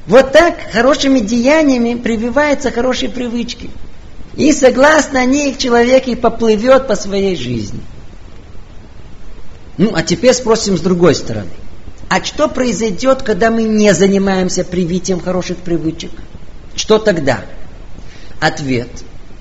Вот 0.08 0.32
так 0.32 0.56
хорошими 0.72 1.20
деяниями 1.20 1.96
прививаются 1.96 2.72
хорошие 2.72 3.10
привычки. 3.10 3.70
И 4.36 4.54
согласно 4.54 5.26
них 5.26 5.58
человек 5.58 6.08
и 6.08 6.16
поплывет 6.16 6.88
по 6.88 6.96
своей 6.96 7.36
жизни. 7.36 7.82
Ну, 9.78 9.92
а 9.96 10.04
теперь 10.04 10.34
спросим 10.34 10.78
с 10.78 10.82
другой 10.82 11.14
стороны. 11.16 11.50
А 12.10 12.24
что 12.24 12.48
произойдет, 12.48 13.22
когда 13.22 13.52
мы 13.52 13.64
не 13.64 13.94
занимаемся 13.94 14.64
привитием 14.64 15.20
хороших 15.20 15.58
привычек? 15.58 16.12
Что 16.76 17.00
тогда? 17.00 17.42
Ответ. 18.40 18.90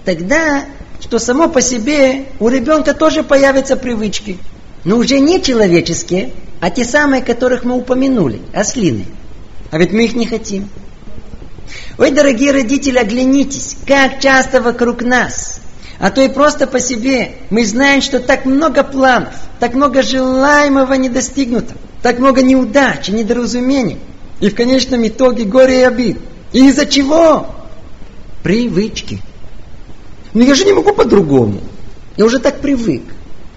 Тогда, 0.05 0.65
что 1.01 1.19
само 1.19 1.49
по 1.49 1.61
себе 1.61 2.25
у 2.41 2.49
ребенка 2.49 2.93
тоже 2.93 3.23
появятся 3.23 3.77
привычки. 3.77 4.39
Но 4.87 4.99
уже 4.99 5.19
не 5.19 5.43
человеческие, 5.43 6.31
а 6.61 6.71
те 6.71 6.85
самые, 6.85 7.21
которых 7.21 7.65
мы 7.65 7.77
упомянули, 7.77 8.41
ослины. 8.55 9.05
А 9.73 9.79
ведь 9.79 9.93
мы 9.93 10.05
их 10.05 10.15
не 10.15 10.27
хотим. 10.27 10.69
Ой, 11.99 12.13
дорогие 12.13 12.53
родители, 12.53 12.97
оглянитесь, 12.97 13.77
как 13.85 14.21
часто 14.21 14.61
вокруг 14.61 15.03
нас, 15.03 15.59
а 15.99 16.13
то 16.13 16.23
и 16.23 16.29
просто 16.29 16.69
по 16.69 16.79
себе, 16.79 17.33
мы 17.51 17.67
знаем, 17.67 18.01
что 18.01 18.21
так 18.21 18.45
много 18.45 18.85
планов, 18.85 19.35
так 19.59 19.75
много 19.75 20.05
желаемого 20.05 20.95
не 20.95 21.09
достигнуто, 21.09 21.75
так 22.01 22.21
много 22.21 22.43
неудач 22.43 23.09
и 23.09 23.13
недоразумений, 23.13 23.99
и 24.39 24.51
в 24.51 24.55
конечном 24.55 25.05
итоге 25.05 25.43
горе 25.43 25.81
и 25.81 25.83
обид. 25.83 26.19
И 26.53 26.69
из-за 26.69 26.87
чего? 26.87 27.57
Привычки. 28.45 29.21
Но 30.33 30.45
я 30.45 30.55
же 30.55 30.65
не 30.65 30.75
могу 30.75 30.93
по-другому. 30.93 31.61
Я 32.17 32.25
уже 32.25 32.39
так 32.39 32.61
привык. 32.61 33.03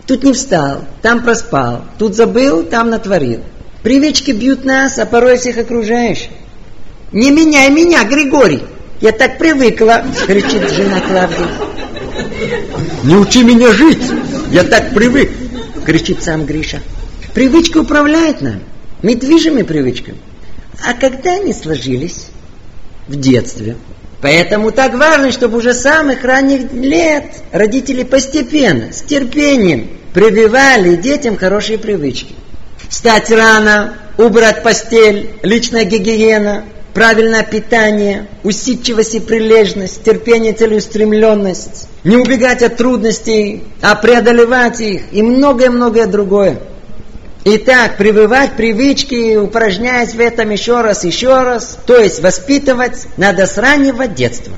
Тут 0.10 0.24
не 0.24 0.34
встал, 0.34 0.86
там 1.04 1.22
проспал, 1.22 1.84
тут 2.00 2.16
забыл, 2.16 2.64
там 2.64 2.90
натворил. 2.90 3.42
Привычки 3.84 4.32
бьют 4.32 4.66
нас, 4.66 4.98
а 4.98 5.06
порой 5.06 5.38
всех 5.38 5.60
окружающих. 5.60 6.32
Не 7.12 7.30
меняй 7.30 7.70
меня, 7.70 8.04
Григорий! 8.06 8.64
Я 9.02 9.12
так 9.12 9.38
привыкла, 9.38 10.04
кричит 10.26 10.68
жена 10.72 11.00
Клавдия. 11.00 11.48
Не 13.04 13.18
учи 13.18 13.44
меня 13.44 13.72
жить! 13.72 14.02
Я 14.52 14.64
так 14.64 14.96
привык! 14.96 15.30
Кричит 15.86 16.24
сам 16.24 16.48
Гриша. 16.48 16.82
Привычка 17.36 17.78
управляет 17.78 18.42
нами. 18.42 18.64
Мы 19.04 19.14
движимы 19.14 19.64
привычками. 19.64 20.18
А 20.84 20.96
когда 20.96 21.36
они 21.36 21.54
сложились? 21.54 22.30
В 23.08 23.16
детстве. 23.16 23.78
Поэтому 24.22 24.72
так 24.72 24.94
важно, 24.96 25.32
чтобы 25.32 25.58
уже 25.58 25.74
с 25.74 25.82
самых 25.82 26.24
ранних 26.24 26.74
лет 26.74 27.26
родители 27.52 28.04
постепенно, 28.04 28.92
с 28.92 29.02
терпением 29.02 29.90
прививали 30.14 30.96
детям 30.96 31.38
хорошие 31.38 31.78
привычки. 31.78 32.36
Встать 32.90 33.32
рано, 33.32 33.94
убрать 34.18 34.62
постель, 34.64 35.30
личная 35.44 35.86
гигиена, 35.86 36.66
правильное 36.94 37.44
питание, 37.44 38.28
усидчивость 38.44 39.16
и 39.16 39.20
прилежность, 39.22 40.04
терпение, 40.04 40.52
целеустремленность, 40.54 41.88
не 42.04 42.18
убегать 42.18 42.62
от 42.62 42.76
трудностей, 42.76 43.64
а 43.82 43.96
преодолевать 43.96 44.82
их 44.82 45.04
и 45.14 45.22
многое-многое 45.22 46.08
другое. 46.08 46.60
Итак, 47.46 47.98
прививать 47.98 48.58
привычки, 48.58 49.38
упражняясь 49.38 50.14
в 50.14 50.20
этом 50.20 50.50
еще 50.50 50.82
раз, 50.82 51.06
еще 51.06 51.42
раз, 51.42 51.80
то 51.86 51.98
есть 51.98 52.22
воспитывать 52.22 53.08
надо 53.16 53.46
с 53.46 53.58
раннего 53.58 54.08
детства. 54.08 54.54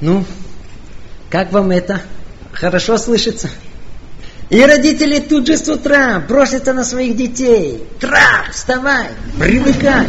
Ну, 0.00 0.24
как 1.28 1.52
вам 1.52 1.70
это? 1.70 2.00
Хорошо 2.52 2.96
слышится? 2.96 3.50
И 4.48 4.60
родители 4.64 5.20
тут 5.20 5.46
же 5.46 5.58
с 5.58 5.68
утра 5.68 6.18
бросятся 6.26 6.72
на 6.72 6.82
своих 6.82 7.14
детей. 7.14 7.84
Трах, 8.00 8.50
вставай, 8.50 9.08
привыкай. 9.38 10.06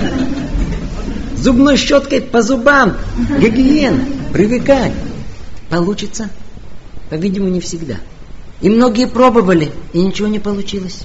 Зубной 1.35 1.75
щеткой 1.75 2.21
по 2.21 2.41
зубам, 2.41 2.97
гигиена, 3.39 4.05
привыкай. 4.31 4.93
Получится? 5.69 6.29
По-видимому, 7.09 7.51
не 7.51 7.59
всегда. 7.59 7.95
И 8.61 8.69
многие 8.69 9.07
пробовали, 9.07 9.71
и 9.93 10.01
ничего 10.01 10.27
не 10.27 10.39
получилось. 10.39 10.99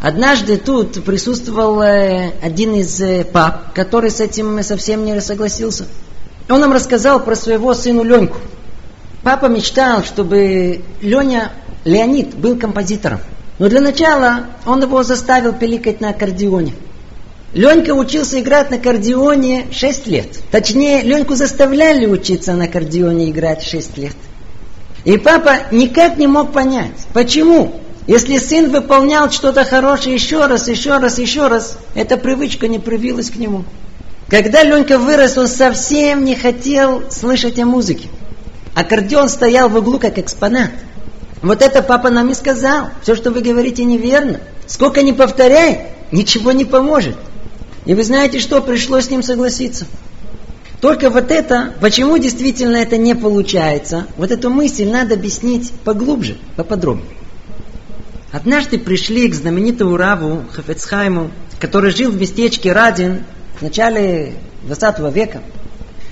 Однажды 0.00 0.56
тут 0.56 1.04
присутствовал 1.04 1.82
э, 1.82 2.32
один 2.42 2.74
из 2.74 3.00
э, 3.00 3.24
пап, 3.24 3.74
который 3.74 4.10
с 4.10 4.20
этим 4.20 4.62
совсем 4.62 5.04
не 5.04 5.20
согласился. 5.20 5.86
Он 6.48 6.60
нам 6.60 6.72
рассказал 6.72 7.20
про 7.20 7.36
своего 7.36 7.74
сына 7.74 8.00
Леньку. 8.00 8.38
Папа 9.22 9.46
мечтал, 9.46 10.02
чтобы 10.02 10.80
Леня, 11.02 11.52
Леонид, 11.84 12.34
был 12.34 12.58
композитором. 12.58 13.20
Но 13.58 13.68
для 13.68 13.82
начала 13.82 14.46
он 14.66 14.82
его 14.82 15.02
заставил 15.02 15.52
пиликать 15.52 16.00
на 16.00 16.10
аккордеоне. 16.10 16.72
Ленька 17.52 17.90
учился 17.90 18.40
играть 18.40 18.70
на 18.70 18.78
аккордеоне 18.78 19.66
6 19.70 20.06
лет. 20.06 20.40
Точнее, 20.50 21.02
Леньку 21.02 21.34
заставляли 21.34 22.06
учиться 22.06 22.54
на 22.54 22.64
аккордеоне 22.64 23.30
играть 23.30 23.62
6 23.62 23.98
лет. 23.98 24.16
И 25.04 25.16
папа 25.16 25.56
никак 25.70 26.18
не 26.18 26.26
мог 26.26 26.52
понять, 26.52 26.92
почему, 27.14 27.80
если 28.06 28.38
сын 28.38 28.70
выполнял 28.70 29.30
что-то 29.30 29.64
хорошее 29.64 30.14
еще 30.14 30.46
раз, 30.46 30.68
еще 30.68 30.98
раз, 30.98 31.18
еще 31.18 31.48
раз, 31.48 31.78
эта 31.94 32.16
привычка 32.16 32.68
не 32.68 32.78
привилась 32.78 33.30
к 33.30 33.36
нему. 33.36 33.64
Когда 34.28 34.62
Ленька 34.62 34.98
вырос, 34.98 35.36
он 35.38 35.48
совсем 35.48 36.24
не 36.24 36.36
хотел 36.36 37.02
слышать 37.10 37.58
о 37.58 37.66
музыке. 37.66 38.08
Аккордеон 38.74 39.28
стоял 39.28 39.68
в 39.68 39.76
углу 39.76 39.98
как 39.98 40.18
экспонат. 40.18 40.70
Вот 41.42 41.62
это 41.62 41.82
папа 41.82 42.10
нам 42.10 42.30
и 42.30 42.34
сказал. 42.34 42.90
Все, 43.02 43.16
что 43.16 43.30
вы 43.30 43.40
говорите, 43.40 43.84
неверно. 43.84 44.40
Сколько 44.66 45.02
ни 45.02 45.12
повторяй, 45.12 45.88
ничего 46.12 46.52
не 46.52 46.64
поможет. 46.64 47.16
И 47.86 47.94
вы 47.94 48.04
знаете 48.04 48.38
что, 48.38 48.60
пришлось 48.60 49.06
с 49.06 49.10
ним 49.10 49.22
согласиться. 49.22 49.86
Только 50.80 51.10
вот 51.10 51.30
это, 51.30 51.74
почему 51.80 52.16
действительно 52.16 52.76
это 52.76 52.96
не 52.96 53.14
получается, 53.14 54.06
вот 54.16 54.30
эту 54.30 54.48
мысль 54.48 54.88
надо 54.88 55.14
объяснить 55.14 55.70
поглубже, 55.84 56.38
поподробнее. 56.56 57.06
Однажды 58.32 58.78
пришли 58.78 59.28
к 59.28 59.34
знаменитому 59.34 59.96
Раву 59.96 60.44
Хафецхайму, 60.52 61.30
который 61.58 61.90
жил 61.90 62.10
в 62.10 62.18
местечке 62.18 62.72
Радин 62.72 63.24
в 63.58 63.62
начале 63.62 64.34
20 64.62 65.14
века. 65.14 65.42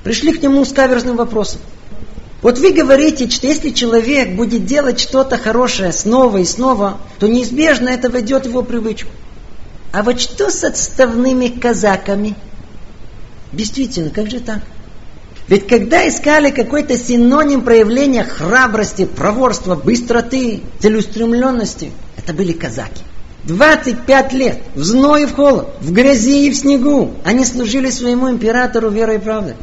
Пришли 0.05 0.33
к 0.33 0.43
нему 0.43 0.65
с 0.65 0.73
каверзным 0.73 1.17
вопросом. 1.17 1.61
Вот 2.43 2.59
вы 2.59 2.73
говорите, 2.73 3.29
что 3.31 3.47
если 3.47 3.71
человек 3.71 4.37
будет 4.37 4.67
делать 4.67 5.01
что-то 5.01 5.39
хорошее 5.39 5.93
снова 5.93 6.39
и 6.39 6.45
снова, 6.45 6.99
то 7.19 7.27
неизбежно 7.27 7.89
это 7.89 8.11
войдет 8.11 8.45
в 8.45 8.51
его 8.51 8.63
привычку. 8.63 9.11
А 9.93 10.03
вот 10.03 10.21
что 10.21 10.51
с 10.51 10.63
отставными 10.63 11.49
казаками– 11.49 12.37
Действительно, 13.53 14.11
как 14.11 14.31
же 14.31 14.41
так? 14.41 14.61
Ведь 15.49 15.67
когда 15.67 16.07
искали 16.07 16.51
какой-то 16.51 16.99
синоним 16.99 17.63
проявления 17.63 18.23
храбрости, 18.23 19.07
проворства, 19.07 19.77
быстроты, 19.77 20.61
целеустремленности, 20.79 21.91
это 22.17 22.35
были 22.35 22.53
казаки. 22.53 23.03
25 23.45 24.33
лет 24.35 24.59
в 24.75 24.85
зной 24.85 25.23
и 25.23 25.27
в 25.27 25.35
холод, 25.35 25.69
в 25.81 25.93
грязи 25.93 26.47
и 26.47 26.51
в 26.51 26.57
снегу 26.57 27.13
они 27.25 27.47
служили 27.47 27.89
своему 27.89 28.31
императору 28.31 28.91
верой 28.91 29.17
и 29.17 29.21
правдой. 29.21 29.55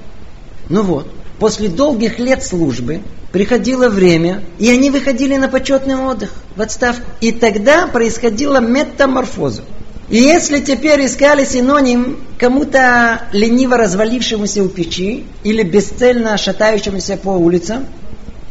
Ну 0.70 0.82
вот, 0.82 1.08
после 1.38 1.70
долгих 1.70 2.18
лет 2.18 2.44
службы 2.44 3.02
приходило 3.32 3.90
время, 3.90 4.44
и 4.58 4.72
они 4.72 4.90
выходили 4.90 5.36
на 5.36 5.50
почетный 5.50 5.96
отдых, 5.96 6.32
в 6.56 6.62
отставку. 6.62 7.04
И 7.22 7.32
тогда 7.32 7.86
происходила 7.86 8.60
метаморфоза. 8.60 9.62
И 10.10 10.18
если 10.18 10.60
теперь 10.60 11.06
искали 11.06 11.46
синоним 11.46 12.20
кому-то 12.38 13.24
лениво 13.32 13.76
развалившемуся 13.78 14.64
у 14.64 14.70
печи 14.70 15.26
или 15.44 15.64
бесцельно 15.64 16.38
шатающемуся 16.38 17.18
по 17.18 17.30
улицам, 17.30 17.88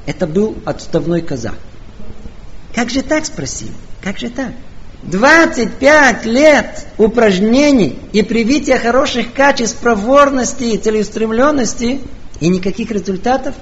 это 0.05 0.27
был 0.27 0.57
отставной 0.65 1.23
казак. 1.23 1.55
Как 2.75 2.91
же 2.91 3.03
так, 3.03 3.25
спросил? 3.25 3.69
Как 4.03 4.19
же 4.19 4.31
так? 4.31 4.51
25 5.05 6.25
лет 6.25 6.87
упражнений 6.99 7.99
и 8.13 8.23
привития 8.23 8.79
хороших 8.79 9.33
качеств 9.33 9.79
проворности 9.79 10.65
и 10.65 10.79
целеустремленности 10.79 12.01
и 12.41 12.49
никаких 12.49 12.91
результатов? 12.91 13.55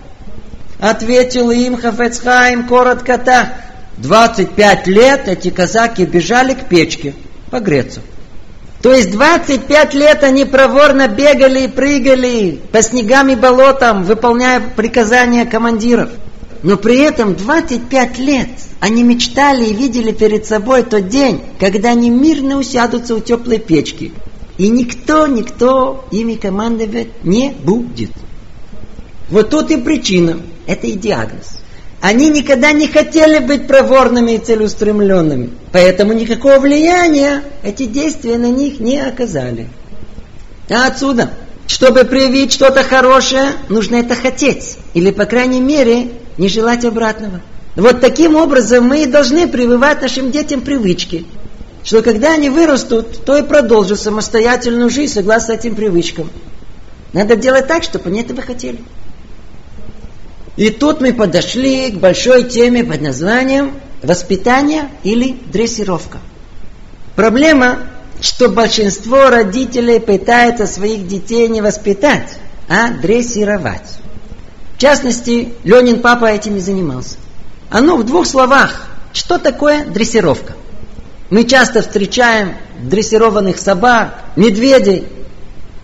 Ответил 0.80 1.51
им 1.51 1.76
Хафецхайм 1.76 2.66
коротко 2.66 3.18
так. 3.18 3.49
25 3.99 4.86
лет 4.86 5.28
эти 5.28 5.51
казаки 5.51 6.07
бежали 6.07 6.55
к 6.55 6.68
печке– 6.68 7.14
погреться. 7.53 8.00
То 8.82 8.92
есть 8.92 9.12
25 9.12 9.94
лет 9.94 10.24
они 10.24 10.44
проворно 10.44 11.07
бегали 11.07 11.66
и 11.66 11.68
прыгали 11.68 12.59
по 12.72 12.82
снегам 12.82 13.28
и 13.28 13.36
болотам, 13.36 14.03
выполняя 14.03 14.61
приказания 14.61 15.44
командиров. 15.44 16.09
Но 16.64 16.76
при 16.76 16.98
этом 17.00 17.36
25 17.36 18.18
лет 18.18 18.48
они 18.80 19.05
мечтали 19.05 19.66
и 19.66 19.74
видели 19.74 20.11
перед 20.11 20.46
собой 20.46 20.82
тот 20.82 21.09
день, 21.09 21.42
когда 21.61 21.90
они 21.90 22.11
мирно 22.11 22.57
усядутся 22.59 23.14
у 23.14 23.20
теплой 23.20 23.59
печки. 23.59 24.12
И 24.59 24.68
никто, 24.68 25.26
никто 25.26 26.05
ими 26.11 26.34
командовать 26.34 27.22
не 27.22 27.50
будет. 27.50 28.11
Вот 29.28 29.50
тут 29.50 29.70
и 29.70 29.76
причина. 29.76 30.40
Это 30.66 30.86
и 30.86 30.92
диагноз. 30.92 31.61
Они 32.03 32.30
никогда 32.30 32.72
не 32.72 32.88
хотели 32.88 33.38
быть 33.38 33.68
проворными 33.68 34.32
и 34.32 34.38
целеустремленными. 34.38 35.50
Поэтому 35.70 36.12
никакого 36.12 36.59
влияния 36.59 37.44
эти 37.62 37.84
действия 37.84 38.38
на 38.38 38.50
них 38.50 38.80
не 38.80 38.98
оказали. 38.98 39.68
А 40.68 40.88
отсюда, 40.88 41.30
чтобы 41.68 42.03
проявить 42.05 42.53
что-то 42.53 42.82
хорошее, 42.82 43.53
нужно 43.68 43.96
это 43.96 44.16
хотеть. 44.16 44.78
Или, 44.94 45.12
по 45.12 45.26
крайней 45.26 45.61
мере, 45.61 46.09
не 46.38 46.48
желать 46.48 46.84
обратного. 46.84 47.40
Вот 47.76 48.00
таким 48.00 48.34
образом 48.34 48.84
мы 48.84 49.05
и 49.05 49.07
должны 49.07 49.46
прививать 49.46 50.03
нашим 50.03 50.32
детям 50.32 50.62
привычки. 50.62 51.24
Что 51.84 52.03
когда 52.03 52.32
они 52.34 52.50
вырастут, 52.50 53.24
то 53.24 53.38
и 53.38 53.42
продолжат 53.42 54.00
самостоятельную 54.00 54.90
жизнь 54.90 55.14
согласно 55.14 55.53
этим 55.53 55.76
привычкам. 55.76 56.28
Надо 57.12 57.36
делать 57.36 57.68
так, 57.68 57.84
чтобы 57.84 58.09
они 58.09 58.22
этого 58.22 58.42
хотели. 58.42 58.80
И 60.57 60.70
тут 60.70 61.00
мы 61.00 61.14
подошли 61.14 61.90
к 61.90 61.96
большой 61.96 62.44
теме 62.44 62.84
под 62.84 63.00
названием 63.00 63.74
воспитание 64.03 64.90
или 65.03 65.38
дрессировка. 65.50 66.18
Проблема, 67.16 67.78
что 68.20 68.48
большинство 68.48 69.30
родителей 69.30 69.98
пытается 70.00 70.66
своих 70.66 71.09
детей 71.09 71.48
не 71.48 71.62
воспитать, 71.62 72.38
а 72.68 72.90
дрессировать. 72.90 73.98
В 74.76 74.78
частности, 74.78 75.55
Ленин 75.64 76.00
папа 76.00 76.26
этим 76.26 76.57
и 76.57 76.61
занимался. 76.61 77.16
А 77.70 77.80
ну, 77.80 77.96
в 77.96 78.05
двух 78.05 78.26
словах, 78.26 78.86
что 79.12 79.38
такое 79.38 79.84
дрессировка? 79.86 80.55
Мы 81.30 81.44
часто 81.44 81.80
встречаем 81.80 82.57
дрессированных 82.82 83.59
собак, 83.59 84.18
медведей. 84.36 85.09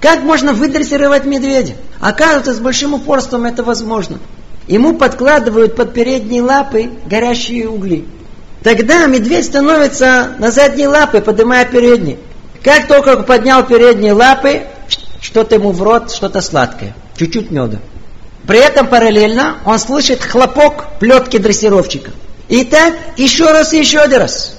Как 0.01 0.23
можно 0.23 0.53
выдрессировать 0.53 1.25
медведя? 1.25 1.75
Оказывается, 2.01 2.53
с 2.53 2.59
большим 2.59 2.95
упорством 2.95 3.47
это 3.47 3.63
возможно. 3.63 4.19
Ему 4.69 4.95
подкладывают 4.95 5.75
под 5.75 5.95
передние 5.95 6.43
лапы 6.43 6.91
горящие 7.07 7.69
угли. 7.69 8.07
Тогда 8.63 9.07
медведь 9.07 9.47
становится 9.47 10.35
на 10.39 10.51
задние 10.51 10.89
лапы, 10.89 11.23
поднимая 11.23 11.65
передние. 11.65 12.19
Как 12.63 12.87
только 12.87 13.17
он 13.17 13.25
поднял 13.25 13.65
передние 13.65 14.13
лапы, 14.13 14.65
что-то 15.23 15.55
ему 15.55 15.73
в 15.73 15.83
рот, 15.83 16.13
что-то 16.13 16.43
сладкое, 16.43 16.95
чуть-чуть 17.17 17.51
меда. 17.51 17.79
При 18.47 18.59
этом 18.59 18.89
параллельно 18.89 19.59
он 19.65 19.79
слышит 19.79 20.23
хлопок 20.23 20.99
плетки 20.99 21.39
дрессировщика. 21.39 22.11
И 22.49 22.65
так 22.65 22.95
еще 23.17 23.51
раз 23.51 23.73
и 23.73 23.79
еще 23.79 24.01
один 24.01 24.21
раз. 24.21 24.59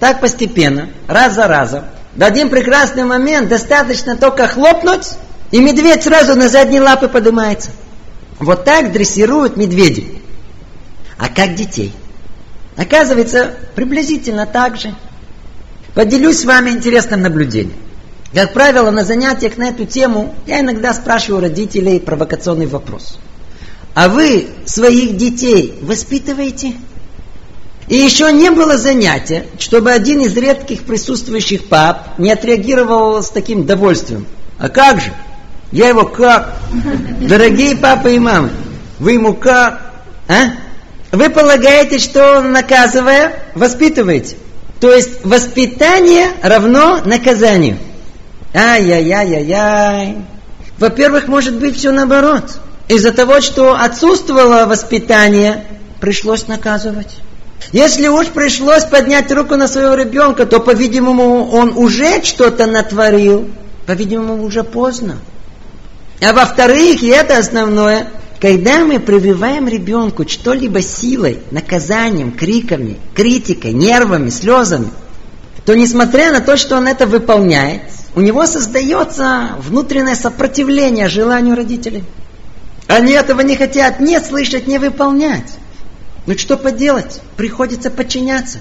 Так 0.00 0.20
постепенно, 0.20 0.88
раз 1.08 1.34
за 1.34 1.46
разом. 1.46 1.84
В 2.16 2.22
один 2.22 2.48
прекрасный 2.48 3.04
момент 3.04 3.48
достаточно 3.48 4.16
только 4.16 4.48
хлопнуть, 4.48 5.10
и 5.50 5.60
медведь 5.60 6.04
сразу 6.04 6.36
на 6.36 6.48
задние 6.48 6.80
лапы 6.80 7.08
поднимается. 7.08 7.70
Вот 8.38 8.64
так 8.64 8.92
дрессируют 8.92 9.56
медведей. 9.56 10.22
А 11.18 11.28
как 11.28 11.54
детей? 11.54 11.92
Оказывается, 12.76 13.54
приблизительно 13.74 14.46
так 14.46 14.76
же. 14.76 14.94
Поделюсь 15.94 16.40
с 16.40 16.44
вами 16.44 16.70
интересным 16.70 17.22
наблюдением. 17.22 17.76
Как 18.34 18.54
правило, 18.54 18.90
на 18.90 19.04
занятиях 19.04 19.58
на 19.58 19.68
эту 19.68 19.84
тему 19.84 20.34
я 20.46 20.60
иногда 20.60 20.94
спрашиваю 20.94 21.42
родителей 21.42 22.00
провокационный 22.00 22.66
вопрос. 22.66 23.18
А 23.94 24.08
вы 24.08 24.48
своих 24.64 25.18
детей 25.18 25.78
воспитываете? 25.82 26.74
И 27.88 27.96
еще 27.96 28.32
не 28.32 28.50
было 28.50 28.78
занятия, 28.78 29.46
чтобы 29.58 29.90
один 29.90 30.22
из 30.22 30.34
редких 30.34 30.84
присутствующих 30.84 31.68
пап 31.68 32.18
не 32.18 32.32
отреагировал 32.32 33.22
с 33.22 33.28
таким 33.28 33.66
довольствием. 33.66 34.26
А 34.58 34.70
как 34.70 35.00
же? 35.00 35.12
Я 35.72 35.88
его 35.88 36.04
как? 36.04 36.52
Дорогие 37.20 37.76
папа 37.76 38.08
и 38.08 38.18
мамы, 38.18 38.50
вы 38.98 39.12
ему 39.12 39.34
как? 39.34 39.80
А? 40.28 40.52
Вы 41.10 41.30
полагаете, 41.30 41.98
что 41.98 42.42
наказывая, 42.42 43.42
воспитываете? 43.54 44.36
То 44.80 44.92
есть 44.92 45.24
воспитание 45.24 46.28
равно 46.42 47.00
наказанию. 47.04 47.78
Ай-яй-яй-яй-яй. 48.54 50.18
Во-первых, 50.78 51.28
может 51.28 51.54
быть 51.54 51.76
все 51.76 51.90
наоборот. 51.90 52.58
Из-за 52.88 53.12
того, 53.12 53.40
что 53.40 53.74
отсутствовало 53.74 54.66
воспитание, 54.66 55.64
пришлось 56.00 56.48
наказывать. 56.48 57.16
Если 57.70 58.08
уж 58.08 58.26
пришлось 58.26 58.84
поднять 58.84 59.30
руку 59.32 59.56
на 59.56 59.68
своего 59.68 59.94
ребенка, 59.94 60.44
то, 60.44 60.60
по-видимому, 60.60 61.48
он 61.50 61.72
уже 61.76 62.22
что-то 62.24 62.66
натворил. 62.66 63.48
По-видимому, 63.86 64.42
уже 64.42 64.64
поздно. 64.64 65.16
А 66.22 66.32
во-вторых, 66.32 67.02
и 67.02 67.08
это 67.08 67.38
основное, 67.38 68.08
Когда 68.40 68.84
мы 68.84 68.98
прививаем 68.98 69.68
ребенку 69.68 70.26
что-либо 70.28 70.82
силой, 70.82 71.38
наказанием, 71.52 72.32
криками, 72.32 72.98
критикой, 73.14 73.72
нервами, 73.72 74.30
слезами, 74.30 74.88
то 75.64 75.74
несмотря 75.74 76.32
на 76.32 76.40
то, 76.40 76.56
что 76.56 76.76
он 76.76 76.88
это 76.88 77.06
выполняет, 77.06 77.82
у 78.16 78.20
него 78.20 78.44
создается 78.46 79.50
внутреннее 79.60 80.16
сопротивление 80.16 81.08
желанию 81.08 81.54
родителей. 81.54 82.02
Они 82.88 83.12
этого 83.12 83.42
не 83.42 83.54
хотят 83.54 84.00
не 84.00 84.18
слышать, 84.18 84.66
не 84.66 84.78
выполнять. 84.78 85.52
Ну 86.26 86.36
что 86.36 86.56
поделать? 86.56 87.20
Приходится 87.36 87.92
подчиняться. 87.92 88.58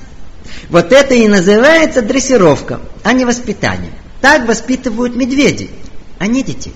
Вот 0.69 0.91
это 0.91 1.15
и 1.15 1.27
называется 1.27 2.03
дрессировка, 2.03 2.81
а 3.03 3.13
не 3.13 3.25
воспитание. 3.25 3.93
Так 4.21 4.47
воспитывают 4.47 5.15
медведей, 5.15 5.71
а 6.19 6.27
не 6.27 6.43
детей. 6.43 6.75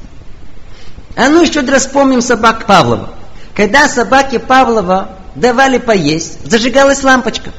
А 1.15 1.29
ну 1.29 1.41
еще 1.41 1.61
раз 1.61 1.85
вспомним 1.85 2.21
собак 2.21 2.65
Павлова. 2.65 3.09
Когда 3.55 3.87
собаке 3.87 4.39
Павлова 4.39 5.11
давали 5.35 5.77
поесть, 5.77 6.39
зажигалась 6.49 7.03
лампочка. 7.03 7.51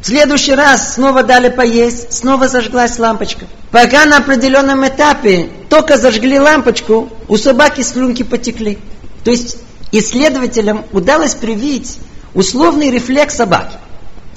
В 0.00 0.06
следующий 0.06 0.54
раз 0.54 0.94
снова 0.94 1.22
дали 1.22 1.48
поесть, 1.48 2.12
снова 2.12 2.48
зажглась 2.48 2.98
лампочка. 2.98 3.46
Пока 3.70 4.04
на 4.04 4.18
определенном 4.18 4.86
этапе 4.86 5.48
только 5.68 5.96
зажгли 5.96 6.38
лампочку, 6.38 7.08
у 7.28 7.36
собаки 7.36 7.80
слюнки 7.80 8.22
потекли. 8.22 8.78
То 9.22 9.30
есть 9.30 9.56
исследователям 9.92 10.84
удалось 10.92 11.34
привить 11.34 11.98
условный 12.34 12.90
рефлекс 12.90 13.34
собаки. 13.34 13.76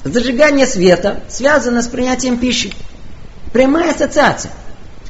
Зажигание 0.04 0.66
света 0.66 1.22
связано 1.28 1.82
с 1.82 1.88
принятием 1.88 2.38
пищи. 2.38 2.72
Прямая 3.52 3.92
ассоциация. 3.92 4.52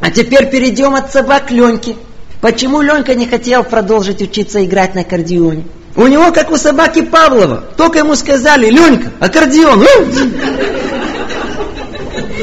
А 0.00 0.10
теперь 0.10 0.50
перейдем 0.50 0.94
от 0.94 1.12
собак 1.12 1.48
к 1.48 1.50
Леньке. 1.50 1.96
Почему 2.40 2.80
Ленька 2.80 3.14
не 3.14 3.26
хотел 3.26 3.64
продолжить 3.64 4.22
учиться 4.22 4.64
играть 4.64 4.94
на 4.94 5.00
аккордеоне? 5.00 5.64
У 5.96 6.06
него, 6.06 6.30
как 6.30 6.52
у 6.52 6.56
собаки 6.56 7.02
Павлова, 7.02 7.64
только 7.76 7.98
ему 7.98 8.14
сказали, 8.14 8.70
Ленька, 8.70 9.10
аккордеон. 9.18 9.84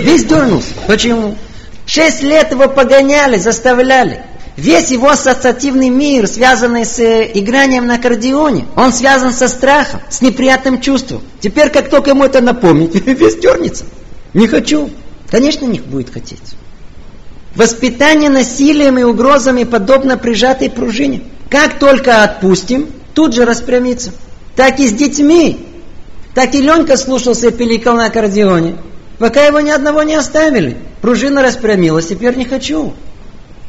Весь 0.01 0.25
дернулся. 0.25 0.73
Почему? 0.87 1.37
Шесть 1.85 2.21
лет 2.21 2.51
его 2.51 2.67
погоняли, 2.67 3.37
заставляли. 3.37 4.23
Весь 4.57 4.89
его 4.89 5.09
ассоциативный 5.09 5.89
мир, 5.89 6.27
связанный 6.27 6.85
с 6.85 6.97
э, 6.99 7.29
игранием 7.33 7.87
на 7.87 7.95
аккордеоне, 7.95 8.65
он 8.75 8.93
связан 8.93 9.33
со 9.33 9.49
страхом, 9.49 9.99
с 10.09 10.21
неприятным 10.21 10.79
чувством. 10.79 11.21
Теперь, 11.41 11.69
как 11.69 11.89
только 11.89 12.11
ему 12.11 12.23
это 12.23 12.39
напомнить, 12.41 12.95
весь 13.05 13.35
дернется. 13.35 13.85
Не 14.33 14.47
хочу. 14.47 14.89
Конечно, 15.29 15.65
не 15.65 15.79
будет 15.79 16.09
хотеть. 16.13 16.55
Воспитание 17.55 18.29
насилием 18.29 18.97
и 18.97 19.03
угрозами 19.03 19.63
подобно 19.63 20.17
прижатой 20.17 20.69
пружине. 20.69 21.21
Как 21.49 21.79
только 21.79 22.23
отпустим, 22.23 22.89
тут 23.13 23.33
же 23.33 23.45
распрямится. 23.45 24.11
Так 24.55 24.79
и 24.79 24.87
с 24.87 24.91
детьми. 24.91 25.65
Так 26.33 26.53
и 26.53 26.61
Ленька 26.61 26.97
слушался 26.97 27.47
и 27.47 27.51
пиликал 27.51 27.95
на 27.95 28.07
аккордеоне. 28.07 28.75
Пока 29.19 29.45
его 29.45 29.61
ни 29.61 29.69
одного 29.69 30.03
не 30.03 30.15
оставили. 30.15 30.77
Пружина 31.01 31.41
распрямилась, 31.41 32.07
теперь 32.07 32.35
не 32.35 32.45
хочу. 32.45 32.93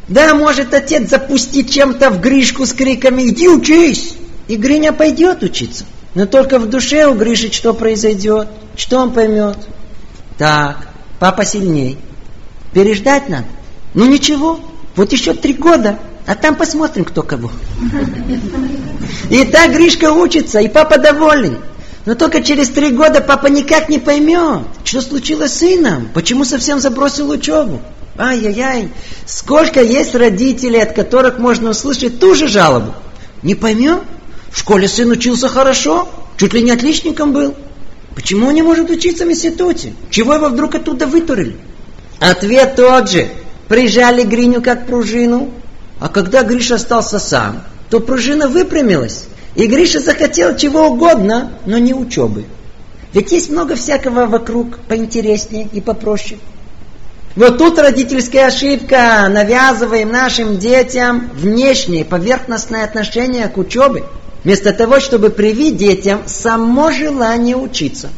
Да, 0.08 0.34
может 0.34 0.74
отец 0.74 1.08
запустить 1.08 1.72
чем-то 1.72 2.10
в 2.10 2.20
Гришку 2.20 2.66
с 2.66 2.72
криками 2.72 3.28
«Иди 3.28 3.48
учись!» 3.48 4.14
И 4.48 4.56
Гриня 4.56 4.92
пойдет 4.92 5.42
учиться. 5.42 5.84
Но 6.14 6.26
только 6.26 6.58
в 6.58 6.68
душе 6.68 7.06
у 7.06 7.14
Гриши 7.14 7.52
что 7.52 7.74
произойдет, 7.74 8.48
что 8.76 8.98
он 8.98 9.12
поймет. 9.12 9.58
Так, 10.38 10.88
папа 11.18 11.44
сильней. 11.44 11.98
Переждать 12.72 13.28
надо. 13.28 13.46
Ну 13.96 14.04
ничего, 14.04 14.60
вот 14.94 15.10
еще 15.12 15.32
три 15.32 15.54
года, 15.54 15.98
а 16.26 16.34
там 16.34 16.54
посмотрим, 16.54 17.06
кто 17.06 17.22
кого. 17.22 17.50
И 19.30 19.42
так 19.46 19.72
Гришка 19.72 20.12
учится, 20.12 20.60
и 20.60 20.68
папа 20.68 20.98
доволен. 20.98 21.56
Но 22.04 22.14
только 22.14 22.42
через 22.42 22.68
три 22.68 22.90
года 22.90 23.22
папа 23.22 23.46
никак 23.46 23.88
не 23.88 23.98
поймет, 23.98 24.64
что 24.84 25.00
случилось 25.00 25.54
с 25.54 25.60
сыном, 25.60 26.10
почему 26.12 26.44
совсем 26.44 26.78
забросил 26.78 27.30
учебу. 27.30 27.80
Ай-яй-яй, 28.18 28.90
сколько 29.24 29.82
есть 29.82 30.14
родителей, 30.14 30.82
от 30.82 30.92
которых 30.92 31.38
можно 31.38 31.70
услышать 31.70 32.20
ту 32.20 32.34
же 32.34 32.48
жалобу. 32.48 32.94
Не 33.42 33.54
поймем, 33.54 34.00
в 34.50 34.58
школе 34.58 34.88
сын 34.88 35.10
учился 35.10 35.48
хорошо, 35.48 36.06
чуть 36.36 36.52
ли 36.52 36.60
не 36.60 36.70
отличником 36.70 37.32
был. 37.32 37.54
Почему 38.14 38.48
он 38.48 38.54
не 38.54 38.62
может 38.62 38.90
учиться 38.90 39.24
в 39.24 39.30
институте? 39.30 39.94
Чего 40.10 40.34
его 40.34 40.50
вдруг 40.50 40.74
оттуда 40.74 41.06
вытурили? 41.06 41.56
Ответ 42.20 42.76
тот 42.76 43.10
же– 43.10 43.30
прижали 43.68 44.22
Гриню 44.22 44.62
как 44.62 44.86
пружину, 44.86 45.50
а 45.98 46.08
когда 46.08 46.42
Гриша 46.42 46.76
остался 46.76 47.18
сам, 47.18 47.62
то 47.90 48.00
пружина 48.00 48.48
выпрямилась, 48.48 49.24
и 49.54 49.66
Гриша 49.66 50.00
захотел 50.00 50.56
чего 50.56 50.88
угодно, 50.88 51.52
но 51.64 51.78
не 51.78 51.94
учебы. 51.94 52.44
Ведь 53.12 53.32
есть 53.32 53.50
много 53.50 53.76
всякого 53.76 54.26
вокруг 54.26 54.78
поинтереснее 54.88 55.68
и 55.72 55.80
попроще. 55.80 56.38
Вот 57.34 57.58
тут 57.58 57.78
родительская 57.78 58.46
ошибка. 58.46 59.28
Навязываем 59.30 60.10
нашим 60.10 60.58
детям 60.58 61.30
внешнее, 61.34 62.04
поверхностное 62.04 62.84
отношение 62.84 63.48
к 63.48 63.56
учебе, 63.58 64.04
вместо 64.42 64.72
того, 64.72 65.00
чтобы 65.00 65.30
привить 65.30 65.76
детям 65.76 66.22
само 66.26 66.92
желание 66.92 67.56
учиться. 67.56 68.08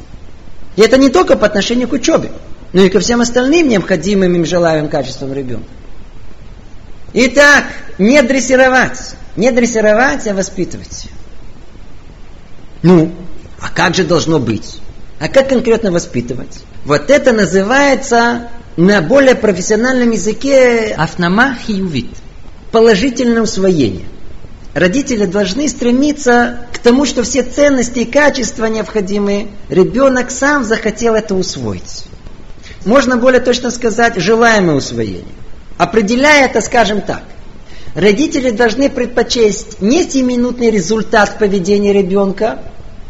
И 0.76 0.82
это 0.82 0.96
не 0.96 1.11
только 1.11 1.36
по 1.36 1.46
отношению 1.46 1.88
к 1.88 1.92
учебе 1.92 2.30
ну 2.73 2.85
и 2.85 2.89
ко 2.91 3.01
всем 3.01 3.21
остальным 3.21 3.69
необходимым 3.69 4.35
им 4.35 4.45
желаемым 4.45 4.91
качествам 4.91 5.33
ребенка. 5.33 5.69
Итак, 7.14 7.64
не 7.97 8.23
дрессировать, 8.23 9.14
не 9.37 9.51
дрессировать, 9.51 10.27
а 10.27 10.35
воспитывать. 10.35 11.07
Ну, 12.83 13.12
а 13.61 13.71
как 13.71 13.95
же 13.95 14.05
должно 14.05 14.39
быть? 14.39 14.81
А 15.19 15.29
как 15.29 15.49
конкретно 15.49 15.91
воспитывать? 15.91 16.61
Вот 16.85 17.11
это 17.11 17.33
называется 17.33 18.49
на 18.77 19.01
более 19.01 19.35
профессиональном 19.35 20.11
языке 20.11 20.95
автомахиювит, 20.97 22.11
положительное 22.71 23.43
усвоение. 23.43 24.07
Родители 24.75 25.25
должны 25.25 25.66
стремиться 25.69 26.59
к 26.73 26.79
тому, 26.79 27.07
что 27.07 27.23
все 27.25 27.43
ценности 27.43 28.01
и 28.01 28.05
качества 28.05 28.66
необходимые, 28.66 29.49
ребенок 29.71 30.31
сам 30.31 30.62
захотел 30.62 31.14
это 31.14 31.35
усвоить 31.35 32.05
можно 32.85 33.16
более 33.16 33.41
точно 33.41 33.70
сказать, 33.70 34.16
желаемое 34.16 34.76
усвоение. 34.76 35.24
Определяя 35.76 36.47
это, 36.47 36.61
скажем 36.61 37.01
так, 37.01 37.22
родители 37.95 38.51
должны 38.51 38.89
предпочесть 38.91 39.81
не 39.81 40.09
сиюминутный 40.09 40.70
результат 40.70 41.39
поведения 41.39 41.93
ребенка, 41.93 42.62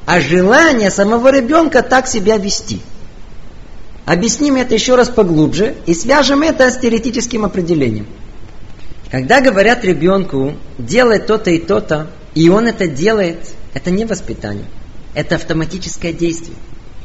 а 0.06 0.20
желание 0.20 0.90
самого 0.90 1.30
ребенка 1.30 1.82
так 1.82 2.06
себя 2.06 2.36
вести. 2.36 2.80
Объясним 4.06 4.56
это 4.56 4.74
еще 4.74 4.94
раз 4.94 5.10
поглубже 5.10 5.74
и 5.84 5.92
свяжем 5.92 6.42
это 6.42 6.70
с 6.70 6.78
теоретическим 6.78 7.44
определением. 7.44 8.06
Когда 9.10 9.40
говорят 9.40 9.84
ребенку, 9.84 10.54
делай 10.78 11.18
то-то 11.18 11.50
и 11.50 11.58
то-то, 11.58 12.10
и 12.34 12.48
он 12.48 12.66
это 12.66 12.86
делает, 12.86 13.38
это 13.74 13.90
не 13.90 14.04
воспитание, 14.04 14.66
это 15.14 15.36
автоматическое 15.36 16.12
действие. 16.12 16.56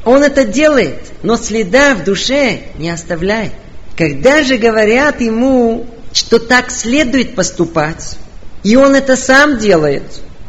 Он 0.04 0.22
это 0.22 0.44
делает, 0.44 1.12
но 1.22 1.36
следа 1.36 1.94
в 1.94 2.04
душе 2.04 2.60
не 2.78 2.90
оставляет. 2.90 3.52
Когда 3.96 4.42
же 4.42 4.58
говорят 4.58 5.20
ему, 5.20 5.86
что 6.12 6.38
так 6.38 6.70
следует 6.70 7.34
поступать, 7.34 8.16
и 8.62 8.76
он 8.76 8.94
это 8.94 9.16
сам 9.16 9.58
делает, 9.58 10.02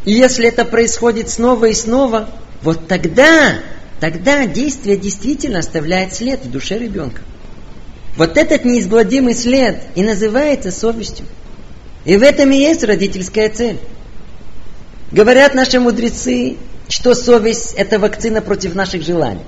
и 0.04 0.12
если 0.12 0.48
это 0.48 0.66
происходит 0.66 1.30
снова 1.30 1.66
и 1.66 1.74
снова, 1.74 2.30
вот 2.62 2.88
тогда, 2.88 3.56
тогда 4.00 4.46
действие 4.46 4.98
действительно 4.98 5.60
оставляет 5.60 6.14
след 6.14 6.44
в 6.44 6.52
душе 6.52 6.78
ребенка. 6.78 7.22
Вот 8.18 8.38
этот 8.38 8.66
неизгладимый 8.66 9.36
след 9.36 9.82
и 9.96 10.04
называется 10.04 10.72
совестью. 10.72 11.26
И 12.06 12.18
в 12.18 12.24
этом 12.24 12.52
и 12.52 12.58
есть 12.58 12.84
родительская 12.84 13.50
цель. 13.50 13.80
Говорят 15.12 15.54
наши 15.54 15.80
мудрецы, 15.80 16.58
что 16.90 17.14
совесть– 17.16 17.74
это 17.78 18.00
вакцина 18.00 18.42
против 18.42 18.76
наших 18.76 19.04
желаний. 19.04 19.42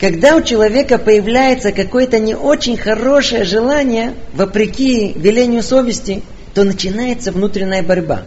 Когда 0.00 0.36
у 0.36 0.42
человека 0.42 0.98
появляется 0.98 1.72
какое-то 1.72 2.18
не 2.18 2.34
очень 2.34 2.76
хорошее 2.76 3.44
желание, 3.44 4.14
вопреки 4.32 5.12
велению 5.14 5.62
совести, 5.62 6.22
то 6.52 6.64
начинается 6.64 7.32
внутренняя 7.32 7.82
борьба. 7.82 8.22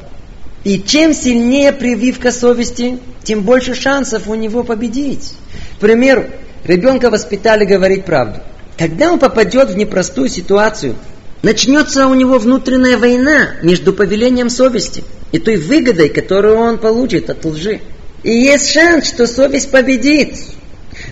И 0.63 0.81
чем 0.81 1.13
сильнее 1.13 1.71
прививка 1.71 2.31
совести, 2.31 2.99
тем 3.23 3.43
больше 3.43 3.75
шансов 3.75 4.27
у 4.27 4.35
него 4.35 4.63
победить. 4.63 5.33
К 5.77 5.79
примеру, 5.79 6.25
ребенка 6.63 7.09
воспитали 7.09 7.65
говорить 7.65 8.05
правду. 8.05 8.39
Когда 8.77 9.11
он 9.11 9.19
попадет 9.19 9.69
в 9.69 9.77
непростую 9.77 10.29
ситуацию, 10.29 10.95
начнется 11.41 12.07
у 12.07 12.13
него 12.13 12.37
внутренняя 12.37 12.97
война 12.97 13.55
между 13.61 13.93
повелением 13.93 14.49
совести 14.49 15.03
и 15.31 15.39
той 15.39 15.57
выгодой, 15.57 16.09
которую 16.09 16.57
он 16.57 16.77
получит 16.77 17.29
от 17.29 17.43
лжи. 17.43 17.81
И 18.28 18.32
есть 18.32 18.73
шанс, 18.73 19.07
что 19.07 19.25
совесть 19.25 19.71
победит. 19.71 20.36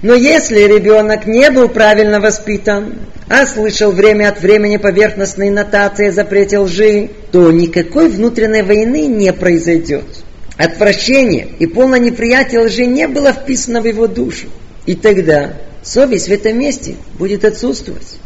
Но 0.01 0.15
если 0.15 0.59
ребенок 0.63 1.25
не 1.25 1.49
был 1.49 1.69
правильно 1.69 2.19
воспитан, 2.19 2.95
а 3.29 3.45
слышал 3.45 3.91
время 3.93 4.27
от 4.27 4.41
времени 4.41 4.75
поверхностные 4.75 5.49
нотации 5.49 6.09
о 6.09 6.11
запрете 6.11 6.57
лжи, 6.57 7.09
то 7.31 7.53
никакой 7.53 8.09
внутренней 8.09 8.63
войны 8.63 9.07
не 9.07 9.31
произойдет. 9.31 10.03
отвращение 10.57 11.47
и 11.57 11.67
полное 11.67 11.99
неприятие 11.99 12.59
лжи 12.59 12.85
не 12.85 13.07
было 13.07 13.31
вписано 13.31 13.79
в 13.79 13.85
его 13.85 14.07
душу. 14.07 14.47
И 14.85 14.93
тогда 14.93 15.53
совесть 15.83 16.27
в 16.27 16.33
этом 16.33 16.59
месте 16.59 16.97
будет 17.17 17.45
отсутствовать. 17.45 18.17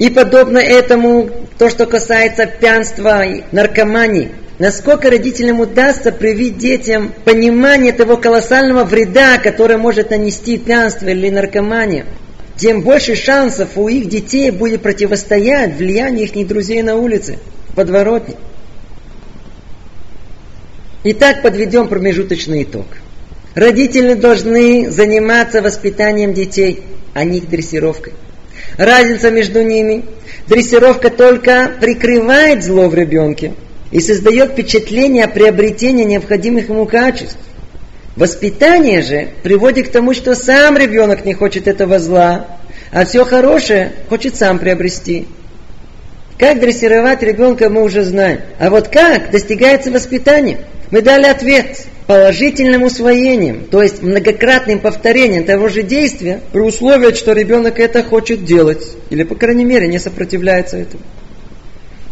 И 0.00 0.10
подобно 0.10 0.58
этому, 0.58 1.30
то, 1.56 1.70
что 1.70 1.86
касается 1.86 2.46
пьянства 2.46 3.24
и 3.24 3.42
наркомании, 3.52 4.32
насколько 4.58 5.10
родителям 5.10 5.60
удастся 5.60 6.12
привить 6.12 6.58
детям 6.58 7.12
понимание 7.24 7.92
того 7.92 8.16
колоссального 8.16 8.84
вреда, 8.84 9.38
который 9.38 9.76
может 9.76 10.10
нанести 10.10 10.58
пьянство 10.58 11.08
или 11.08 11.30
наркомания, 11.30 12.06
тем 12.56 12.82
больше 12.82 13.16
шансов 13.16 13.70
у 13.76 13.88
их 13.88 14.08
детей 14.08 14.50
будет 14.50 14.82
противостоять 14.82 15.76
влиянию 15.76 16.30
их 16.30 16.46
друзей 16.46 16.82
на 16.82 16.96
улице, 16.96 17.38
в 17.68 17.74
подворотне. 17.74 18.36
Итак, 21.04 21.42
подведем 21.42 21.88
промежуточный 21.88 22.62
итог. 22.62 22.86
Родители 23.54 24.14
должны 24.14 24.90
заниматься 24.90 25.60
воспитанием 25.60 26.32
детей, 26.32 26.84
а 27.12 27.24
не 27.24 27.38
их 27.38 27.48
дрессировкой. 27.48 28.12
Разница 28.78 29.30
между 29.30 29.62
ними. 29.62 30.04
Дрессировка 30.46 31.10
только 31.10 31.72
прикрывает 31.80 32.64
зло 32.64 32.88
в 32.88 32.94
ребенке 32.94 33.54
и 33.92 34.00
создает 34.00 34.52
впечатление 34.52 35.28
приобретения 35.28 36.04
необходимых 36.04 36.68
ему 36.68 36.86
качеств. 36.86 37.38
Воспитание 38.16 39.02
же 39.02 39.28
приводит 39.42 39.88
к 39.88 39.92
тому, 39.92 40.12
что 40.14 40.34
сам 40.34 40.76
ребенок 40.76 41.24
не 41.24 41.34
хочет 41.34 41.68
этого 41.68 41.98
зла, 41.98 42.46
а 42.90 43.04
все 43.04 43.24
хорошее 43.24 43.92
хочет 44.08 44.34
сам 44.34 44.58
приобрести. 44.58 45.26
Как 46.38 46.58
дрессировать 46.60 47.22
ребенка 47.22 47.70
мы 47.70 47.82
уже 47.82 48.04
знаем. 48.04 48.40
А 48.58 48.68
вот 48.70 48.88
как 48.88 49.30
достигается 49.30 49.90
воспитание? 49.90 50.58
Мы 50.90 51.00
дали 51.00 51.26
ответ 51.26 51.86
положительным 52.06 52.82
усвоением, 52.82 53.66
то 53.70 53.82
есть 53.82 54.02
многократным 54.02 54.80
повторением 54.80 55.44
того 55.44 55.68
же 55.68 55.82
действия, 55.82 56.40
при 56.52 56.60
условии, 56.60 57.14
что 57.14 57.32
ребенок 57.32 57.78
это 57.78 58.02
хочет 58.02 58.44
делать, 58.44 58.84
или, 59.08 59.22
по 59.22 59.36
крайней 59.36 59.64
мере, 59.64 59.86
не 59.86 59.98
сопротивляется 59.98 60.78
этому. 60.78 61.02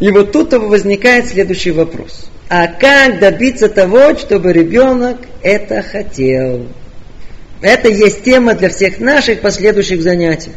И 0.01 0.11
вот 0.11 0.33
тут 0.33 0.53
возникает 0.55 1.29
следующий 1.29 1.71
вопрос. 1.71 2.27
А 2.49 2.67
как 2.67 3.21
добиться 3.21 3.69
того, 3.69 4.17
чтобы 4.17 4.53
ребенок 4.53 5.19
это 5.43 5.83
хотел? 5.83 6.67
Это 7.61 7.89
есть 7.89 8.25
тема 8.25 8.55
для 8.55 8.71
всех 8.71 8.99
наших 8.99 9.41
последующих 9.41 10.03
занятий. 10.03 10.53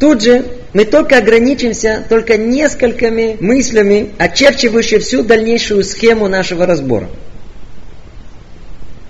Тут 0.00 0.22
же 0.22 0.44
мы 0.72 0.84
только 0.84 1.18
ограничимся 1.18 2.04
только 2.08 2.36
несколькими 2.36 3.36
мыслями, 3.38 4.10
очерчивающими 4.18 4.98
всю 4.98 5.22
дальнейшую 5.22 5.84
схему 5.84 6.26
нашего 6.28 6.66
разбора. 6.66 7.08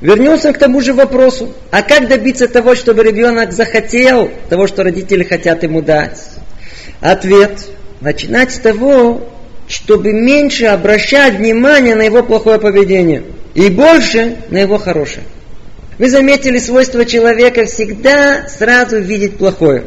Вернемся 0.03 0.53
к 0.53 0.59
тому 0.59 0.81
же 0.83 0.93
вопросу. 0.93 1.55
А 1.71 1.83
как 1.83 2.09
добиться 2.09 2.49
того, 2.49 2.75
чтобы 2.75 3.05
ребенок 3.05 3.53
захотел 3.53 4.31
того, 4.51 4.67
что 4.67 4.83
родители 4.83 5.23
хотят 5.23 5.63
ему 5.63 5.81
дать? 5.81 6.19
Ответ. 7.01 7.53
Начинать 8.03 8.53
с 8.53 8.59
того, 8.59 9.29
чтобы 9.69 10.13
меньше 10.13 10.67
обращать 10.67 11.35
внимание 11.35 11.95
на 11.95 12.03
его 12.03 12.23
плохое 12.23 12.59
поведение 12.59 13.23
и 13.55 13.71
больше 13.71 14.39
на 14.51 14.59
его 14.59 14.77
хорошее. 14.79 15.25
Вы 15.99 16.11
заметили 16.11 16.59
свойство 16.59 17.05
человека 17.05 17.65
всегда 17.67 18.49
сразу 18.49 18.99
видеть 18.99 19.37
плохое. 19.37 19.85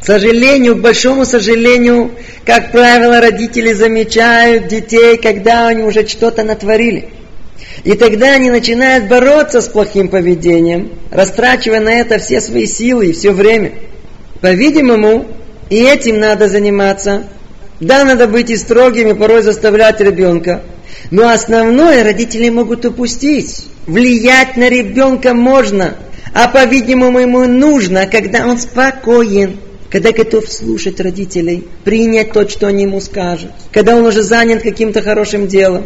К 0.00 0.04
сожалению, 0.04 0.76
к 0.76 0.80
большому 0.80 1.26
сожалению, 1.26 2.12
как 2.46 2.72
правило, 2.72 3.20
родители 3.20 3.74
замечают 3.74 4.68
детей, 4.68 5.18
когда 5.18 5.68
они 5.68 5.82
уже 5.82 6.06
что-то 6.08 6.42
натворили– 6.42 7.10
и 7.84 7.94
тогда 7.94 8.34
они 8.34 8.50
начинают 8.50 9.08
бороться 9.08 9.60
с 9.60 9.68
плохим 9.68 10.08
поведением, 10.08 10.92
растрачивая 11.10 11.80
на 11.80 11.92
это 11.92 12.18
все 12.18 12.40
свои 12.40 12.66
силы 12.66 13.06
и 13.06 13.12
все 13.12 13.32
время. 13.32 13.72
По-видимому, 14.40 15.26
и 15.70 15.76
этим 15.76 16.18
надо 16.18 16.48
заниматься. 16.48 17.24
Да, 17.78 18.04
надо 18.04 18.26
быть 18.26 18.50
и 18.50 18.56
строгими, 18.56 19.12
порой 19.12 19.42
заставлять 19.42 20.00
ребенка. 20.00 20.62
Но 21.10 21.30
основное 21.30 22.04
родители 22.04 22.50
могут 22.50 22.84
упустить. 22.84 23.66
Влиять 23.86 24.56
на 24.56 24.68
ребенка 24.68 25.32
можно, 25.32 25.94
а 26.34 26.48
по-видимому 26.48 27.20
ему 27.20 27.46
нужно, 27.46 28.06
когда 28.06 28.46
он 28.46 28.58
спокоен, 28.58 29.56
когда 29.88 30.12
готов 30.12 30.46
слушать 30.48 31.00
родителей, 31.00 31.66
принять 31.84 32.32
то, 32.32 32.46
что 32.48 32.66
они 32.66 32.82
ему 32.82 33.00
скажут, 33.00 33.50
когда 33.72 33.96
он 33.96 34.04
уже 34.04 34.22
занят 34.22 34.62
каким-то 34.62 35.02
хорошим 35.02 35.48
делом. 35.48 35.84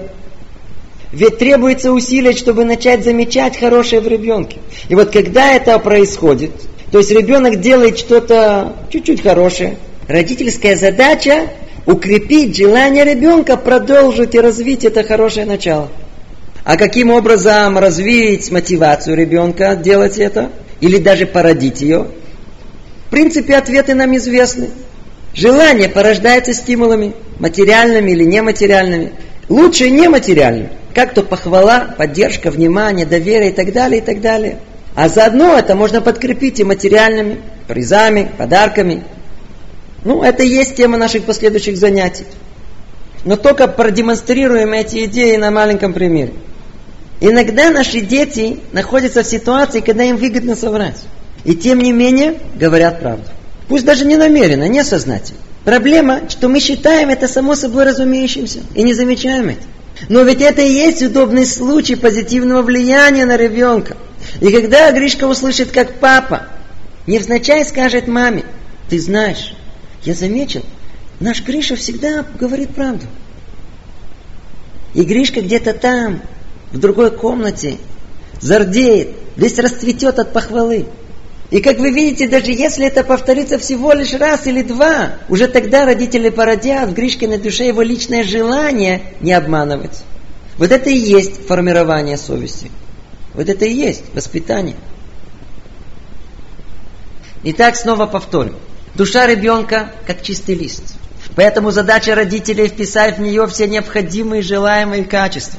Ведь 1.13 1.39
требуется 1.39 1.93
усилие, 1.93 2.33
чтобы 2.33 2.65
начать 2.65 3.05
замечать 3.05 3.57
хорошее 3.57 4.01
в 4.03 4.09
ребенке. 4.09 4.59
И 4.89 4.97
вот 4.97 5.13
когда 5.13 5.53
это 5.55 5.79
происходит, 5.79 6.51
то 6.95 6.99
есть 6.99 7.11
ребенок 7.11 7.59
делает 7.59 7.99
что-то 7.99 8.77
чуть-чуть 8.89 9.21
хорошее, 9.21 9.79
родительская 10.07 10.77
задача 10.77 11.49
укрепить 11.87 12.57
желание 12.57 13.03
ребенка 13.03 13.57
продолжить 13.57 14.37
и 14.37 14.41
развить 14.41 14.85
это 14.85 15.03
хорошее 15.03 15.45
начало. 15.45 15.89
А 16.63 16.77
каким 16.77 17.11
образом 17.11 17.79
развить 17.79 18.53
мотивацию 18.53 19.17
ребенка 19.17 19.75
делать 19.75 20.19
это? 20.19 20.53
Или 20.81 20.99
даже 20.99 21.27
породить 21.27 21.81
ее? 21.81 22.07
В 23.09 23.11
принципе, 23.11 23.57
ответы 23.57 23.97
нам 23.97 24.17
известны. 24.17 24.71
Желание 25.35 25.89
порождается 25.89 26.53
стимулами, 26.53 27.13
материальными 27.41 28.13
или 28.13 28.23
нематериальными. 28.23 29.15
Лучше 29.49 29.91
нематериальными 29.91 30.71
как 30.95 31.13
то 31.13 31.23
похвала, 31.25 31.93
поддержка, 31.99 32.53
внимание, 32.53 33.05
доверие 33.05 33.51
и 33.51 33.53
так 33.53 33.73
далее, 33.73 34.01
и 34.01 34.05
так 34.05 34.21
далее. 34.21 34.59
А 34.95 35.09
заодно 35.09 35.59
это 35.59 35.75
можно 35.75 36.01
подкрепить 36.01 36.61
и 36.61 36.65
материальными, 36.65 37.41
призами, 37.67 38.31
подарками. 38.37 39.05
Ну, 40.05 40.23
это 40.23 40.43
и 40.43 40.49
есть 40.49 40.77
тема 40.77 40.97
наших 40.99 41.25
последующих 41.25 41.77
занятий. 41.77 42.27
Но 43.25 43.37
только 43.37 43.67
продемонстрируем 43.67 44.73
эти 44.73 45.05
идеи 45.05 45.37
на 45.37 45.51
маленьком 45.51 45.93
примере. 45.93 46.35
Иногда 47.21 47.71
наши 47.71 48.01
дети 48.01 48.61
находятся 48.73 49.23
в 49.23 49.27
ситуации, 49.27 49.81
когда 49.81 50.05
им 50.05 50.17
выгодно 50.17 50.55
соврать. 50.55 51.01
И 51.45 51.55
тем 51.55 51.81
не 51.81 51.93
менее 51.93 52.39
говорят 52.55 53.01
правду. 53.01 53.25
Пусть 53.69 53.85
даже 53.85 54.05
не 54.05 54.17
намеренно, 54.17 54.69
не 54.69 54.85
сознательно. 54.85 55.41
Проблема, 55.65 56.29
что 56.29 56.49
мы 56.49 56.61
считаем 56.61 57.09
это 57.09 57.27
само 57.27 57.55
собой 57.55 57.85
разумеющимся 57.85 58.59
и 58.75 58.83
не 58.83 58.93
замечаем 58.93 59.49
это. 59.49 59.63
Но 60.09 60.23
ведь 60.23 60.43
это 60.43 60.61
и 60.61 60.71
есть 60.71 61.03
удобный 61.03 61.47
случай 61.47 61.95
позитивного 61.95 62.63
влияния 62.63 63.25
на 63.25 63.37
ребенка. 63.37 63.97
И 64.41 64.51
когда 64.51 64.91
Гришка 64.93 65.25
услышит, 65.27 65.71
как 65.71 66.01
папа 66.01 66.47
невзначай 67.07 67.65
скажет 67.65 68.09
маме, 68.09 68.45
ты 68.89 69.01
знаешь, 69.01 69.55
я 70.03 70.15
заметил, 70.15 70.63
наш 71.21 71.43
Гриша 71.43 71.77
всегда 71.77 72.25
говорит 72.39 72.75
правду. 72.75 73.07
И 74.95 75.03
Гришка 75.03 75.41
где-то 75.41 75.75
там, 75.75 76.23
в 76.73 76.79
другой 76.79 77.11
комнате, 77.11 77.79
зардеет, 78.41 79.11
весь 79.37 79.59
расцветет 79.59 80.19
от 80.19 80.33
похвалы. 80.33 80.87
И 81.51 81.61
как 81.61 81.79
вы 81.79 81.91
видите, 81.91 82.29
даже 82.29 82.51
если 82.51 82.87
это 82.87 83.05
повторится 83.05 83.59
всего 83.59 83.93
лишь 83.93 84.15
раз 84.15 84.47
или 84.47 84.63
два, 84.63 85.15
уже 85.29 85.47
тогда 85.47 85.85
родители 85.85 86.31
породят 86.31 86.89
в 86.89 86.95
Гришкиной 86.95 87.39
душе 87.39 87.67
его 87.67 87.83
личное 87.83 88.25
желание 88.25 89.03
не 89.21 89.33
обманывать. 89.33 90.03
Вот 90.59 90.73
это 90.73 90.91
и 90.91 90.97
есть 90.97 91.47
формирование 91.47 92.17
совести. 92.17 92.71
Вот 93.35 93.49
это 93.49 93.65
и 93.65 93.75
есть 93.75 94.03
воспитание. 94.15 94.77
Итак, 97.43 97.77
снова 97.77 98.07
повторим. 98.07 98.55
Душа 98.95 99.27
ребенка 99.27 99.93
как 100.07 100.23
чистый 100.23 100.55
лист. 100.55 100.95
Поэтому 101.37 101.73
задача 101.73 102.15
родителей 102.15 102.69
вписать 102.69 103.19
в 103.19 103.21
нее 103.21 103.47
все 103.49 103.67
необходимые 103.67 104.43
желаемые 104.43 105.05
качества. 105.05 105.59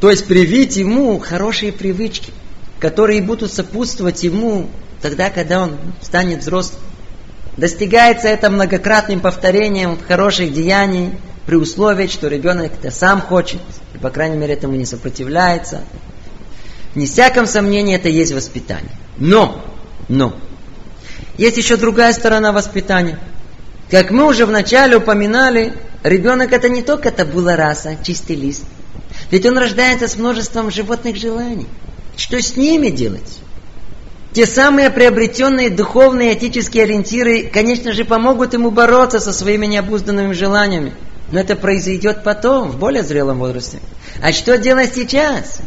То 0.00 0.10
есть 0.10 0.26
привить 0.26 0.76
ему 0.76 1.18
хорошие 1.18 1.70
привычки, 1.70 2.32
которые 2.80 3.22
будут 3.22 3.52
сопутствовать 3.52 4.22
ему 4.24 4.68
тогда, 5.00 5.30
когда 5.30 5.62
он 5.62 5.76
станет 6.00 6.40
взрослым. 6.40 6.80
Достигается 7.56 8.28
это 8.28 8.48
многократным 8.48 9.20
повторением 9.20 9.98
хороших 10.08 10.52
деяний 10.52 11.12
при 11.46 11.56
условии, 11.56 12.06
что 12.06 12.28
ребенок 12.28 12.72
это 12.72 12.90
сам 12.90 13.20
хочет, 13.20 13.60
и, 13.94 13.98
по 13.98 14.10
крайней 14.10 14.38
мере, 14.38 14.54
этому 14.54 14.74
не 14.74 14.86
сопротивляется. 14.86 15.82
Не 16.94 17.06
всяком 17.06 17.46
сомнении, 17.46 17.96
это 17.96 18.08
есть 18.08 18.32
воспитание. 18.32 18.92
Но, 19.16 19.64
но, 20.08 20.34
есть 21.38 21.56
еще 21.56 21.76
другая 21.76 22.12
сторона 22.12 22.52
воспитания. 22.52 23.18
Как 23.90 24.10
мы 24.10 24.26
уже 24.26 24.46
вначале 24.46 24.96
упоминали, 24.96 25.74
ребенок 26.02 26.52
это 26.52 26.68
не 26.68 26.82
только 26.82 27.10
табула 27.10 27.56
раса, 27.56 27.96
чистый 28.02 28.36
лист. 28.36 28.64
Ведь 29.30 29.46
он 29.46 29.56
рождается 29.58 30.08
с 30.08 30.16
множеством 30.16 30.70
животных 30.70 31.16
желаний. 31.16 31.66
Что 32.16 32.40
с 32.40 32.56
ними 32.56 32.88
делать? 32.88 33.38
Те 34.32 34.46
самые 34.46 34.90
приобретенные 34.90 35.68
духовные 35.68 36.32
и 36.32 36.38
этические 36.38 36.84
ориентиры, 36.84 37.50
конечно 37.52 37.92
же, 37.92 38.04
помогут 38.04 38.54
ему 38.54 38.70
бороться 38.70 39.20
со 39.20 39.32
своими 39.32 39.66
необузданными 39.66 40.32
желаниями. 40.32 40.94
Но 41.30 41.40
это 41.40 41.56
произойдет 41.56 42.24
потом, 42.24 42.70
в 42.70 42.78
более 42.78 43.02
зрелом 43.02 43.38
возрасте. 43.38 43.80
А 44.22 44.32
что 44.32 44.56
делать 44.58 44.94
сейчас? 44.94 45.60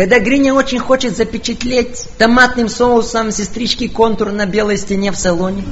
Когда 0.00 0.18
Гриня 0.18 0.54
очень 0.54 0.78
хочет 0.78 1.14
запечатлеть 1.14 2.06
томатным 2.16 2.70
соусом 2.70 3.30
сестрички 3.30 3.86
контур 3.86 4.32
на 4.32 4.46
белой 4.46 4.78
стене 4.78 5.12
в 5.12 5.16
салоне. 5.16 5.62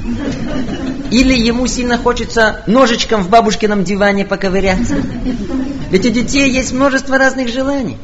Или 1.09 1.33
ему 1.33 1.65
сильно 1.65 1.97
хочется 1.97 2.61
ножичком 2.67 3.23
в 3.23 3.29
бабушкином 3.31 3.83
диване 3.83 4.25
поковыряться. 4.25 4.97
Ведь 5.89 6.05
у 6.05 6.09
детей 6.09 6.47
есть 6.47 6.73
множество 6.73 7.17
разных 7.17 7.47
желаний. 7.47 7.97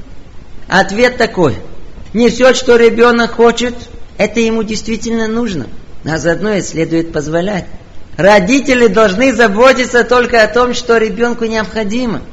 Ответ 0.67 1.17
такой. 1.17 1.57
Не 2.15 2.32
все, 2.32 2.55
что 2.55 2.76
ребенок 2.76 3.34
хочет, 3.34 3.76
это 4.17 4.39
ему 4.39 4.63
действительно 4.63 5.28
нужно. 5.28 5.67
А 6.05 6.17
заодно 6.17 6.53
и 6.53 6.63
следует 6.63 7.13
позволять. 7.13 7.65
Родители 8.17 8.88
должны 8.88 9.32
заботиться 9.32 10.03
только 10.03 10.41
о 10.41 10.47
том, 10.47 10.73
что 10.73 10.97
ребенку 10.97 11.45
необходимо. 11.45 12.23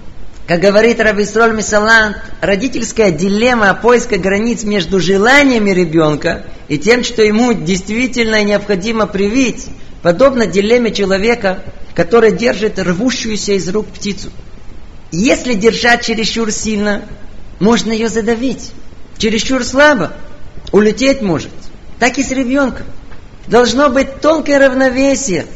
Как 0.47 0.61
говорит 0.61 1.01
Рабисроль 1.01 1.55
Мисалант, 1.55 2.17
родительская 2.41 3.13
дилемма 3.13 3.75
поиска 3.75 4.19
границ 4.19 4.65
между 4.65 4.99
желаниями 4.99 5.71
ребенка 5.71 6.45
и 6.69 6.79
тем, 6.79 7.05
что 7.05 7.23
ему 7.23 7.53
действительно 7.53 8.43
необходимо 8.43 9.07
привить, 9.07 9.67
подобно 10.03 10.47
дилемме 10.47 10.93
человека, 10.93 11.63
который 11.95 12.33
держит 12.33 12.81
рвущуюся 12.81 13.53
из 13.53 13.69
рук 13.69 13.87
птицу. 13.87 14.31
Если 15.13 15.55
держать 15.55 16.05
чересчур 16.05 16.51
сильно, 16.51 17.03
можно 17.61 17.93
ее 17.93 18.09
задавить. 18.09 18.73
Чересчур 19.19 19.63
слабо, 19.63 20.13
улететь 20.73 21.23
может. 21.23 21.51
Так 22.01 22.19
и 22.19 22.25
с 22.25 22.33
ребенком. 22.33 22.87
Должно 23.47 23.91
быть 23.91 24.21
тонкое 24.21 24.59
равновесие. 24.59 25.47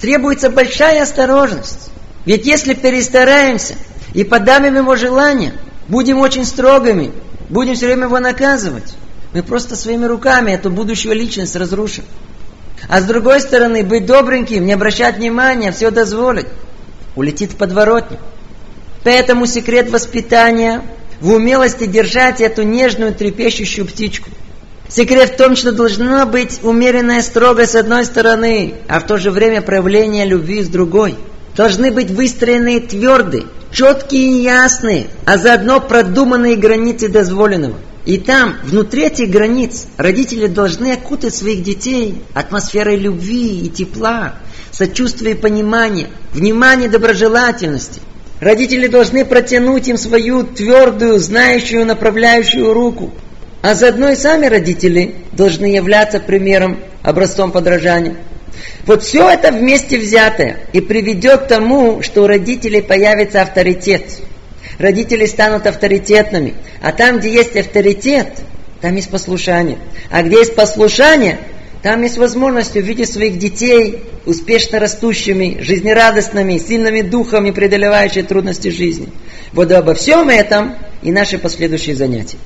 Требуется 0.00 0.50
большая 0.50 1.02
осторожность. 1.02 1.90
Ведь 2.24 2.44
если 2.44 2.74
перестараемся 2.74 3.76
и 4.16 4.24
подамим 4.24 4.76
его 4.76 4.96
желание, 4.96 5.52
будем 5.88 6.20
очень 6.20 6.46
строгими, 6.46 7.12
будем 7.50 7.74
все 7.74 7.84
время 7.84 8.04
его 8.04 8.18
наказывать, 8.18 8.94
мы 9.34 9.42
просто 9.42 9.76
своими 9.76 10.06
руками 10.06 10.52
эту 10.52 10.70
будущую 10.70 11.14
личность 11.14 11.54
разрушим. 11.54 12.02
А 12.88 13.02
с 13.02 13.04
другой 13.04 13.40
стороны, 13.40 13.84
быть 13.84 14.06
добреньким, 14.06 14.64
не 14.64 14.72
обращать 14.72 15.18
внимания, 15.18 15.70
все 15.70 15.90
дозволить, 15.90 16.46
улетит 17.14 17.52
в 17.52 17.56
подворотню. 17.56 18.18
Поэтому 19.04 19.44
секрет 19.44 19.90
воспитания 19.90 20.82
в 21.20 21.34
умелости 21.34 21.84
держать 21.84 22.40
эту 22.40 22.62
нежную 22.62 23.14
трепещущую 23.14 23.86
птичку. 23.86 24.30
Секрет 24.88 25.34
в 25.34 25.36
том, 25.36 25.56
что 25.56 25.72
должна 25.72 26.24
быть 26.24 26.60
умеренная 26.62 27.20
строгость 27.20 27.72
с 27.72 27.76
одной 27.76 28.06
стороны, 28.06 28.76
а 28.88 28.98
в 28.98 29.06
то 29.06 29.18
же 29.18 29.30
время 29.30 29.60
проявление 29.60 30.24
любви 30.24 30.62
с 30.62 30.68
другой. 30.68 31.16
Должны 31.54 31.90
быть 31.90 32.10
выстроены 32.10 32.80
твердые, 32.80 33.44
четкие 33.76 34.22
и 34.22 34.42
ясные, 34.42 35.08
а 35.26 35.36
заодно 35.36 35.80
продуманные 35.80 36.56
границы 36.56 37.08
дозволенного. 37.08 37.76
И 38.06 38.16
там, 38.16 38.54
внутри 38.62 39.04
этих 39.04 39.28
границ, 39.28 39.86
родители 39.98 40.46
должны 40.46 40.92
окутать 40.92 41.34
своих 41.34 41.62
детей 41.62 42.22
атмосферой 42.32 42.96
любви 42.96 43.60
и 43.60 43.68
тепла, 43.68 44.36
сочувствия 44.70 45.32
и 45.32 45.34
понимания, 45.34 46.06
внимания 46.32 46.88
доброжелательности. 46.88 48.00
Родители 48.40 48.86
должны 48.86 49.26
протянуть 49.26 49.88
им 49.88 49.98
свою 49.98 50.44
твердую, 50.44 51.18
знающую, 51.18 51.84
направляющую 51.84 52.72
руку. 52.72 53.12
А 53.60 53.74
заодно 53.74 54.08
и 54.10 54.16
сами 54.16 54.46
родители 54.46 55.16
должны 55.32 55.66
являться 55.66 56.18
примером, 56.18 56.78
образцом 57.02 57.52
подражания. 57.52 58.16
Вот 58.86 59.02
все 59.02 59.28
это 59.28 59.50
вместе 59.50 59.98
взятое 59.98 60.60
и 60.72 60.80
приведет 60.80 61.42
к 61.42 61.48
тому, 61.48 62.02
что 62.02 62.22
у 62.22 62.26
родителей 62.26 62.80
появится 62.80 63.42
авторитет. 63.42 64.04
Родители 64.78 65.26
станут 65.26 65.66
авторитетными. 65.66 66.54
А 66.80 66.92
там, 66.92 67.18
где 67.18 67.32
есть 67.32 67.56
авторитет, 67.56 68.28
там 68.80 68.94
есть 68.94 69.10
послушание. 69.10 69.78
А 70.10 70.22
где 70.22 70.38
есть 70.38 70.54
послушание, 70.54 71.38
там 71.82 72.02
есть 72.02 72.18
возможность 72.18 72.76
увидеть 72.76 73.12
своих 73.12 73.38
детей 73.38 74.04
успешно 74.24 74.78
растущими, 74.78 75.58
жизнерадостными, 75.60 76.58
сильными 76.58 77.02
духами, 77.02 77.50
преодолевающими 77.50 78.22
трудности 78.22 78.68
жизни. 78.68 79.08
Вот 79.52 79.72
обо 79.72 79.94
всем 79.94 80.28
этом 80.28 80.76
и 81.02 81.10
наши 81.10 81.38
последующие 81.38 81.96
занятия. 81.96 82.38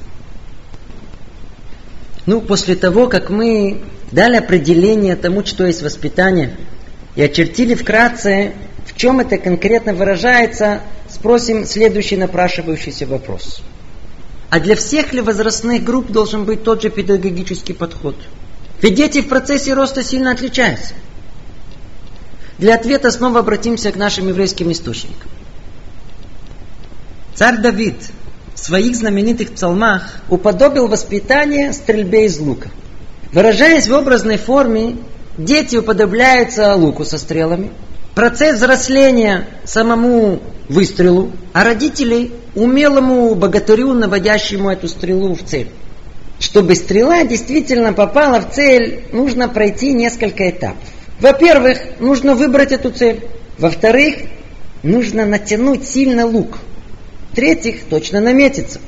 Ну, 2.27 2.41
после 2.41 2.77
того, 2.77 3.09
как 3.09 3.31
мы 3.31 3.81
дали 4.13 4.37
определение 4.37 5.17
тому, 5.17 5.45
что 5.45 5.67
есть 5.67 5.83
воспитание, 5.83 6.57
и 7.17 7.23
очертили 7.23 7.75
вкратце, 7.75 8.53
в 8.87 8.97
чем 8.97 9.21
это 9.21 9.39
конкретно 9.39 9.95
выражается, 9.95 10.81
спросим 11.09 11.65
следующий 11.65 12.17
напрашивающийся 12.17 13.07
вопрос. 13.07 13.63
А 14.51 14.59
для 14.59 14.77
всех 14.77 15.13
ли 15.13 15.21
возрастных 15.21 15.85
групп 15.85 16.11
должен 16.11 16.45
быть 16.45 16.65
тот 16.65 16.83
же 16.83 16.91
педагогический 16.91 17.73
подход– 17.73 18.17
ведь 18.81 18.95
дети 18.95 19.21
в 19.21 19.29
процессе 19.29 19.75
роста 19.75 20.03
сильно 20.03 20.33
отличаются. 20.33 20.95
Для 22.59 22.75
ответа 22.75 23.11
снова 23.11 23.41
обратимся 23.41 23.93
к 23.93 23.97
нашим 23.97 24.29
еврейским 24.29 24.73
источникам. 24.73 25.31
Царь 27.35 27.59
Давид 27.59 27.97
в 28.55 28.59
своих 28.59 28.97
знаменитых 28.97 29.53
псалмах 29.53 30.21
уподобил 30.29 30.89
воспитание 30.89 31.73
стрельбе 31.73 32.27
из 32.27 32.39
лука. 32.39 32.69
Выражаясь 33.33 33.89
в 33.89 33.95
образной 33.95 34.39
форме, 34.39 34.97
дети 35.39 35.77
уподобляются 35.77 36.75
луку 36.75 37.05
со 37.05 37.17
стрелами, 37.17 37.71
процесс 38.15 38.57
взросления 38.57 39.47
самому 39.65 40.41
выстрелу, 40.69 41.31
а 41.53 41.65
родители 41.65 42.33
умелому 42.55 43.35
богатырю, 43.35 43.93
наводящему 43.93 44.71
эту 44.71 44.89
стрелу 44.89 45.35
в 45.35 45.45
цель. 45.45 45.69
Чтобы 46.41 46.75
стрела 46.75 47.25
действительно 47.25 47.93
попала 47.93 48.41
в 48.41 48.51
цель, 48.53 49.05
нужно 49.13 49.49
пройти 49.49 49.93
несколько 49.93 50.49
этапов. 50.51 50.89
Во-первых, 51.21 51.79
нужно 52.01 52.35
выбрать 52.35 52.73
эту 52.73 52.91
цель. 52.91 53.27
Во-вторых, 53.59 54.17
нужно 54.83 55.27
натянуть 55.27 55.87
сильно 55.87 56.27
лук. 56.27 56.59
В-третьих, 57.31 57.85
точно 57.91 58.21
наметиться. 58.21 58.81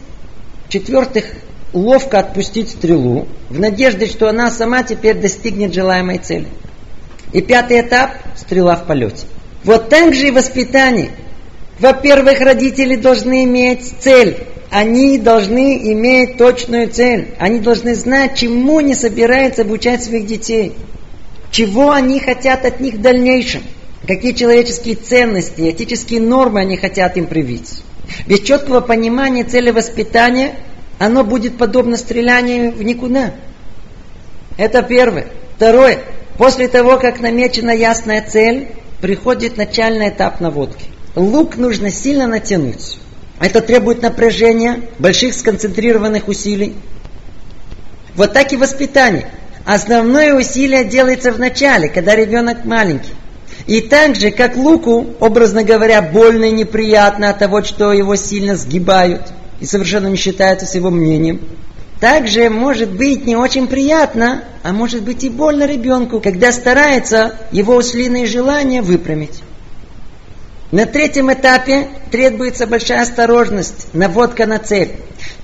В-четвертых, 0.66 1.26
ловко 1.73 2.18
отпустить 2.18 2.70
стрелу, 2.70 3.27
в 3.49 3.59
надежде, 3.59 4.07
что 4.07 4.29
она 4.29 4.51
сама 4.51 4.83
теперь 4.83 5.16
достигнет 5.16 5.75
желаемой 5.75 6.18
цели. 6.18 6.49
И 7.33 7.41
пятый 7.41 7.81
этап– 7.81 8.12
стрела 8.37 8.77
в 8.77 8.87
полете. 8.87 9.27
Вот 9.64 9.89
так 9.89 10.14
же 10.14 10.29
и 10.29 10.31
воспитание. 10.31 11.11
Во-первых, 11.79 12.41
родители 12.41 12.97
должны 12.97 13.45
иметь 13.45 13.95
цель, 14.01 14.37
они 14.73 15.18
должны 15.18 15.93
иметь 15.93 16.39
точную 16.39 16.89
цель. 16.89 17.35
Они 17.39 17.59
должны 17.59 17.95
знать, 17.95 18.39
чему 18.39 18.79
они 18.79 18.95
собираются 18.95 19.62
обучать 19.62 20.03
своих 20.03 20.27
детей. 20.27 20.73
Чего 21.51 21.91
они 21.91 22.18
хотят 22.20 22.64
от 22.64 22.81
них 22.81 22.95
в 22.95 23.03
дальнейшем. 23.03 23.62
Какие 24.09 24.33
человеческие 24.33 24.95
ценности, 24.95 25.70
этические 25.70 26.23
нормы 26.23 26.61
они 26.61 26.79
хотят 26.79 27.18
им 27.18 27.27
привить. 27.27 27.83
Без 28.27 28.41
четкого 28.41 28.81
понимания 28.81 29.45
цели 29.45 29.70
воспитания 29.70 30.55
оно 31.03 31.25
будет 31.25 31.59
подобно 31.59 31.97
стрелянию 31.97 32.71
в 32.71 32.81
никуда. 32.85 33.33
Это 34.57 34.85
первое. 34.85 35.27
Второе. 35.57 35.99
После 36.39 36.69
того, 36.69 36.97
как 36.97 37.19
намечена 37.19 37.73
ясная 37.73 38.25
цель, 38.25 38.69
приходит 39.01 39.57
начальный 39.57 40.11
этап 40.11 40.41
наводки. 40.41 40.85
Лук 41.17 41.57
нужно 41.57 41.91
сильно 41.91 42.29
натянуть. 42.29 42.99
Это 43.41 43.61
требует 43.61 44.01
напряжения, 44.01 44.83
больших 45.01 45.35
сконцентрированных 45.35 46.29
усилий. 46.29 46.77
Вот 48.15 48.33
так 48.33 48.53
и 48.53 48.57
воспитание. 48.57 49.29
Основное 49.65 50.35
усилие 50.35 50.85
делается 50.85 51.33
в 51.33 51.41
начале, 51.41 51.89
когда 51.89 52.15
ребенок 52.15 52.65
маленький. 52.65 53.11
И 53.67 53.81
так 53.81 54.15
же, 54.15 54.31
как 54.31 54.55
Луку, 54.55 55.17
образно 55.19 55.65
говоря, 55.65 56.01
больно 56.01 56.45
и 56.45 56.53
неприятно 56.53 57.31
от 57.31 57.41
того, 57.41 57.65
что 57.65 57.93
его 57.93 58.15
сильно 58.15 58.55
сгибают 58.55 59.33
и 59.63 59.67
совершенно 59.67 60.09
не 60.09 60.17
считаются 60.17 60.67
с 60.67 60.75
его 60.75 60.91
мнением, 60.91 61.41
также 62.01 62.51
может 62.51 62.91
быть 62.91 63.27
не 63.27 63.37
очень 63.37 63.69
приятно, 63.69 64.43
а 64.65 64.73
может 64.73 65.05
быть 65.05 65.23
и 65.23 65.29
больно 65.29 65.67
ребенку, 65.67 66.21
когда 66.21 66.51
старается 66.51 67.37
его 67.53 67.77
услиные 67.77 68.27
желания 68.27 68.83
выпрямить. 68.83 69.41
На 70.73 70.85
третьем 70.85 71.33
этапе 71.33 71.87
требуется 72.11 72.67
большая 72.67 73.03
осторожность, 73.03 73.95
наводка 73.95 74.47
на 74.47 74.59
цель. 74.59 74.97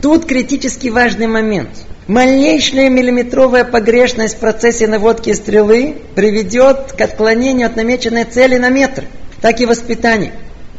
Тут 0.03 0.27
критически 0.27 0.89
важный 0.89 1.29
момент. 1.29 1.71
Малейшая 2.09 2.91
миллиметровая 2.91 3.63
погрешность 3.63 4.35
в 4.35 4.41
процессе 4.41 4.89
наводки 4.89 5.33
стрелы 5.33 5.95
приведет 6.17 6.93
к 6.93 7.01
отклонению 7.01 7.69
от 7.69 7.77
намеченной 7.77 8.25
цели 8.25 8.57
на 8.57 8.69
метр. 8.69 9.05
Так 9.41 9.61
и 9.61 9.67
воспитание. 9.67 10.33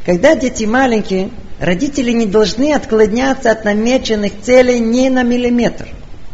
Когда 0.06 0.36
дети 0.36 0.66
маленькие, 0.66 1.30
родители 1.60 2.12
не 2.12 2.26
должны 2.26 2.74
отклоняться 2.74 3.52
от 3.52 3.66
намеченных 3.66 4.34
целей 4.42 4.80
ни 4.80 5.10
на 5.10 5.24
миллиметр. 5.24 5.88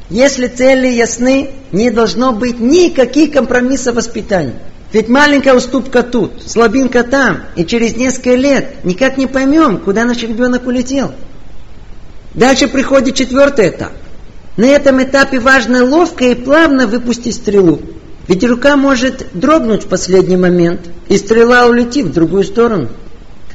Если 0.09 0.47
цели 0.47 0.87
ясны, 0.87 1.49
не 1.71 1.89
должно 1.89 2.31
быть 2.31 2.59
никаких 2.59 3.31
компромиссов 3.31 3.95
воспитания. 3.95 4.53
Ведь 4.93 5.09
маленькая 5.09 5.55
уступка 5.55 6.03
тут, 6.03 6.43
слабинка 6.45 7.03
там, 7.03 7.39
и 7.55 7.65
через 7.65 7.97
несколько 7.97 8.35
лет 8.35 8.85
никак 8.85 9.17
не 9.17 9.27
поймем, 9.27 9.79
куда 9.79 10.05
наш 10.05 10.21
ребенок 10.21 10.67
улетел. 10.67 11.11
Дальше 12.33 12.67
приходит 12.67 13.15
четвертый 13.15 13.69
этап. 13.69 13.93
На 14.57 14.65
этом 14.65 15.03
этапе 15.03 15.39
важно 15.39 15.83
ловко 15.83 16.25
и 16.25 16.35
плавно 16.35 16.87
выпустить 16.87 17.35
стрелу. 17.35 17.81
Ведь 18.27 18.43
рука 18.43 18.77
может 18.77 19.27
дрогнуть 19.33 19.83
в 19.83 19.87
последний 19.87 20.37
момент, 20.37 20.81
и 21.09 21.17
стрела 21.17 21.65
улетит 21.65 22.05
в 22.05 22.13
другую 22.13 22.43
сторону. 22.43 22.89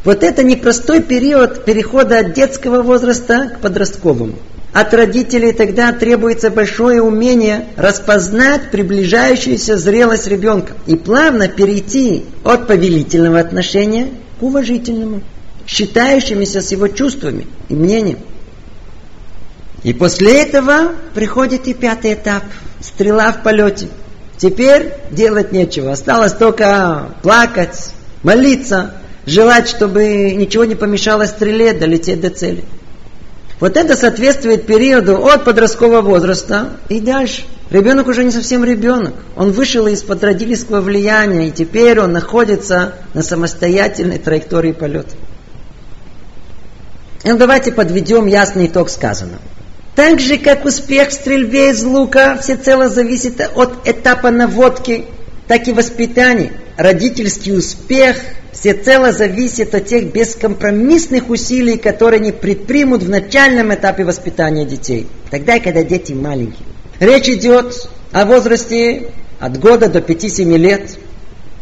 Вот 0.05 0.23
это 0.23 0.43
непростой 0.43 1.03
период 1.03 1.65
перехода 1.65 2.19
от 2.19 2.33
детского 2.33 2.83
возраста 2.83 3.53
к 3.55 3.61
подростковому. 3.61 4.35
От 4.73 4.95
родителей 4.95 5.53
тогда 5.53 5.93
требуется 5.93 6.51
большое 6.51 7.03
умение 7.03 7.67
распознать 7.77 8.71
приближающуюся 8.71 9.77
зрелость 9.77 10.29
ребенка 10.29 10.75
и 10.87 10.97
плавно 10.97 11.49
перейти 11.49 12.25
от 12.45 12.69
повелительного 12.69 13.41
отношения 13.41 14.09
к 14.39 14.43
уважительному, 14.43 15.23
считающимися 15.67 16.63
с 16.63 16.71
его 16.71 16.89
чувствами 16.89 17.47
и 17.69 17.75
мнением. 17.75 18.19
И 19.83 19.93
после 19.93 20.43
этого 20.43 20.93
приходит 21.15 21.67
и 21.67 21.75
пятый 21.75 22.15
этап– 22.15 22.45
стрела 22.81 23.33
в 23.33 23.43
полете. 23.43 23.89
Теперь 24.37 24.95
делать 25.11 25.53
нечего, 25.53 25.93
осталось 25.93 26.33
только 26.33 27.11
плакать, 27.23 27.91
молиться, 28.23 28.95
желать, 29.31 29.69
чтобы 29.69 30.33
ничего 30.33 30.65
не 30.65 30.75
помешало 30.75 31.27
стреле 31.27 31.73
долететь 31.73 32.21
до 32.21 32.31
цели. 32.31 32.65
Вот 33.61 33.77
это 33.77 33.97
соответствует 33.97 34.67
периоду 34.67 35.25
от 35.27 35.45
подросткового 35.45 36.01
возраста 36.01 36.71
и 36.89 36.99
дальше. 37.01 37.43
Ребенок 37.71 38.09
уже 38.09 38.25
не 38.25 38.31
совсем 38.31 38.65
ребенок. 38.65 39.15
Он 39.37 39.53
вышел 39.53 39.87
из-под 39.87 40.25
родительского 40.25 40.81
влияния, 40.81 41.49
и 41.49 41.53
теперь 41.53 42.01
он 42.01 42.13
находится 42.13 42.95
на 43.15 43.23
самостоятельной 43.23 44.19
траектории 44.19 44.73
полета. 44.73 45.15
Ну, 47.23 47.37
давайте 47.37 47.71
подведем 47.71 48.27
ясный 48.27 48.67
итог 48.67 48.89
сказанного. 48.89 49.43
Так 49.95 50.21
же, 50.21 50.39
как 50.39 50.65
успех 50.65 51.11
в 51.11 51.13
стрельбе 51.13 51.71
из 51.71 51.85
лука 51.85 52.39
всецело 52.41 52.89
зависит 52.89 53.41
от 53.55 53.87
этапа 53.87 54.31
наводки, 54.31 55.05
так 55.47 55.69
и 55.69 55.73
воспитания. 55.73 56.53
Родительский 56.79 57.55
успех 57.57 58.17
всецело 58.53 59.13
зависит 59.13 59.75
от 59.75 59.87
тех 59.87 60.13
бескомпромиссных 60.13 61.29
усилий, 61.31 61.77
которые 61.77 62.21
они 62.21 62.33
предпримут 62.33 63.03
в 63.03 63.09
начальном 63.09 63.73
этапе 63.75 64.05
воспитания 64.05 64.65
детей. 64.65 65.07
Тогда, 65.31 65.59
когда 65.59 65.83
дети 65.83 66.13
маленькие. 66.13 66.67
Речь 66.99 67.29
идет 67.29 67.89
о 68.13 68.25
возрасте 68.25 69.11
от 69.39 69.59
года 69.59 69.89
до 69.89 70.01
5-7 70.01 70.57
лет. 70.59 70.99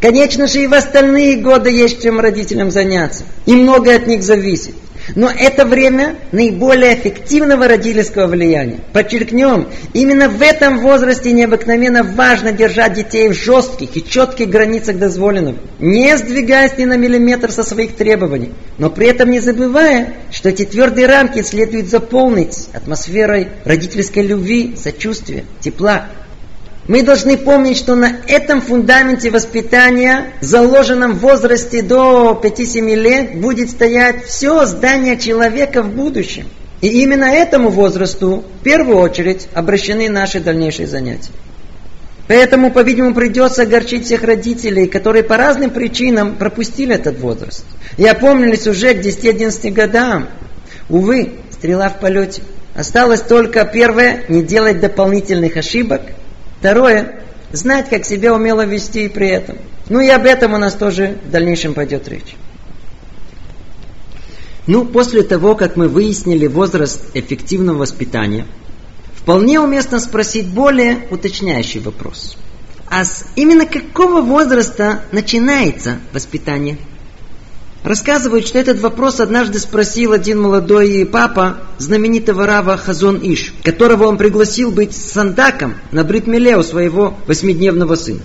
Конечно 0.01 0.47
же, 0.47 0.63
и 0.63 0.67
в 0.67 0.75
остальные 0.75 1.41
годы 1.43 1.71
есть 1.71 2.03
чем 2.03 2.21
родителям 2.21 2.71
заняться. 2.71 3.25
И 3.47 3.55
многое 3.55 3.97
от 3.97 4.07
них 4.07 4.23
зависит. 4.23 4.75
Но 5.15 5.31
это 5.31 5.65
время 5.65 6.17
наиболее 6.33 6.95
эффективного 6.95 7.69
родительского 7.69 8.27
влияния. 8.27 8.81
Подчеркнем, 8.93 9.69
именно 9.93 10.29
в 10.29 10.43
этом 10.43 10.81
возрасте 10.81 11.33
необыкновенно 11.33 12.03
важно 12.03 12.53
держать 12.53 12.95
детей 12.95 13.29
в 13.29 13.33
жестких 13.35 13.97
и 13.97 14.05
четких 14.05 14.49
границах 14.49 14.99
дозволенного, 14.99 15.59
не 15.79 16.17
сдвигаясь 16.17 16.77
ни 16.79 16.85
на 16.85 16.97
миллиметр 16.97 17.51
со 17.51 17.63
своих 17.63 17.97
требований, 17.97 18.53
но 18.77 18.91
при 18.91 19.09
этом 19.09 19.31
не 19.31 19.41
забывая, 19.41 20.15
что 20.31 20.49
эти 20.49 20.65
твердые 20.65 21.07
рамки 21.07 21.43
следует 21.43 21.89
заполнить 21.89 22.69
атмосферой 22.73 23.49
родительской 23.65 24.23
любви, 24.23 24.75
сочувствия, 24.77 25.45
тепла. 25.61 26.09
Мы 26.89 27.03
должны 27.03 27.37
помнить, 27.37 27.77
что 27.77 27.95
на 27.95 28.17
этом 28.27 28.63
фундаменте 28.63 29.31
воспитания, 29.31 30.33
заложенном 30.41 31.17
в 31.17 31.21
возрасте 31.21 31.83
до 31.83 32.41
5-7 32.43 32.95
лет, 32.95 33.41
будет 33.41 33.69
стоять 33.69 34.25
все 34.25 34.65
здание 34.65 35.19
человека 35.19 35.83
в 35.83 35.95
будущем. 35.95 36.47
И 36.81 37.03
именно 37.03 37.27
этому 37.27 37.69
возрасту 37.69 38.43
в 38.61 38.65
первую 38.65 38.99
очередь 38.99 39.49
обращены 39.53 40.09
наши 40.09 40.41
дальнейшие 40.41 40.87
занятия. 40.87 41.31
Поэтому, 42.27 42.71
по-видимому, 42.71 43.15
придется 43.15 43.63
огорчить 43.63 44.07
всех 44.07 44.23
родителей, 44.23 44.87
которые 44.87 45.25
по 45.25 45.37
разным 45.37 45.71
причинам 45.71 46.37
пропустили 46.37 46.95
этот 46.95 47.19
возраст. 47.21 47.67
И 47.99 48.07
опомнились 48.07 48.67
уже 48.67 48.95
к 48.95 49.05
10-11 49.05 49.71
годам. 49.73 50.29
Увы, 50.89 51.33
стрела 51.51 51.91
в 51.91 52.01
полете. 52.01 52.41
Осталось 52.75 53.21
только 53.21 53.67
первое, 53.67 54.25
не 54.29 54.43
делать 54.43 54.81
дополнительных 54.81 55.59
ошибок– 55.59 56.01
Второе, 56.59 57.21
знать, 57.53 57.89
как 57.89 58.05
себя 58.05 58.35
умело 58.35 58.65
вести 58.65 59.09
при 59.09 59.29
этом. 59.29 59.59
Ну 59.89 60.01
и 60.01 60.09
об 60.09 60.27
этом 60.27 60.55
у 60.55 60.59
нас 60.59 60.75
тоже 60.75 61.19
в 61.27 61.31
дальнейшем 61.31 61.75
пойдет 61.75 62.09
речь. 62.09 62.37
Ну, 64.67 64.85
после 64.85 65.23
того, 65.23 65.55
как 65.55 65.77
мы 65.77 65.89
выяснили 65.89 66.47
возраст 66.47 67.01
эффективного 67.15 67.79
воспитания, 67.79 68.47
вполне 69.15 69.61
уместно 69.61 69.99
спросить 69.99 70.47
более 70.47 71.07
уточняющий 71.11 71.81
вопрос. 71.81 72.37
А 72.91 73.05
с 73.05 73.25
именно 73.37 73.67
какого 73.67 74.21
возраста 74.21 75.03
начинается 75.13 75.99
воспитание? 76.13 76.77
Рассказывают, 77.85 78.47
что 78.47 78.59
этот 78.59 78.81
вопрос 78.81 79.21
однажды 79.21 79.61
спросил 79.61 80.13
один 80.13 80.41
молодой 80.41 81.07
папа 81.07 81.59
знаменитого 81.79 82.45
Рава 82.45 82.77
Хазон 82.77 83.21
Иш, 83.23 83.55
которого 83.63 84.07
он 84.07 84.19
пригласил 84.19 84.73
быть 84.73 84.97
сандаком 84.97 85.77
на 85.93 86.03
Бритмеле 86.03 86.57
у 86.57 86.63
своего 86.63 87.17
восьмидневного 87.27 87.95
сына. 87.95 88.21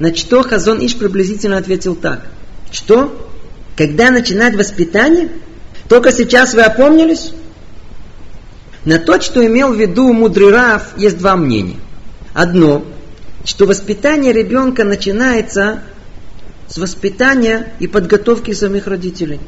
На 0.00 0.14
что 0.14 0.42
Хазон 0.42 0.84
Иш 0.84 0.96
приблизительно 0.96 1.56
ответил 1.56 1.94
так. 1.94 2.26
Что? 2.72 3.30
Когда 3.76 4.10
начинать 4.10 4.56
воспитание? 4.56 5.28
Только 5.88 6.10
сейчас 6.10 6.54
вы 6.54 6.62
опомнились? 6.62 7.32
На 8.84 8.98
то, 8.98 9.20
что 9.20 9.46
имел 9.46 9.72
в 9.72 9.80
виду 9.80 10.12
мудрый 10.12 10.50
Рав, 10.50 10.98
есть 10.98 11.18
два 11.18 11.36
мнения. 11.36 11.76
Одно, 12.34 12.84
что 13.44 13.66
воспитание 13.66 14.32
ребенка 14.32 14.84
начинается 14.84 15.82
с 16.74 16.78
воспитания 16.78 17.72
и 17.78 17.86
подготовки 17.86 18.50
самих 18.50 18.88
родителей. 18.88 19.38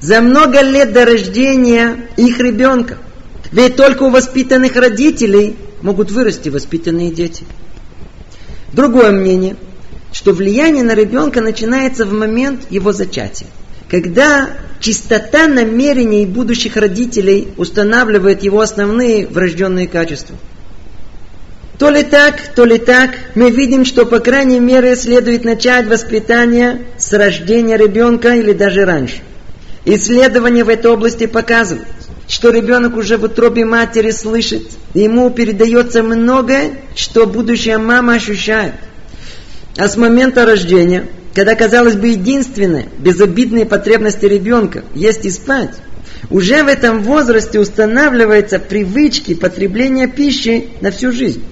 За 0.00 0.20
много 0.20 0.60
лет 0.60 0.92
до 0.92 1.04
рождения 1.04 2.08
их 2.16 2.38
ребенка. 2.38 2.98
Ведь 3.50 3.74
только 3.74 4.04
у 4.04 4.10
воспитанных 4.10 4.76
родителей 4.76 5.56
могут 5.82 6.12
вырасти 6.12 6.50
воспитанные 6.50 7.10
дети. 7.10 7.44
Другое 8.72 9.10
мнение, 9.10 9.56
что 10.12 10.32
влияние 10.32 10.84
на 10.84 10.94
ребенка 10.94 11.40
начинается 11.40 12.04
в 12.04 12.12
момент 12.12 12.60
его 12.70 12.92
зачатия. 12.92 13.48
Когда 13.90 14.48
чистота 14.78 15.48
намерений 15.48 16.26
будущих 16.26 16.76
родителей 16.76 17.48
устанавливает 17.56 18.44
его 18.44 18.60
основные 18.60 19.26
врожденные 19.26 19.88
качества– 19.88 20.36
то 21.78 21.90
ли 21.90 22.02
так, 22.02 22.40
то 22.56 22.64
ли 22.64 22.78
так, 22.78 23.10
мы 23.36 23.50
видим, 23.50 23.84
что 23.84 24.04
по 24.04 24.18
крайней 24.18 24.58
мере 24.58 24.96
следует 24.96 25.44
начать 25.44 25.86
воспитание 25.86 26.82
с 26.98 27.12
рождения 27.12 27.76
ребенка 27.76 28.34
или 28.34 28.52
даже 28.52 28.84
раньше. 28.84 29.18
Исследования 29.84 30.64
в 30.64 30.68
этой 30.68 30.90
области 30.90 31.26
показывают, 31.26 31.86
что 32.26 32.50
ребенок 32.50 32.96
уже 32.96 33.16
в 33.16 33.24
утробе 33.24 33.64
матери 33.64 34.10
слышит, 34.10 34.64
ему 34.92 35.30
передается 35.30 36.02
многое, 36.02 36.72
что 36.96 37.26
будущая 37.26 37.78
мама 37.78 38.14
ощущает. 38.14 38.74
А 39.76 39.88
с 39.88 39.96
момента 39.96 40.44
рождения, 40.44 41.06
когда, 41.32 41.54
казалось 41.54 41.94
бы, 41.94 42.08
единственная 42.08 42.86
безобидная 42.98 43.64
потребность 43.64 44.22
ребенка 44.24 44.82
есть 44.96 45.24
и 45.24 45.30
спать, 45.30 45.76
уже 46.28 46.64
в 46.64 46.66
этом 46.66 47.04
возрасте 47.04 47.60
устанавливаются 47.60 48.58
привычки 48.58 49.34
потребления 49.34 50.08
пищи 50.08 50.70
на 50.80 50.90
всю 50.90 51.12
жизнь. 51.12 51.44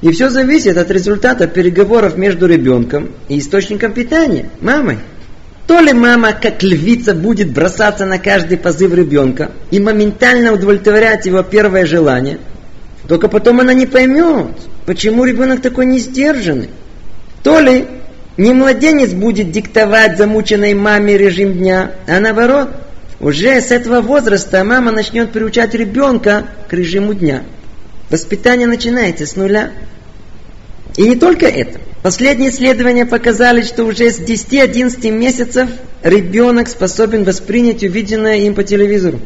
И 0.00 0.10
все 0.10 0.28
зависит 0.28 0.76
от 0.76 0.90
результата 0.90 1.46
переговоров 1.46 2.16
между 2.16 2.46
ребенком 2.46 3.10
и 3.28 3.38
источником 3.38 3.92
питания, 3.92 4.50
мамой. 4.60 4.98
То 5.66 5.80
ли 5.80 5.92
мама, 5.92 6.32
как 6.32 6.62
львица, 6.62 7.14
будет 7.14 7.52
бросаться 7.52 8.04
на 8.04 8.18
каждый 8.18 8.58
позыв 8.58 8.92
ребенка 8.92 9.50
и 9.70 9.80
моментально 9.80 10.52
удовлетворять 10.52 11.24
его 11.24 11.42
первое 11.42 11.86
желание, 11.86 12.38
только 13.08 13.28
потом 13.28 13.60
она 13.60 13.72
не 13.72 13.86
поймет, 13.86 14.48
почему 14.84 15.24
ребенок 15.24 15.62
такой 15.62 15.86
несдержанный. 15.86 16.68
То 17.42 17.60
ли 17.60 17.86
не 18.36 18.52
младенец 18.52 19.12
будет 19.12 19.50
диктовать 19.50 20.18
замученной 20.18 20.74
маме 20.74 21.16
режим 21.16 21.54
дня, 21.54 21.92
а 22.06 22.20
наоборот, 22.20 22.68
уже 23.20 23.60
с 23.60 23.70
этого 23.70 24.00
возраста 24.00 24.64
мама 24.64 24.90
начнет 24.90 25.30
приучать 25.32 25.74
ребенка 25.74 26.44
к 26.68 26.72
режиму 26.72 27.14
дня. 27.14 27.42
Воспитание 28.10 28.66
начинается 28.66 29.26
с 29.26 29.36
нуля. 29.36 29.72
И 30.96 31.02
не 31.02 31.16
только 31.16 31.46
это. 31.46 31.80
Последние 32.02 32.50
исследования 32.50 33.06
показали, 33.06 33.62
что 33.62 33.84
уже 33.84 34.10
с 34.10 34.20
10-11 34.20 35.10
месяцев 35.10 35.70
ребенок 36.02 36.68
способен 36.68 37.24
воспринять 37.24 37.82
увиденное 37.82 38.36
им 38.38 38.54
по 38.54 38.62
телевизору. 38.62 39.20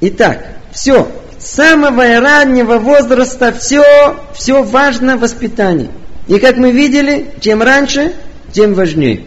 Итак, 0.00 0.46
все. 0.72 1.10
С 1.38 1.46
самого 1.46 2.20
раннего 2.20 2.78
возраста 2.78 3.52
все, 3.52 4.16
все 4.34 4.62
важно 4.62 5.16
в 5.16 5.20
воспитании. 5.20 5.90
И 6.28 6.38
как 6.38 6.56
мы 6.56 6.70
видели, 6.70 7.32
чем 7.40 7.60
раньше, 7.62 8.14
тем 8.52 8.74
важнее. 8.74 9.24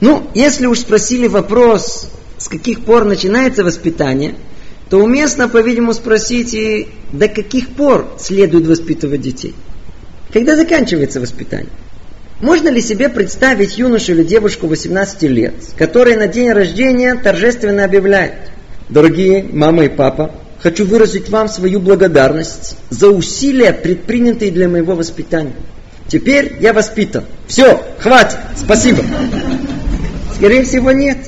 Ну, 0.00 0.30
если 0.34 0.66
уж 0.66 0.78
спросили 0.78 1.26
вопрос, 1.26 2.08
с 2.38 2.48
каких 2.48 2.84
пор 2.84 3.04
начинается 3.04 3.64
воспитание, 3.64 4.36
то 4.90 4.98
уместно, 4.98 5.48
по-видимому, 5.48 5.94
спросить 5.94 6.52
и 6.52 6.88
до 7.12 7.28
каких 7.28 7.70
пор 7.70 8.12
следует 8.18 8.66
воспитывать 8.66 9.20
детей. 9.20 9.54
Когда 10.32 10.56
заканчивается 10.56 11.20
воспитание? 11.20 11.70
Можно 12.40 12.68
ли 12.68 12.80
себе 12.80 13.08
представить 13.08 13.78
юношу 13.78 14.12
или 14.12 14.24
девушку 14.24 14.66
18 14.66 15.22
лет, 15.22 15.54
которые 15.76 16.16
на 16.16 16.26
день 16.26 16.50
рождения 16.50 17.14
торжественно 17.14 17.84
объявляют 17.84 18.34
«Дорогие 18.88 19.44
мама 19.52 19.84
и 19.84 19.88
папа, 19.88 20.32
хочу 20.58 20.84
выразить 20.84 21.28
вам 21.28 21.48
свою 21.48 21.78
благодарность 21.78 22.76
за 22.88 23.10
усилия, 23.10 23.72
предпринятые 23.72 24.50
для 24.50 24.68
моего 24.68 24.96
воспитания. 24.96 25.54
Теперь 26.08 26.56
я 26.60 26.72
воспитан. 26.72 27.24
Все, 27.46 27.80
хватит, 27.98 28.38
спасибо». 28.56 29.04
Скорее 30.34 30.64
всего, 30.64 30.90
нет. 30.90 31.18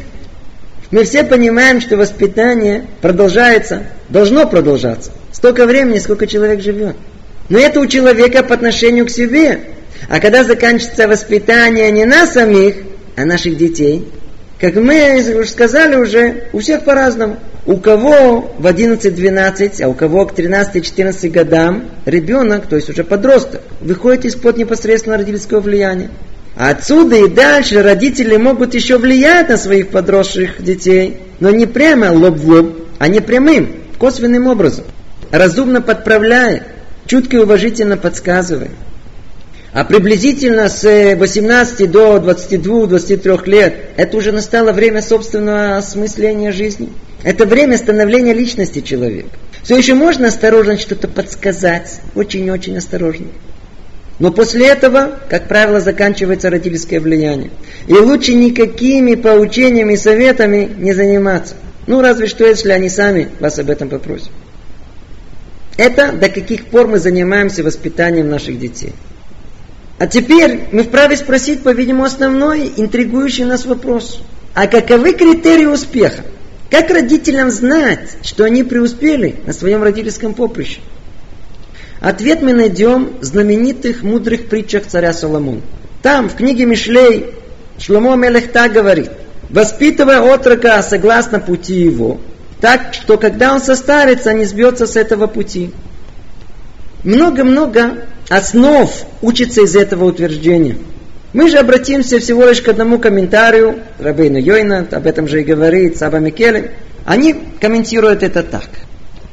Мы 0.92 1.04
все 1.04 1.24
понимаем, 1.24 1.80
что 1.80 1.96
воспитание 1.96 2.84
продолжается, 3.00 3.84
должно 4.10 4.46
продолжаться. 4.46 5.10
Столько 5.32 5.66
времени, 5.66 5.98
сколько 5.98 6.26
человек 6.26 6.60
живет. 6.60 6.96
Но 7.48 7.58
это 7.58 7.80
у 7.80 7.86
человека 7.86 8.44
по 8.44 8.54
отношению 8.54 9.06
к 9.06 9.10
себе. 9.10 9.60
А 10.10 10.20
когда 10.20 10.44
заканчивается 10.44 11.08
воспитание 11.08 11.90
не 11.90 12.04
нас 12.04 12.34
самих, 12.34 12.76
а 13.16 13.24
наших 13.24 13.56
детей, 13.56 14.06
как 14.60 14.76
мы 14.76 15.44
сказали 15.46 15.96
уже, 15.96 16.44
у 16.52 16.60
всех 16.60 16.84
по-разному. 16.84 17.38
У 17.64 17.78
кого 17.78 18.52
в 18.58 18.66
11-12, 18.66 19.82
а 19.82 19.88
у 19.88 19.94
кого 19.94 20.26
к 20.26 20.38
13-14 20.38 21.30
годам 21.30 21.84
ребенок, 22.04 22.66
то 22.66 22.76
есть 22.76 22.90
уже 22.90 23.02
подросток, 23.02 23.62
выходит 23.80 24.26
из-под 24.26 24.58
непосредственного 24.58 25.20
родительского 25.20 25.60
влияния. 25.60 26.10
Отсюда 26.54 27.16
и 27.16 27.28
дальше 27.28 27.82
родители 27.82 28.36
могут 28.36 28.74
еще 28.74 28.98
влиять 28.98 29.48
на 29.48 29.56
своих 29.56 29.88
подросших 29.88 30.62
детей, 30.62 31.18
но 31.40 31.50
не 31.50 31.66
прямо 31.66 32.12
лоб 32.12 32.36
в 32.36 32.48
лоб, 32.48 32.76
а 32.98 33.08
не 33.08 33.20
прямым, 33.20 33.76
косвенным 33.98 34.46
образом. 34.46 34.84
Разумно 35.30 35.80
подправляя, 35.80 36.64
чутко 37.06 37.36
и 37.36 37.40
уважительно 37.40 37.96
подсказывая. 37.96 38.70
А 39.72 39.84
приблизительно 39.84 40.68
с 40.68 40.82
18 40.82 41.90
до 41.90 42.18
22-23 42.18 43.48
лет 43.48 43.74
это 43.96 44.18
уже 44.18 44.30
настало 44.30 44.72
время 44.72 45.00
собственного 45.00 45.78
осмысления 45.78 46.52
жизни. 46.52 46.90
Это 47.22 47.46
время 47.46 47.78
становления 47.78 48.34
личности 48.34 48.80
человека. 48.80 49.30
Все 49.62 49.76
еще 49.76 49.94
можно 49.94 50.28
осторожно 50.28 50.76
что-то 50.76 51.08
подсказать, 51.08 52.00
очень-очень 52.14 52.76
осторожно. 52.76 53.28
Но 54.22 54.30
после 54.30 54.68
этого, 54.68 55.18
как 55.28 55.48
правило, 55.48 55.80
заканчивается 55.80 56.48
родительское 56.48 57.00
влияние. 57.00 57.50
И 57.88 57.92
лучше 57.92 58.34
никакими 58.34 59.16
поучениями 59.16 59.94
и 59.94 59.96
советами 59.96 60.70
не 60.78 60.92
заниматься. 60.92 61.56
Ну, 61.88 62.00
разве 62.00 62.28
что, 62.28 62.46
если 62.46 62.70
они 62.70 62.88
сами 62.88 63.30
вас 63.40 63.58
об 63.58 63.68
этом 63.68 63.88
попросят. 63.88 64.30
Это 65.76 66.12
до 66.12 66.28
каких 66.28 66.66
пор 66.66 66.86
мы 66.86 67.00
занимаемся 67.00 67.64
воспитанием 67.64 68.30
наших 68.30 68.60
детей. 68.60 68.92
А 69.98 70.06
теперь 70.06 70.68
мы 70.70 70.84
вправе 70.84 71.16
спросить, 71.16 71.64
по-видимому, 71.64 72.04
основной 72.04 72.72
интригующий 72.76 73.44
нас 73.44 73.66
вопрос. 73.66 74.20
А 74.54 74.68
каковы 74.68 75.14
критерии 75.14 75.66
успеха? 75.66 76.22
Как 76.70 76.90
родителям 76.90 77.50
знать, 77.50 78.18
что 78.22 78.44
они 78.44 78.62
преуспели 78.62 79.34
на 79.46 79.52
своем 79.52 79.82
родительском 79.82 80.32
поприще? 80.32 80.78
Ответ 82.02 82.42
мы 82.42 82.52
найдем 82.52 83.12
в 83.20 83.24
знаменитых 83.24 84.02
мудрых 84.02 84.48
притчах 84.48 84.86
царя 84.86 85.12
Соломона. 85.12 85.60
Там, 86.02 86.28
в 86.28 86.34
книге 86.34 86.64
Мишлей, 86.64 87.26
Шломо 87.78 88.16
Мелехта 88.16 88.68
говорит, 88.68 89.10
воспитывая 89.50 90.20
отрока 90.20 90.82
согласно 90.82 91.38
пути 91.38 91.80
его, 91.80 92.20
так 92.60 92.92
что 92.92 93.18
когда 93.18 93.54
он 93.54 93.60
состарится, 93.60 94.32
не 94.32 94.46
сбьется 94.46 94.88
с 94.88 94.96
этого 94.96 95.28
пути. 95.28 95.70
Много-много 97.04 97.98
основ 98.28 98.90
учится 99.22 99.62
из 99.62 99.76
этого 99.76 100.06
утверждения. 100.06 100.78
Мы 101.32 101.50
же 101.50 101.58
обратимся 101.58 102.18
всего 102.18 102.46
лишь 102.46 102.62
к 102.62 102.68
одному 102.68 102.98
комментарию, 102.98 103.78
Рабейна 104.00 104.38
Йойна, 104.38 104.88
об 104.90 105.06
этом 105.06 105.28
же 105.28 105.40
и 105.40 105.44
говорит 105.44 105.98
Саба 105.98 106.18
Микеле. 106.18 106.72
Они 107.04 107.36
комментируют 107.60 108.24
это 108.24 108.42
так. 108.42 108.68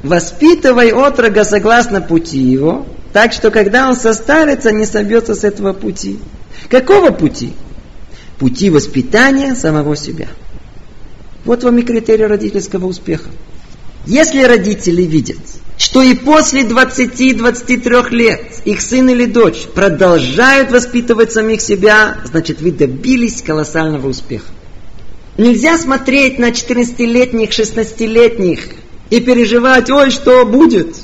Воспитывай 0.04 0.92
отрога 0.92 1.44
согласно 1.44 2.02
пути 2.02 2.40
его, 2.40 2.86
так 3.12 3.34
что 3.34 3.52
когда 3.52 3.90
он 3.90 3.96
состарится, 3.96 4.72
не 4.72 4.86
собьется 4.86 5.36
с 5.36 5.44
этого 5.44 5.74
пути. 5.74 6.20
Какого 6.70 7.12
пути? 7.12 7.54
Пути 8.38 8.70
воспитания 8.70 9.56
самого 9.56 9.98
себя. 9.98 10.28
Вот 11.44 11.64
вам 11.64 11.78
и 11.80 11.82
критерий 11.82 12.26
родительского 12.26 12.86
успеха. 12.86 13.30
Если 14.06 14.44
родители 14.44 15.02
видят, 15.02 15.38
что 15.78 16.02
и 16.02 16.14
после 16.14 16.64
20-23 16.64 18.10
лет 18.12 18.42
их 18.66 18.82
сын 18.82 19.10
или 19.10 19.26
дочь 19.26 19.68
продолжают 19.74 20.72
воспитывать 20.72 21.34
самих 21.34 21.62
себя, 21.62 22.18
значит 22.26 22.62
вы 22.62 22.72
добились 22.72 23.42
колоссального 23.42 24.08
успеха. 24.08 24.48
Нельзя 25.38 25.78
смотреть 25.78 26.40
на 26.40 26.50
14-летних, 26.50 27.50
16-летних 27.50 28.70
и 29.10 29.20
переживать, 29.20 29.90
ой, 29.90 30.12
что 30.12 30.46
будет. 30.46 30.96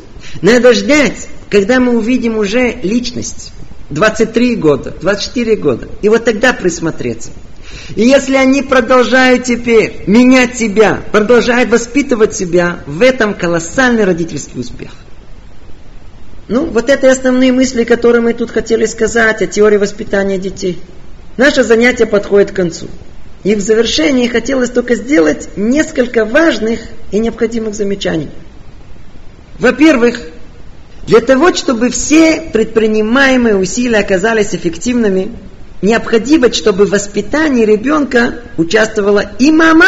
Надо 0.41 0.73
ждать, 0.73 1.27
когда 1.49 1.79
мы 1.79 1.97
увидим 1.97 2.37
уже 2.37 2.71
личность. 2.83 3.51
23 3.89 4.55
года, 4.55 4.93
24 4.99 5.55
года. 5.55 5.87
И 6.01 6.09
вот 6.09 6.25
тогда 6.25 6.53
присмотреться. 6.53 7.29
И 7.95 8.01
если 8.01 8.35
они 8.35 8.63
продолжают 8.63 9.43
теперь 9.43 10.03
менять 10.07 10.57
себя, 10.57 11.01
продолжают 11.11 11.69
воспитывать 11.69 12.35
себя, 12.35 12.79
в 12.87 13.01
этом 13.01 13.33
колоссальный 13.33 14.05
родительский 14.05 14.59
успех. 14.59 14.91
Ну, 16.47 16.65
вот 16.65 16.89
это 16.89 17.11
основные 17.11 17.51
мысли, 17.51 17.83
которые 17.83 18.21
мы 18.21 18.33
тут 18.33 18.51
хотели 18.51 18.85
сказать 18.85 19.41
о 19.41 19.47
теории 19.47 19.77
воспитания 19.77 20.37
детей. 20.37 20.79
Наше 21.37 21.63
занятие 21.63 22.05
подходит 22.05 22.51
к 22.51 22.55
концу. 22.55 22.87
И 23.45 23.53
в 23.53 23.61
завершении 23.61 24.27
хотелось 24.27 24.71
только 24.71 24.95
сделать 24.95 25.49
несколько 25.55 26.25
важных 26.25 26.79
и 27.11 27.19
необходимых 27.19 27.75
замечаний. 27.75 28.29
Во-первых, 29.59 30.19
для 31.05 31.21
того, 31.21 31.53
чтобы 31.53 31.91
все 31.91 32.41
предпринимаемые 32.51 33.55
усилия 33.55 33.99
оказались 33.99 34.55
эффективными, 34.55 35.29
необходимо, 35.83 36.51
чтобы 36.51 36.87
в 36.87 36.89
воспитании 36.89 37.65
ребенка 37.65 38.39
участвовала 38.57 39.23
и 39.37 39.51
мама, 39.51 39.85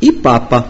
и 0.00 0.10
папа. 0.10 0.66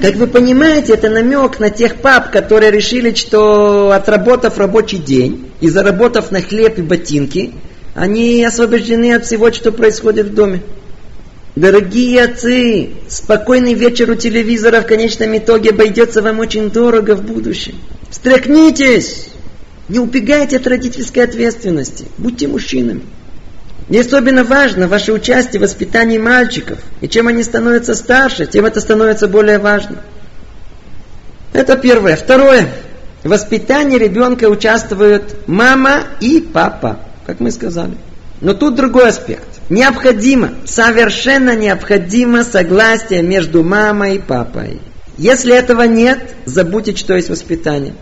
Как 0.00 0.14
вы 0.14 0.26
понимаете, 0.26 0.94
это 0.94 1.10
намек 1.10 1.60
на 1.60 1.68
тех 1.68 1.96
пап, 1.96 2.30
которые 2.30 2.70
решили, 2.70 3.12
что 3.12 3.90
отработав 3.90 4.56
рабочий 4.56 4.96
день 4.96 5.50
и 5.60 5.68
заработав 5.68 6.30
на 6.30 6.40
хлеб 6.40 6.78
и 6.78 6.82
ботинки, 6.82 7.52
они 7.94 8.42
освобождены 8.42 9.12
от 9.12 9.26
всего, 9.26 9.52
что 9.52 9.70
происходит 9.70 10.28
в 10.28 10.34
доме. 10.34 10.62
Дорогие 11.56 12.24
отцы, 12.24 12.90
спокойный 13.08 13.74
вечер 13.74 14.10
у 14.10 14.16
телевизора 14.16 14.80
в 14.80 14.86
конечном 14.86 15.36
итоге 15.38 15.70
обойдется 15.70 16.20
вам 16.20 16.40
очень 16.40 16.70
дорого 16.70 17.14
в 17.14 17.22
будущем. 17.22 17.76
Встряхнитесь! 18.10 19.28
Не 19.88 20.00
убегайте 20.00 20.56
от 20.56 20.66
родительской 20.66 21.22
ответственности. 21.22 22.06
Будьте 22.18 22.48
мужчинами. 22.48 23.02
И 23.88 23.98
особенно 23.98 24.42
важно 24.42 24.88
ваше 24.88 25.12
участие 25.12 25.60
в 25.60 25.62
воспитании 25.62 26.18
мальчиков. 26.18 26.78
И 27.00 27.08
чем 27.08 27.28
они 27.28 27.44
становятся 27.44 27.94
старше, 27.94 28.46
тем 28.46 28.64
это 28.64 28.80
становится 28.80 29.28
более 29.28 29.58
важно. 29.58 30.02
Это 31.52 31.76
первое. 31.76 32.16
Второе. 32.16 32.66
В 33.22 33.28
воспитании 33.28 33.98
ребенка 33.98 34.46
участвуют 34.46 35.46
мама 35.46 36.00
и 36.20 36.40
папа, 36.40 36.98
как 37.26 37.38
мы 37.38 37.52
сказали. 37.52 37.94
Но 38.40 38.54
тут 38.54 38.74
другой 38.74 39.08
аспект. 39.08 39.53
Необходимо, 39.70 40.50
совершенно 40.66 41.56
необходимо 41.56 42.44
согласие 42.44 43.22
между 43.22 43.62
мамой 43.62 44.16
и 44.16 44.18
папой. 44.18 44.80
Если 45.16 45.54
этого 45.54 45.82
нет, 45.82 46.18
забудьте, 46.44 46.94
что 46.96 47.14
есть 47.14 47.30
воспитание. 47.30 47.94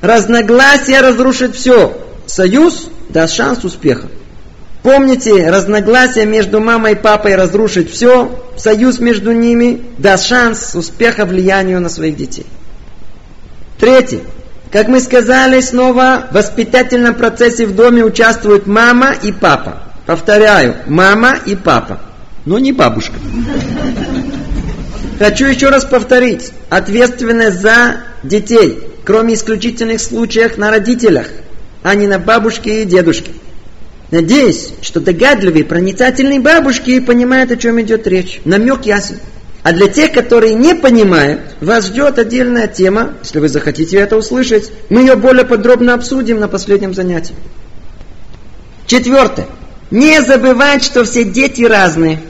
Разногласия 0.00 1.00
разрушит 1.00 1.56
все. 1.56 1.96
Союз 2.26 2.88
даст 3.08 3.34
шанс 3.34 3.64
успеха. 3.64 4.08
Помните, 4.82 5.50
разногласия 5.50 6.24
между 6.24 6.60
мамой 6.60 6.92
и 6.92 6.96
папой 6.96 7.34
разрушит 7.34 7.90
все. 7.90 8.44
Союз 8.56 9.00
между 9.00 9.32
ними 9.32 9.82
даст 9.98 10.26
шанс 10.26 10.74
успеха 10.74 11.24
влиянию 11.24 11.80
на 11.80 11.88
своих 11.88 12.16
детей. 12.16 12.46
Третье. 13.78 14.20
Как 14.70 14.88
мы 14.88 15.00
сказали, 15.00 15.60
снова 15.60 16.28
в 16.30 16.34
воспитательном 16.34 17.14
процессе 17.14 17.66
в 17.66 17.74
доме 17.74 18.04
участвуют 18.04 18.66
мама 18.66 19.12
и 19.20 19.32
папа. 19.32 19.82
Повторяю, 20.08 20.76
мама 20.86 21.36
и 21.44 21.54
папа, 21.54 22.00
но 22.46 22.58
не 22.58 22.72
бабушка. 22.72 23.12
Хочу 25.18 25.44
еще 25.44 25.68
раз 25.68 25.84
повторить. 25.84 26.50
Ответственность 26.70 27.60
за 27.60 27.96
детей, 28.22 28.78
кроме 29.04 29.34
исключительных 29.34 30.00
случаев, 30.00 30.56
на 30.56 30.70
родителях. 30.70 31.26
а 31.82 31.94
не 31.94 32.06
на 32.06 32.18
бабушки 32.18 32.70
и 32.70 32.84
дедушки. 32.86 33.32
Надеюсь, 34.10 34.70
что 34.80 35.00
догадливые, 35.00 35.66
проницательные 35.66 36.40
бабушки 36.40 37.00
понимают, 37.00 37.50
о 37.50 37.58
чем 37.58 37.78
идет 37.78 38.06
речь. 38.06 38.40
Намек 38.46 38.86
ясен. 38.86 39.18
А 39.62 39.72
для 39.72 39.88
тех, 39.88 40.12
которые 40.12 40.54
не 40.54 40.74
понимают, 40.74 41.42
вас 41.60 41.84
ждет 41.88 42.18
отдельная 42.18 42.66
тема, 42.66 43.12
если 43.22 43.40
вы 43.40 43.50
захотите 43.50 43.98
это 43.98 44.16
услышать. 44.16 44.72
Мы 44.88 45.02
ее 45.02 45.16
более 45.16 45.44
подробно 45.44 45.92
обсудим 45.92 46.40
на 46.40 46.48
последнем 46.48 46.94
занятии. 46.94 47.34
Четвертое. 48.86 49.46
Не 49.90 50.22
забывать, 50.22 50.84
что 50.84 51.04
все 51.04 51.24
дети 51.24 51.62
разные. 51.62 52.20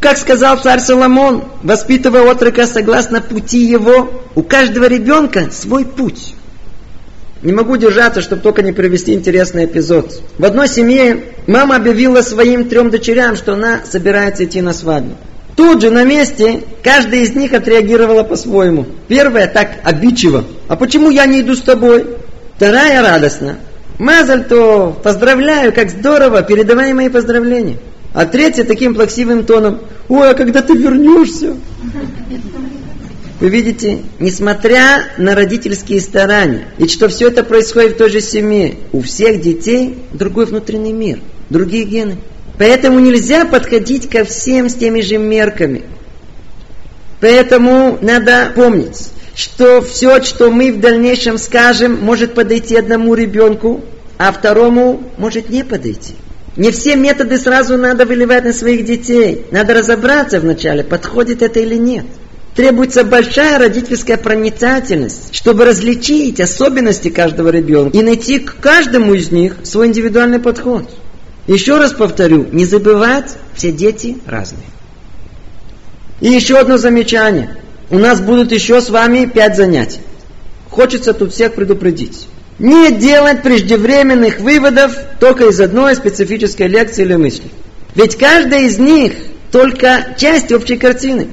Как 0.00 0.18
сказал 0.18 0.58
царь 0.58 0.80
Соломон, 0.80 1.44
воспитывая 1.62 2.22
отрока 2.22 2.66
согласно 2.66 3.20
пути 3.20 3.64
его, 3.64 4.22
у 4.34 4.42
каждого 4.42 4.86
ребенка 4.86 5.50
свой 5.50 5.84
путь. 5.84 6.34
Не 7.42 7.52
могу 7.52 7.76
держаться, 7.76 8.22
чтобы 8.22 8.42
только 8.42 8.62
не 8.62 8.72
привести 8.72 9.14
интересный 9.14 9.64
эпизод. 9.64 10.20
В 10.38 10.44
одной 10.44 10.68
семье 10.68 11.24
мама 11.48 11.76
объявила 11.76 12.22
своим 12.22 12.68
трем 12.68 12.90
дочерям, 12.90 13.34
что 13.36 13.54
она 13.54 13.80
собирается 13.84 14.44
идти 14.44 14.60
на 14.60 14.72
свадьбу. 14.72 15.16
Тут 15.56 15.82
же 15.82 15.90
на 15.90 16.04
месте 16.04 16.62
каждая 16.82 17.20
из 17.20 17.34
них 17.34 17.52
отреагировала 17.52 18.22
по-своему. 18.22 18.86
Первая 19.08 19.48
так 19.48 19.70
обидчиво. 19.82 20.44
А 20.68 20.76
почему 20.76 21.10
я 21.10 21.26
не 21.26 21.40
иду 21.40 21.54
с 21.54 21.60
тобой? 21.60 22.06
Вторая 22.56 23.02
радостно. 23.02 23.58
Мазаль 24.02 24.48
то 24.48 25.00
поздравляю, 25.00 25.72
как 25.72 25.88
здорово, 25.88 26.42
передавай 26.42 26.92
мои 26.92 27.08
поздравления. 27.08 27.78
А 28.12 28.26
третья 28.26 28.64
таким 28.64 28.96
плаксивым 28.96 29.44
тоном. 29.44 29.78
Ой, 30.08 30.28
а 30.28 30.34
когда 30.34 30.60
ты 30.60 30.72
вернешься? 30.72 31.54
Вы 33.38 33.48
видите, 33.48 34.00
несмотря 34.18 35.04
на 35.18 35.36
родительские 35.36 36.00
старания, 36.00 36.66
и 36.78 36.88
что 36.88 37.06
все 37.06 37.28
это 37.28 37.44
происходит 37.44 37.92
в 37.92 37.96
той 37.98 38.10
же 38.10 38.20
семье, 38.20 38.74
у 38.90 39.02
всех 39.02 39.40
детей 39.40 40.00
другой 40.12 40.46
внутренний 40.46 40.92
мир, 40.92 41.20
другие 41.48 41.84
гены. 41.84 42.16
Поэтому 42.58 42.98
нельзя 42.98 43.44
подходить 43.44 44.10
ко 44.10 44.24
всем 44.24 44.68
с 44.68 44.74
теми 44.74 45.00
же 45.00 45.18
мерками. 45.18 45.84
Поэтому 47.20 48.00
надо 48.02 48.50
помнить, 48.52 49.10
что 49.36 49.80
все, 49.80 50.20
что 50.24 50.50
мы 50.50 50.72
в 50.72 50.80
дальнейшем 50.80 51.38
скажем, 51.38 52.00
может 52.02 52.34
подойти 52.34 52.74
одному 52.74 53.14
ребенку, 53.14 53.84
а 54.24 54.30
второму 54.30 55.02
может 55.18 55.48
не 55.50 55.64
подойти. 55.64 56.14
Не 56.56 56.70
все 56.70 56.94
методы 56.94 57.38
сразу 57.38 57.76
надо 57.76 58.06
выливать 58.06 58.44
на 58.44 58.52
своих 58.52 58.84
детей. 58.84 59.46
Надо 59.50 59.74
разобраться 59.74 60.38
вначале, 60.38 60.84
подходит 60.84 61.42
это 61.42 61.58
или 61.58 61.74
нет. 61.74 62.04
Требуется 62.54 63.02
большая 63.02 63.58
родительская 63.58 64.16
проницательность, 64.16 65.34
чтобы 65.34 65.64
различить 65.64 66.38
особенности 66.40 67.08
каждого 67.08 67.48
ребенка 67.48 67.98
и 67.98 68.02
найти 68.02 68.38
к 68.38 68.58
каждому 68.60 69.14
из 69.14 69.32
них 69.32 69.56
свой 69.64 69.88
индивидуальный 69.88 70.38
подход. 70.38 70.88
Еще 71.48 71.76
раз 71.78 71.92
повторю, 71.92 72.46
не 72.52 72.64
забывать, 72.64 73.34
все 73.56 73.72
дети 73.72 74.18
разные. 74.24 74.68
И 76.20 76.28
еще 76.28 76.58
одно 76.58 76.78
замечание. 76.78 77.56
У 77.90 77.98
нас 77.98 78.20
будут 78.20 78.52
еще 78.52 78.80
с 78.80 78.88
вами 78.88 79.24
пять 79.24 79.56
занятий. 79.56 79.98
Хочется 80.70 81.12
тут 81.12 81.32
всех 81.32 81.54
предупредить. 81.54 82.28
Не 82.62 82.92
делать 82.92 83.42
преждевременных 83.42 84.38
выводов 84.38 84.96
только 85.18 85.46
из 85.46 85.60
одной 85.60 85.96
специфической 85.96 86.68
лекции 86.68 87.02
или 87.02 87.16
мысли. 87.16 87.50
Ведь 87.96 88.16
каждая 88.16 88.60
из 88.62 88.78
них 88.78 89.14
только 89.50 90.14
часть 90.16 90.52
общей 90.52 90.76
картины. 90.76 91.26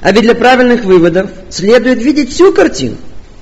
А 0.00 0.12
ведь 0.12 0.22
для 0.22 0.36
правильных 0.36 0.84
выводов 0.84 1.28
следует 1.48 2.00
видеть 2.00 2.32
всю 2.32 2.52
картину. 2.52 2.98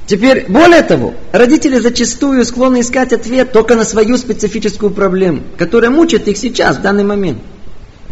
Теперь, 0.06 0.46
более 0.48 0.80
того, 0.80 1.12
родители 1.30 1.78
зачастую 1.78 2.46
склонны 2.46 2.80
искать 2.80 3.12
ответ 3.12 3.52
только 3.52 3.74
на 3.74 3.84
свою 3.84 4.16
специфическую 4.16 4.90
проблему, 4.90 5.42
которая 5.58 5.90
мучает 5.90 6.28
их 6.28 6.38
сейчас, 6.38 6.78
в 6.78 6.80
данный 6.80 7.04
момент. 7.04 7.40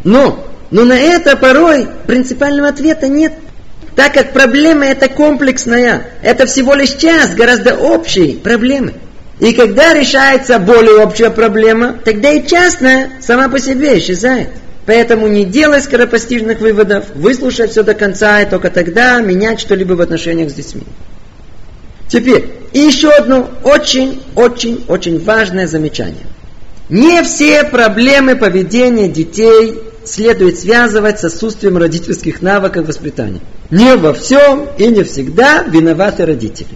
Но, 0.04 0.46
но 0.70 0.84
на 0.84 0.92
это 0.92 1.38
порой 1.38 1.88
принципиального 2.06 2.68
ответа 2.68 3.08
нет, 3.08 3.32
так 3.94 4.12
как 4.12 4.34
проблема 4.34 4.84
это 4.84 5.08
комплексная, 5.08 6.06
это 6.22 6.44
всего 6.44 6.74
лишь 6.74 6.92
часть 6.92 7.34
гораздо 7.34 7.76
общей 7.76 8.32
проблемы. 8.34 8.92
И 9.38 9.52
когда 9.52 9.92
решается 9.92 10.58
более 10.58 11.04
общая 11.04 11.30
проблема, 11.30 11.98
тогда 12.04 12.30
и 12.30 12.46
частная 12.46 13.10
сама 13.20 13.48
по 13.48 13.58
себе 13.58 13.98
исчезает. 13.98 14.48
Поэтому 14.86 15.26
не 15.26 15.44
делай 15.44 15.82
скоропостижных 15.82 16.60
выводов, 16.60 17.06
выслушай 17.14 17.68
все 17.68 17.82
до 17.82 17.94
конца, 17.94 18.40
и 18.40 18.48
только 18.48 18.70
тогда 18.70 19.20
менять 19.20 19.60
что-либо 19.60 19.94
в 19.94 20.00
отношениях 20.00 20.50
с 20.50 20.54
детьми. 20.54 20.84
Теперь, 22.08 22.52
и 22.72 22.78
еще 22.78 23.10
одно 23.10 23.50
очень-очень-очень 23.64 25.22
важное 25.24 25.66
замечание. 25.66 26.26
Не 26.88 27.22
все 27.24 27.64
проблемы 27.64 28.36
поведения 28.36 29.08
детей 29.08 29.80
следует 30.04 30.60
связывать 30.60 31.18
с 31.18 31.24
отсутствием 31.24 31.76
родительских 31.76 32.40
навыков 32.40 32.86
воспитания. 32.86 33.40
Не 33.70 33.96
во 33.96 34.14
всем 34.14 34.68
и 34.78 34.86
не 34.86 35.02
всегда 35.02 35.64
виноваты 35.64 36.24
родители. 36.24 36.70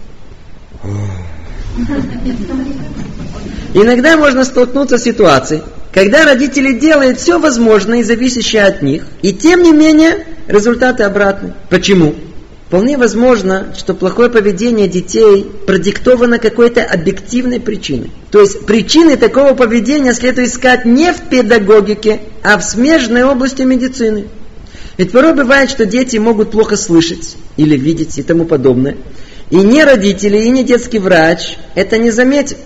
Иногда 3.73 4.17
можно 4.17 4.43
столкнуться 4.43 4.97
с 4.97 5.03
ситуацией, 5.03 5.61
когда 5.93 6.25
родители 6.25 6.73
делают 6.73 7.19
все 7.19 7.39
возможное 7.39 7.99
и 7.99 8.03
зависящее 8.03 8.63
от 8.63 8.81
них, 8.81 9.03
и 9.21 9.33
тем 9.33 9.63
не 9.63 9.71
менее 9.71 10.25
результаты 10.47 11.03
обратны. 11.03 11.53
Почему? 11.69 12.15
Вполне 12.67 12.97
возможно, 12.97 13.73
что 13.77 13.93
плохое 13.93 14.29
поведение 14.29 14.87
детей 14.87 15.45
продиктовано 15.67 16.39
какой-то 16.39 16.81
объективной 16.81 17.59
причиной. 17.59 18.11
То 18.31 18.39
есть 18.39 18.65
причины 18.65 19.17
такого 19.17 19.53
поведения 19.55 20.13
следует 20.13 20.47
искать 20.47 20.85
не 20.85 21.11
в 21.11 21.19
педагогике, 21.29 22.21
а 22.43 22.57
в 22.57 22.63
смежной 22.63 23.23
области 23.23 23.63
медицины. 23.63 24.27
Ведь 24.97 25.11
порой 25.11 25.33
бывает, 25.33 25.69
что 25.69 25.85
дети 25.85 26.15
могут 26.15 26.51
плохо 26.51 26.77
слышать 26.77 27.35
или 27.57 27.75
видеть 27.75 28.17
и 28.17 28.23
тому 28.23 28.45
подобное. 28.45 28.95
И 29.51 29.57
ни 29.57 29.81
родители, 29.81 30.37
и 30.37 30.49
ни 30.49 30.63
детский 30.63 30.99
врач 30.99 31.57
это 31.75 31.97
не 31.97 32.09
заметят. 32.09 32.57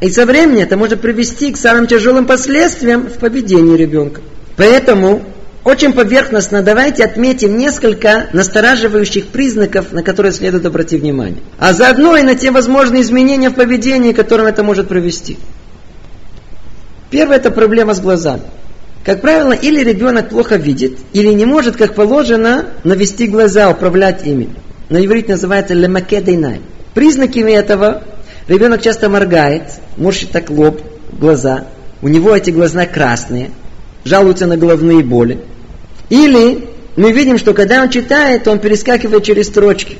И 0.00 0.10
со 0.10 0.26
временем 0.26 0.64
это 0.64 0.76
может 0.76 1.00
привести 1.00 1.52
к 1.52 1.56
самым 1.56 1.86
тяжелым 1.86 2.26
последствиям 2.26 3.06
в 3.06 3.18
поведении 3.18 3.76
ребенка. 3.76 4.20
Поэтому 4.56 5.22
очень 5.62 5.92
поверхностно 5.92 6.60
давайте 6.62 7.04
отметим 7.04 7.56
несколько 7.56 8.28
настораживающих 8.32 9.28
признаков, 9.28 9.92
на 9.92 10.02
которые 10.02 10.32
следует 10.32 10.66
обратить 10.66 11.02
внимание. 11.02 11.38
А 11.60 11.72
заодно 11.72 12.16
и 12.16 12.22
на 12.22 12.34
те 12.34 12.50
возможные 12.50 13.02
изменения 13.02 13.50
в 13.50 13.54
поведении, 13.54 14.12
которым 14.12 14.46
это 14.46 14.64
может 14.64 14.88
привести. 14.88 15.38
Первое– 17.10 17.36
это 17.38 17.52
проблема 17.52 17.94
с 17.94 18.00
глазами. 18.00 18.42
Как 19.04 19.20
правило, 19.20 19.52
или 19.52 19.84
ребенок 19.84 20.30
плохо 20.30 20.56
видит, 20.56 20.98
или 21.12 21.28
не 21.28 21.44
может, 21.44 21.76
как 21.76 21.94
положено, 21.94 22.66
навести 22.82 23.28
глаза, 23.28 23.70
управлять 23.70 24.26
ими. 24.26 24.48
На 24.92 25.04
иврите 25.04 25.32
называется 25.32 25.74
лемакедейнай. 25.74 26.60
Признаками 26.94 27.50
этого 27.50 28.04
Ребенок 28.48 28.82
часто 28.82 29.08
моргает, 29.08 29.62
морщит 29.96 30.30
так 30.30 30.50
лоб, 30.50 30.80
глаза. 31.12 31.64
У 32.02 32.08
него 32.08 32.34
эти 32.34 32.50
глаза 32.50 32.86
красные, 32.86 33.50
жалуются 34.04 34.46
на 34.46 34.56
головные 34.56 35.02
боли. 35.04 35.38
Или 36.10 36.68
мы 36.96 37.12
видим, 37.12 37.38
что 37.38 37.54
когда 37.54 37.82
он 37.82 37.88
читает, 37.88 38.48
он 38.48 38.58
перескакивает 38.58 39.22
через 39.22 39.46
строчки. 39.46 39.96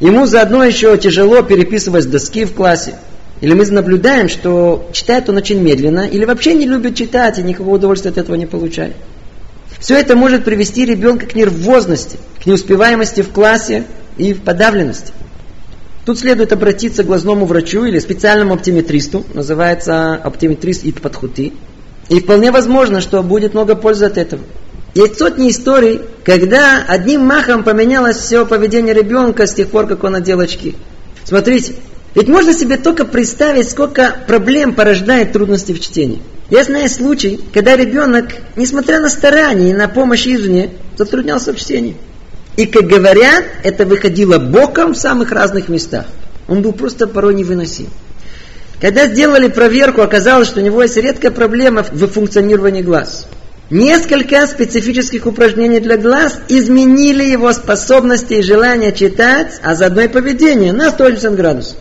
Ему 0.00 0.26
заодно 0.26 0.62
еще 0.64 0.96
тяжело 0.98 1.42
переписывать 1.42 2.04
с 2.04 2.06
доски 2.06 2.44
в 2.44 2.52
классе. 2.52 2.94
Или 3.40 3.54
мы 3.54 3.64
наблюдаем, 3.66 4.28
что 4.28 4.88
читает 4.92 5.28
он 5.28 5.38
очень 5.38 5.60
медленно, 5.60 6.06
или 6.06 6.24
вообще 6.24 6.54
не 6.54 6.66
любит 6.66 6.94
читать 6.94 7.38
и 7.38 7.42
никакого 7.42 7.76
удовольствия 7.76 8.10
от 8.10 8.18
этого 8.18 8.36
не 8.36 8.46
получает. 8.46 8.94
Все 9.80 9.96
это 9.96 10.14
может 10.14 10.44
привести 10.44 10.84
ребенка 10.84 11.26
к 11.26 11.34
нервозности, 11.34 12.18
к 12.42 12.46
неуспеваемости 12.46 13.22
в 13.22 13.30
классе 13.30 13.84
и 14.18 14.34
в 14.34 14.42
подавленности. 14.42 15.12
Тут 16.04 16.18
следует 16.18 16.52
обратиться 16.52 17.02
к 17.02 17.06
глазному 17.06 17.46
врачу 17.46 17.84
или 17.84 17.98
специальному 17.98 18.54
оптиметристу, 18.54 19.24
называется 19.34 20.14
оптиметрист 20.14 20.84
и 20.84 20.92
подхути. 20.92 21.52
И 22.08 22.20
вполне 22.20 22.50
возможно, 22.50 23.00
что 23.00 23.22
будет 23.22 23.54
много 23.54 23.74
пользы 23.74 24.06
от 24.06 24.16
этого. 24.16 24.42
Есть 24.94 25.18
сотни 25.18 25.50
историй, 25.50 26.00
когда 26.24 26.82
одним 26.88 27.26
махом 27.26 27.62
поменялось 27.62 28.16
все 28.16 28.46
поведение 28.46 28.94
ребенка 28.94 29.46
с 29.46 29.54
тех 29.54 29.68
пор, 29.68 29.86
как 29.86 30.02
он 30.02 30.12
надел 30.12 30.40
очки. 30.40 30.76
Смотрите, 31.24 31.74
ведь 32.14 32.28
можно 32.28 32.54
себе 32.54 32.78
только 32.78 33.04
представить, 33.04 33.68
сколько 33.68 34.16
проблем 34.26 34.74
порождает 34.74 35.32
трудности 35.32 35.72
в 35.72 35.80
чтении. 35.80 36.22
Я 36.50 36.64
знаю 36.64 36.88
случай, 36.88 37.38
когда 37.52 37.76
ребенок, 37.76 38.30
несмотря 38.56 39.00
на 39.00 39.10
старания 39.10 39.70
и 39.70 39.74
на 39.74 39.88
помощь 39.88 40.26
извне, 40.26 40.70
затруднялся 40.96 41.52
в 41.52 41.56
чтении. 41.58 41.96
И, 42.58 42.66
как 42.66 42.88
говорят, 42.88 43.44
это 43.62 43.86
выходило 43.86 44.40
боком 44.40 44.92
в 44.92 44.98
самых 44.98 45.30
разных 45.30 45.68
местах. 45.68 46.06
Он 46.48 46.60
был 46.60 46.72
просто 46.72 47.06
порой 47.06 47.34
невыносим. 47.34 47.86
Когда 48.80 49.06
сделали 49.06 49.46
проверку, 49.46 50.02
оказалось, 50.02 50.48
что 50.48 50.58
у 50.58 50.64
него 50.64 50.82
есть 50.82 50.96
редкая 50.96 51.30
проблема 51.30 51.84
в 51.84 52.08
функционировании 52.08 52.82
глаз. 52.82 53.28
Несколько 53.70 54.44
специфических 54.48 55.26
упражнений 55.26 55.78
для 55.78 55.96
глаз 55.98 56.40
изменили 56.48 57.22
его 57.22 57.52
способности 57.52 58.34
и 58.34 58.42
желание 58.42 58.92
читать, 58.92 59.60
а 59.62 59.76
заодно 59.76 60.00
и 60.00 60.08
поведение 60.08 60.72
на 60.72 60.90
180 60.90 61.36
градусов. 61.36 61.76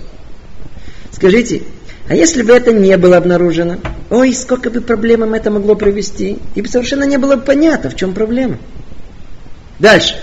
Скажите, 1.12 1.64
А 2.08 2.14
если 2.14 2.44
бы 2.44 2.54
это 2.54 2.72
не 2.72 2.96
было 2.98 3.18
обнаружено, 3.18 3.78
ой, 4.12 4.32
сколько 4.36 4.70
бы 4.70 4.82
проблемам 4.82 5.34
это 5.34 5.50
могло 5.50 5.74
привести, 5.74 6.38
и 6.54 6.62
бы 6.62 6.68
совершенно 6.68 7.04
не 7.04 7.18
было 7.18 7.36
понятно, 7.38 7.90
в 7.90 7.96
чем 7.96 8.14
проблема. 8.14 8.60
Дальше. 9.80 10.14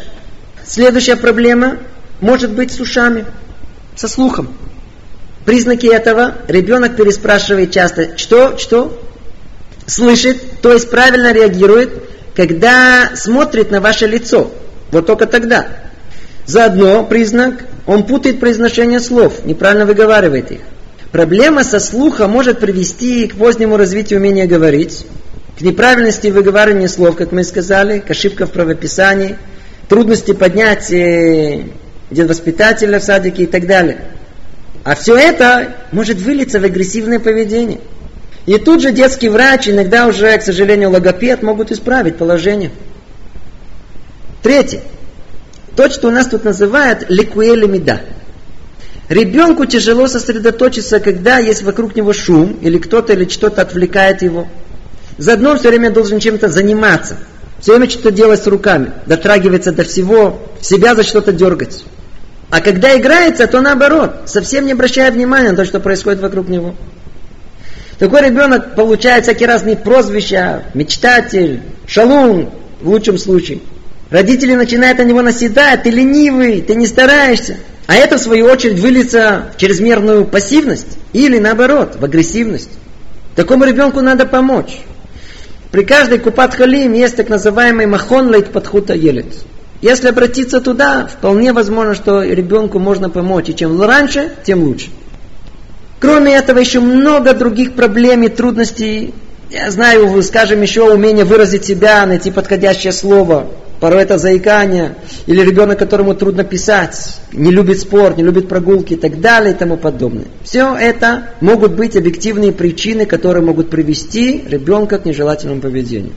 Следующая 0.66 1.16
проблема 1.16 1.78
может 2.20 2.52
быть 2.52 2.72
с 2.72 2.80
ушами, 2.80 3.26
со 3.94 4.08
слухом. 4.08 4.54
Признаки 5.44 5.86
этого 5.86 6.36
ребенок 6.48 6.96
переспрашивает 6.96 7.70
часто, 7.70 8.16
что, 8.16 8.56
что, 8.56 8.98
слышит, 9.86 10.60
то 10.62 10.72
есть 10.72 10.90
правильно 10.90 11.32
реагирует, 11.32 12.02
когда 12.34 13.10
смотрит 13.14 13.70
на 13.70 13.80
ваше 13.80 14.06
лицо. 14.06 14.50
Вот 14.90 15.06
только 15.06 15.26
тогда. 15.26 15.66
Заодно 16.46 17.04
признак, 17.04 17.64
он 17.86 18.06
путает 18.06 18.40
произношение 18.40 19.00
слов, 19.00 19.44
неправильно 19.44 19.86
выговаривает 19.86 20.50
их. 20.50 20.60
Проблема 21.12 21.62
со 21.62 21.78
слухом 21.78 22.30
может 22.30 22.58
привести 22.58 23.28
к 23.28 23.36
позднему 23.36 23.76
развитию 23.76 24.18
умения 24.18 24.46
говорить, 24.46 25.06
к 25.58 25.60
неправильности 25.60 26.28
выговаривания 26.28 26.88
слов, 26.88 27.16
как 27.16 27.30
мы 27.30 27.44
сказали, 27.44 28.00
к 28.00 28.10
ошибкам 28.10 28.48
в 28.48 28.50
правописании, 28.50 29.36
трудности 29.88 30.32
поднять 30.32 30.90
э, 30.92 31.64
воспитателя 32.10 32.98
в 32.98 33.04
садике 33.04 33.44
и 33.44 33.46
так 33.46 33.66
далее. 33.66 33.98
А 34.84 34.94
все 34.94 35.16
это 35.16 35.74
может 35.92 36.18
вылиться 36.18 36.60
в 36.60 36.64
агрессивное 36.64 37.18
поведение. 37.18 37.80
И 38.46 38.58
тут 38.58 38.82
же 38.82 38.92
детский 38.92 39.30
врач, 39.30 39.68
иногда 39.68 40.06
уже, 40.06 40.36
к 40.36 40.42
сожалению, 40.42 40.90
логопед, 40.90 41.42
могут 41.42 41.72
исправить 41.72 42.16
положение. 42.16 42.70
Третье. 44.42 44.82
То, 45.74 45.88
что 45.88 46.08
у 46.08 46.10
нас 46.10 46.26
тут 46.26 46.44
называют 46.44 47.06
ликуэлемида. 47.08 48.02
Ребенку 49.08 49.64
тяжело 49.64 50.06
сосредоточиться, 50.06 51.00
когда 51.00 51.38
есть 51.38 51.62
вокруг 51.62 51.96
него 51.96 52.12
шум, 52.12 52.58
или 52.60 52.78
кто-то 52.78 53.14
или 53.14 53.28
что-то 53.28 53.62
отвлекает 53.62 54.22
его. 54.22 54.48
Заодно 55.16 55.52
он 55.52 55.58
все 55.58 55.68
время 55.68 55.90
должен 55.90 56.20
чем-то 56.20 56.48
заниматься. 56.48 57.16
Все 57.64 57.72
время 57.72 57.88
что-то 57.88 58.10
делать 58.10 58.42
с 58.42 58.46
руками, 58.46 58.92
дотрагиваться 59.06 59.72
до 59.72 59.84
всего, 59.84 60.38
себя 60.60 60.94
за 60.94 61.02
что-то 61.02 61.32
дергать. 61.32 61.82
А 62.50 62.60
когда 62.60 62.94
играется, 62.94 63.46
то 63.46 63.62
наоборот, 63.62 64.24
совсем 64.26 64.66
не 64.66 64.72
обращая 64.72 65.10
внимания 65.10 65.52
на 65.52 65.56
то, 65.56 65.64
что 65.64 65.80
происходит 65.80 66.20
вокруг 66.20 66.50
него. 66.50 66.74
Такой 67.98 68.20
ребенок 68.20 68.74
получает 68.74 69.24
всякие 69.24 69.48
разные 69.48 69.76
прозвища, 69.76 70.64
мечтатель, 70.74 71.62
шалун, 71.86 72.50
в 72.82 72.88
лучшем 72.90 73.16
случае. 73.16 73.60
Родители 74.10 74.54
начинают 74.54 74.98
на 74.98 75.04
него 75.04 75.22
наседать, 75.22 75.84
ты 75.84 75.88
ленивый, 75.88 76.60
ты 76.60 76.74
не 76.74 76.86
стараешься. 76.86 77.56
А 77.86 77.94
это, 77.94 78.18
в 78.18 78.20
свою 78.20 78.44
очередь, 78.44 78.78
выльется 78.78 79.52
в 79.56 79.58
чрезмерную 79.58 80.26
пассивность 80.26 80.98
или, 81.14 81.38
наоборот, 81.38 81.96
в 81.98 82.04
агрессивность. 82.04 82.68
Такому 83.34 83.64
ребенку 83.64 84.02
надо 84.02 84.26
помочь. 84.26 84.82
При 85.74 85.82
каждой 85.82 86.20
купат 86.20 86.54
халим 86.54 86.92
есть 86.92 87.16
так 87.16 87.28
называемый 87.28 87.86
махон 87.86 88.30
лейт 88.30 88.52
подхута 88.52 88.94
елет. 88.94 89.26
Если 89.82 90.06
обратиться 90.06 90.60
туда, 90.60 91.08
вполне 91.08 91.52
возможно, 91.52 91.94
что 91.94 92.22
ребенку 92.22 92.78
можно 92.78 93.10
помочь. 93.10 93.48
И 93.48 93.56
чем 93.56 93.82
раньше, 93.82 94.30
тем 94.44 94.62
лучше. 94.62 94.90
Кроме 95.98 96.36
этого, 96.36 96.60
еще 96.60 96.78
много 96.78 97.32
других 97.32 97.72
проблем 97.72 98.22
и 98.22 98.28
трудностей. 98.28 99.14
Я 99.50 99.68
знаю, 99.72 100.22
скажем, 100.22 100.62
еще 100.62 100.88
умение 100.88 101.24
выразить 101.24 101.64
себя, 101.64 102.06
найти 102.06 102.30
подходящее 102.30 102.92
слово. 102.92 103.48
Порой 103.84 104.04
это 104.04 104.16
заикание. 104.16 104.94
Или 105.26 105.42
ребенок, 105.42 105.78
которому 105.78 106.14
трудно 106.14 106.42
писать, 106.42 107.18
не 107.34 107.50
любит 107.50 107.80
спорт, 107.80 108.16
не 108.16 108.22
любит 108.22 108.48
прогулки 108.48 108.94
и 108.94 108.96
так 108.96 109.20
далее 109.20 109.52
и 109.52 109.54
тому 109.54 109.76
подобное. 109.76 110.24
Все 110.42 110.74
это 110.74 111.32
могут 111.42 111.72
быть 111.72 111.94
объективные 111.94 112.50
причины, 112.50 113.04
которые 113.04 113.44
могут 113.44 113.68
привести 113.68 114.42
ребенка 114.48 114.98
к 114.98 115.04
нежелательному 115.04 115.60
поведению. 115.60 116.14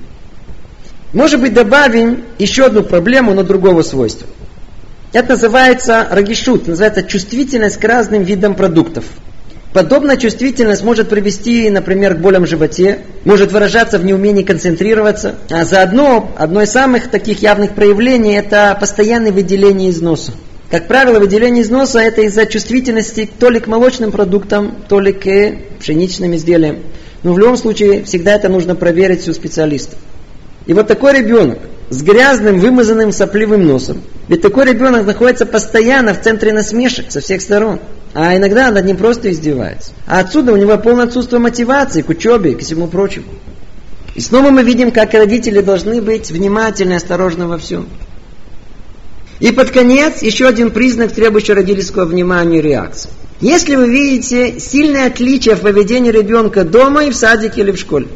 Может 1.12 1.42
быть, 1.42 1.54
добавим 1.54 2.24
еще 2.40 2.68
одну 2.68 2.84
проблему, 2.84 3.34
но 3.34 3.44
другого 3.44 3.82
свойства. 3.82 4.28
Это 5.12 5.32
называется 5.32 6.08
рагишут, 6.10 6.70
называется 6.70 7.04
чувствительность 7.04 7.76
к 7.76 7.84
разным 7.84 8.24
видам 8.24 8.56
продуктов. 8.56 9.04
Подобная 9.74 10.18
чувствительность 10.18 10.84
может 10.84 11.10
привести, 11.10 11.70
например, 11.70 12.16
к 12.16 12.20
болям 12.20 12.46
в 12.46 12.48
животе, 12.48 13.00
может 13.26 13.52
выражаться 13.52 14.00
в 14.00 14.06
неумении 14.06 14.44
концентрироваться, 14.44 15.36
а 15.50 15.66
заодно 15.66 16.32
одно 16.38 16.64
из 16.64 16.72
самых 16.72 17.12
таких 17.12 17.42
явных 17.42 17.76
проявлений– 17.76 18.36
это 18.38 18.76
постоянное 18.80 19.32
выделение 19.32 19.90
из 19.90 20.02
носа. 20.02 20.32
Как 20.72 20.88
правило, 20.88 21.20
выделение 21.20 21.64
из 21.64 21.70
носа– 21.70 22.00
это 22.02 22.22
из-за 22.22 22.46
чувствительности 22.46 23.30
то 23.40 23.50
ли 23.50 23.60
к 23.60 23.68
молочным 23.68 24.12
продуктам, 24.12 24.78
то 24.88 25.00
ли 25.00 25.14
к 25.14 25.80
пшеничным 25.80 26.36
изделиям. 26.36 26.80
Но 27.24 27.34
в 27.34 27.40
любом 27.40 27.58
случае, 27.58 28.04
всегда 28.04 28.36
это 28.36 28.50
нужно 28.50 28.76
проверить 28.76 29.28
у 29.28 29.34
специалиста. 29.34 29.96
И 30.66 30.74
вот 30.74 30.88
такой 30.88 31.20
ребенок 31.20 31.60
с 31.90 32.02
грязным, 32.02 32.60
вымазанным 32.60 33.12
сопливым 33.12 33.66
носом. 33.66 34.02
Ведь 34.28 34.42
такой 34.42 34.66
ребенок 34.66 35.06
находится 35.06 35.46
постоянно 35.46 36.14
в 36.14 36.22
центре 36.22 36.52
насмешек 36.52 37.12
со 37.12 37.22
всех 37.22 37.42
сторон. 37.42 37.80
А 38.14 38.36
иногда 38.36 38.72
над 38.72 38.86
ним 38.86 38.98
просто 38.98 39.32
издевается. 39.32 39.92
А 40.06 40.20
отсюда 40.20 40.52
у 40.52 40.58
него 40.58 40.78
полное 40.78 41.06
отсутствие 41.06 41.40
мотивации 41.40 42.02
к 42.02 42.10
учебе 42.10 42.52
и 42.52 42.56
к 42.56 42.62
всему 42.62 42.88
прочему. 42.88 43.28
И 44.16 44.22
снова 44.22 44.50
мы 44.50 44.64
видим, 44.64 44.92
как 44.92 45.14
родители 45.14 45.62
должны 45.62 46.02
быть 46.02 46.32
внимательны 46.32 46.94
и 46.94 46.96
осторожны 46.96 47.46
во 47.46 47.58
всем. 47.58 47.88
И 49.40 49.52
под 49.52 49.70
конец 49.70 50.24
еще 50.24 50.48
один 50.48 50.72
признак, 50.72 51.12
требующий 51.12 51.54
родительского 51.54 52.06
внимания 52.06 52.58
и 52.58 52.62
реакции. 52.62 53.12
Если 53.40 53.76
вы 53.76 53.88
видите 53.88 54.60
сильное 54.60 55.08
отличие 55.08 55.56
в 55.56 55.62
поведении 55.62 56.10
ребенка 56.10 56.64
дома 56.64 57.04
и 57.04 57.12
в 57.12 57.16
садике 57.16 57.62
или 57.62 57.72
в 57.72 57.78
школе. 57.78 58.08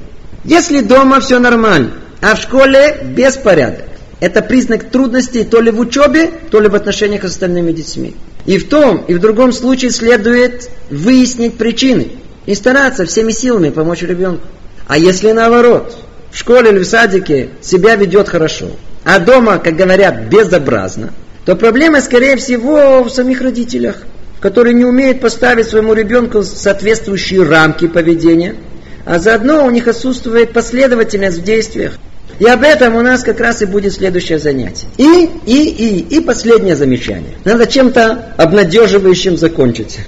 Если 0.43 0.81
дома 0.81 1.19
все 1.19 1.37
нормально, 1.37 1.91
а 2.21 2.35
в 2.35 2.41
школе 2.41 3.01
беспорядок. 3.15 3.90
Это 4.21 4.43
признак 4.43 4.91
трудностей 4.91 5.43
то 5.43 5.59
ли 5.59 5.71
в 5.71 5.79
учебе, 5.79 6.29
то 6.51 6.61
ли 6.61 6.69
в 6.69 6.75
отношениях 6.75 7.23
с 7.23 7.31
остальными 7.31 7.71
детьми. 7.71 8.15
И 8.45 8.59
в 8.59 8.69
том, 8.69 9.03
и 9.07 9.15
в 9.15 9.19
другом 9.19 9.51
случае 9.51 9.89
следует 9.89 10.69
выяснить 10.91 11.57
причины 11.57 12.11
и 12.45 12.53
стараться 12.53 13.05
всеми 13.05 13.31
силами 13.31 13.71
помочь 13.71 14.03
ребенку. 14.03 14.47
А 14.87 14.99
если 14.99 15.31
наоборот, 15.31 15.97
в 16.31 16.37
школе 16.37 16.69
или 16.69 16.79
в 16.79 16.85
садике 16.85 17.49
себя 17.61 17.95
ведет 17.95 18.29
хорошо, 18.29 18.67
а 19.03 19.17
дома, 19.19 19.57
как 19.57 19.75
говорят, 19.75 20.25
безобразно, 20.29 21.13
то 21.45 21.55
проблема, 21.55 21.99
скорее 21.99 22.35
всего, 22.35 23.03
в 23.03 23.09
самих 23.09 23.41
родителях, 23.41 24.03
которые 24.39 24.75
не 24.75 24.85
умеют 24.85 25.19
поставить 25.19 25.67
своему 25.67 25.93
ребенку 25.93 26.43
соответствующие 26.43 27.43
рамки 27.43 27.87
поведения, 27.87 28.55
а 29.03 29.17
заодно 29.17 29.65
у 29.65 29.71
них 29.71 29.87
отсутствует 29.87 30.53
последовательность 30.53 31.39
в 31.39 31.43
действиях. 31.43 31.93
И 32.41 32.45
об 32.47 32.63
этом 32.63 32.95
у 32.95 33.01
нас 33.03 33.21
как 33.21 33.39
раз 33.39 33.61
и 33.61 33.65
будет 33.65 33.93
следующее 33.93 34.39
занятие. 34.39 34.87
И, 34.97 35.29
и, 35.45 35.69
и, 35.69 36.17
и 36.17 36.19
последнее 36.21 36.75
замечание. 36.75 37.35
Надо 37.45 37.67
чем-то 37.67 38.33
обнадеживающим 38.35 39.37
закончить. 39.37 39.99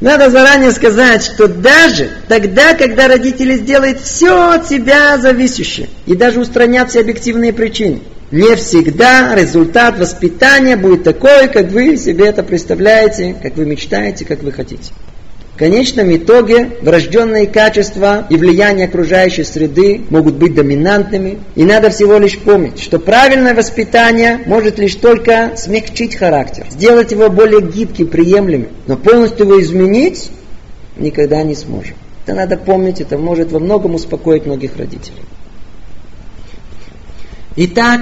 Надо 0.00 0.30
заранее 0.30 0.70
сказать, 0.70 1.24
что 1.24 1.48
даже 1.48 2.10
тогда, 2.28 2.74
когда 2.74 3.08
родители 3.08 3.56
сделают 3.56 3.98
все 3.98 4.52
от 4.52 4.68
себя 4.68 5.18
зависящее, 5.18 5.88
и 6.06 6.14
даже 6.14 6.38
устранят 6.38 6.90
все 6.90 7.00
объективные 7.00 7.52
причины, 7.52 8.02
не 8.30 8.54
всегда 8.54 9.34
результат 9.34 9.98
воспитания 9.98 10.76
будет 10.76 11.02
такой, 11.02 11.48
как 11.48 11.72
вы 11.72 11.96
себе 11.96 12.28
это 12.28 12.44
представляете, 12.44 13.34
как 13.42 13.56
вы 13.56 13.64
мечтаете, 13.64 14.24
как 14.24 14.44
вы 14.44 14.52
хотите. 14.52 14.92
В 15.54 15.58
конечном 15.58 16.16
итоге 16.16 16.78
врожденные 16.80 17.46
качества 17.46 18.26
и 18.30 18.36
влияние 18.36 18.86
окружающей 18.86 19.44
среды 19.44 20.00
могут 20.08 20.36
быть 20.36 20.54
доминантными. 20.54 21.40
И 21.56 21.64
надо 21.64 21.90
всего 21.90 22.16
лишь 22.16 22.38
помнить, 22.38 22.80
что 22.80 22.98
правильное 22.98 23.54
воспитание 23.54 24.40
может 24.46 24.78
лишь 24.78 24.94
только 24.94 25.52
смягчить 25.56 26.16
характер, 26.16 26.66
сделать 26.70 27.12
его 27.12 27.28
более 27.28 27.60
гибким, 27.60 28.08
приемлемым. 28.08 28.70
Но 28.86 28.96
полностью 28.96 29.44
его 29.44 29.60
изменить 29.60 30.30
никогда 30.96 31.42
не 31.42 31.54
сможем. 31.54 31.96
Это 32.24 32.34
надо 32.34 32.56
помнить, 32.56 33.02
это 33.02 33.18
может 33.18 33.52
во 33.52 33.58
многом 33.58 33.94
успокоить 33.94 34.46
многих 34.46 34.76
родителей. 34.78 35.22
Итак, 37.56 38.00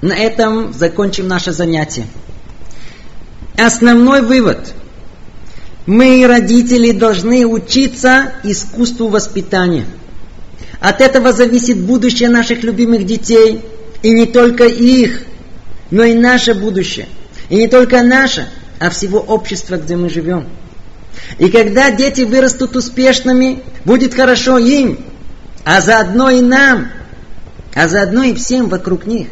на 0.00 0.12
этом 0.12 0.72
закончим 0.72 1.26
наше 1.26 1.50
занятие. 1.50 2.04
Основной 3.56 4.22
вывод– 4.22 4.74
мы, 5.86 6.26
родители, 6.26 6.92
должны 6.92 7.46
учиться 7.46 8.32
искусству 8.42 9.08
воспитания. 9.08 9.84
От 10.80 11.00
этого 11.00 11.32
зависит 11.32 11.78
будущее 11.78 12.30
наших 12.30 12.62
любимых 12.62 13.04
детей. 13.04 13.60
И 14.02 14.10
не 14.10 14.26
только 14.26 14.64
их, 14.64 15.22
но 15.90 16.04
и 16.04 16.14
наше 16.14 16.54
будущее. 16.54 17.06
И 17.48 17.56
не 17.56 17.68
только 17.68 18.02
наше, 18.02 18.48
а 18.80 18.90
всего 18.90 19.18
общества, 19.18 19.76
где 19.76 19.96
мы 19.96 20.08
живем. 20.08 20.46
И 21.38 21.50
когда 21.50 21.90
дети 21.90 22.22
вырастут 22.22 22.76
успешными, 22.76 23.62
будет 23.84 24.14
хорошо 24.14 24.58
им, 24.58 24.98
а 25.64 25.80
заодно 25.80 26.30
и 26.30 26.40
нам, 26.40 26.88
а 27.74 27.88
заодно 27.88 28.24
и 28.24 28.34
всем 28.34 28.68
вокруг 28.68 29.06
них. 29.06 29.28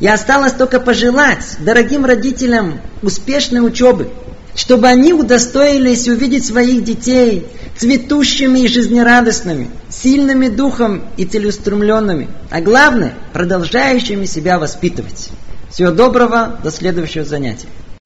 И 0.00 0.08
осталось 0.08 0.52
только 0.52 0.80
пожелать 0.80 1.56
дорогим 1.60 2.04
родителям 2.04 2.80
успешной 3.02 3.66
учебы– 3.66 4.08
чтобы 4.54 4.86
они 4.86 5.12
удостоились 5.12 6.08
увидеть 6.08 6.46
своих 6.46 6.84
детей 6.84 7.46
цветущими 7.76 8.60
и 8.60 8.68
жизнерадостными, 8.68 9.70
сильными 9.90 10.48
духом 10.48 11.02
и 11.16 11.24
целеустремленными, 11.24 12.28
а 12.50 12.60
главное, 12.60 13.14
продолжающими 13.32 14.26
себя 14.26 14.58
воспитывать. 14.58 15.30
Всего 15.70 15.90
доброго, 15.90 16.60
до 16.62 16.70
следующего 16.70 17.24
занятия. 17.24 17.66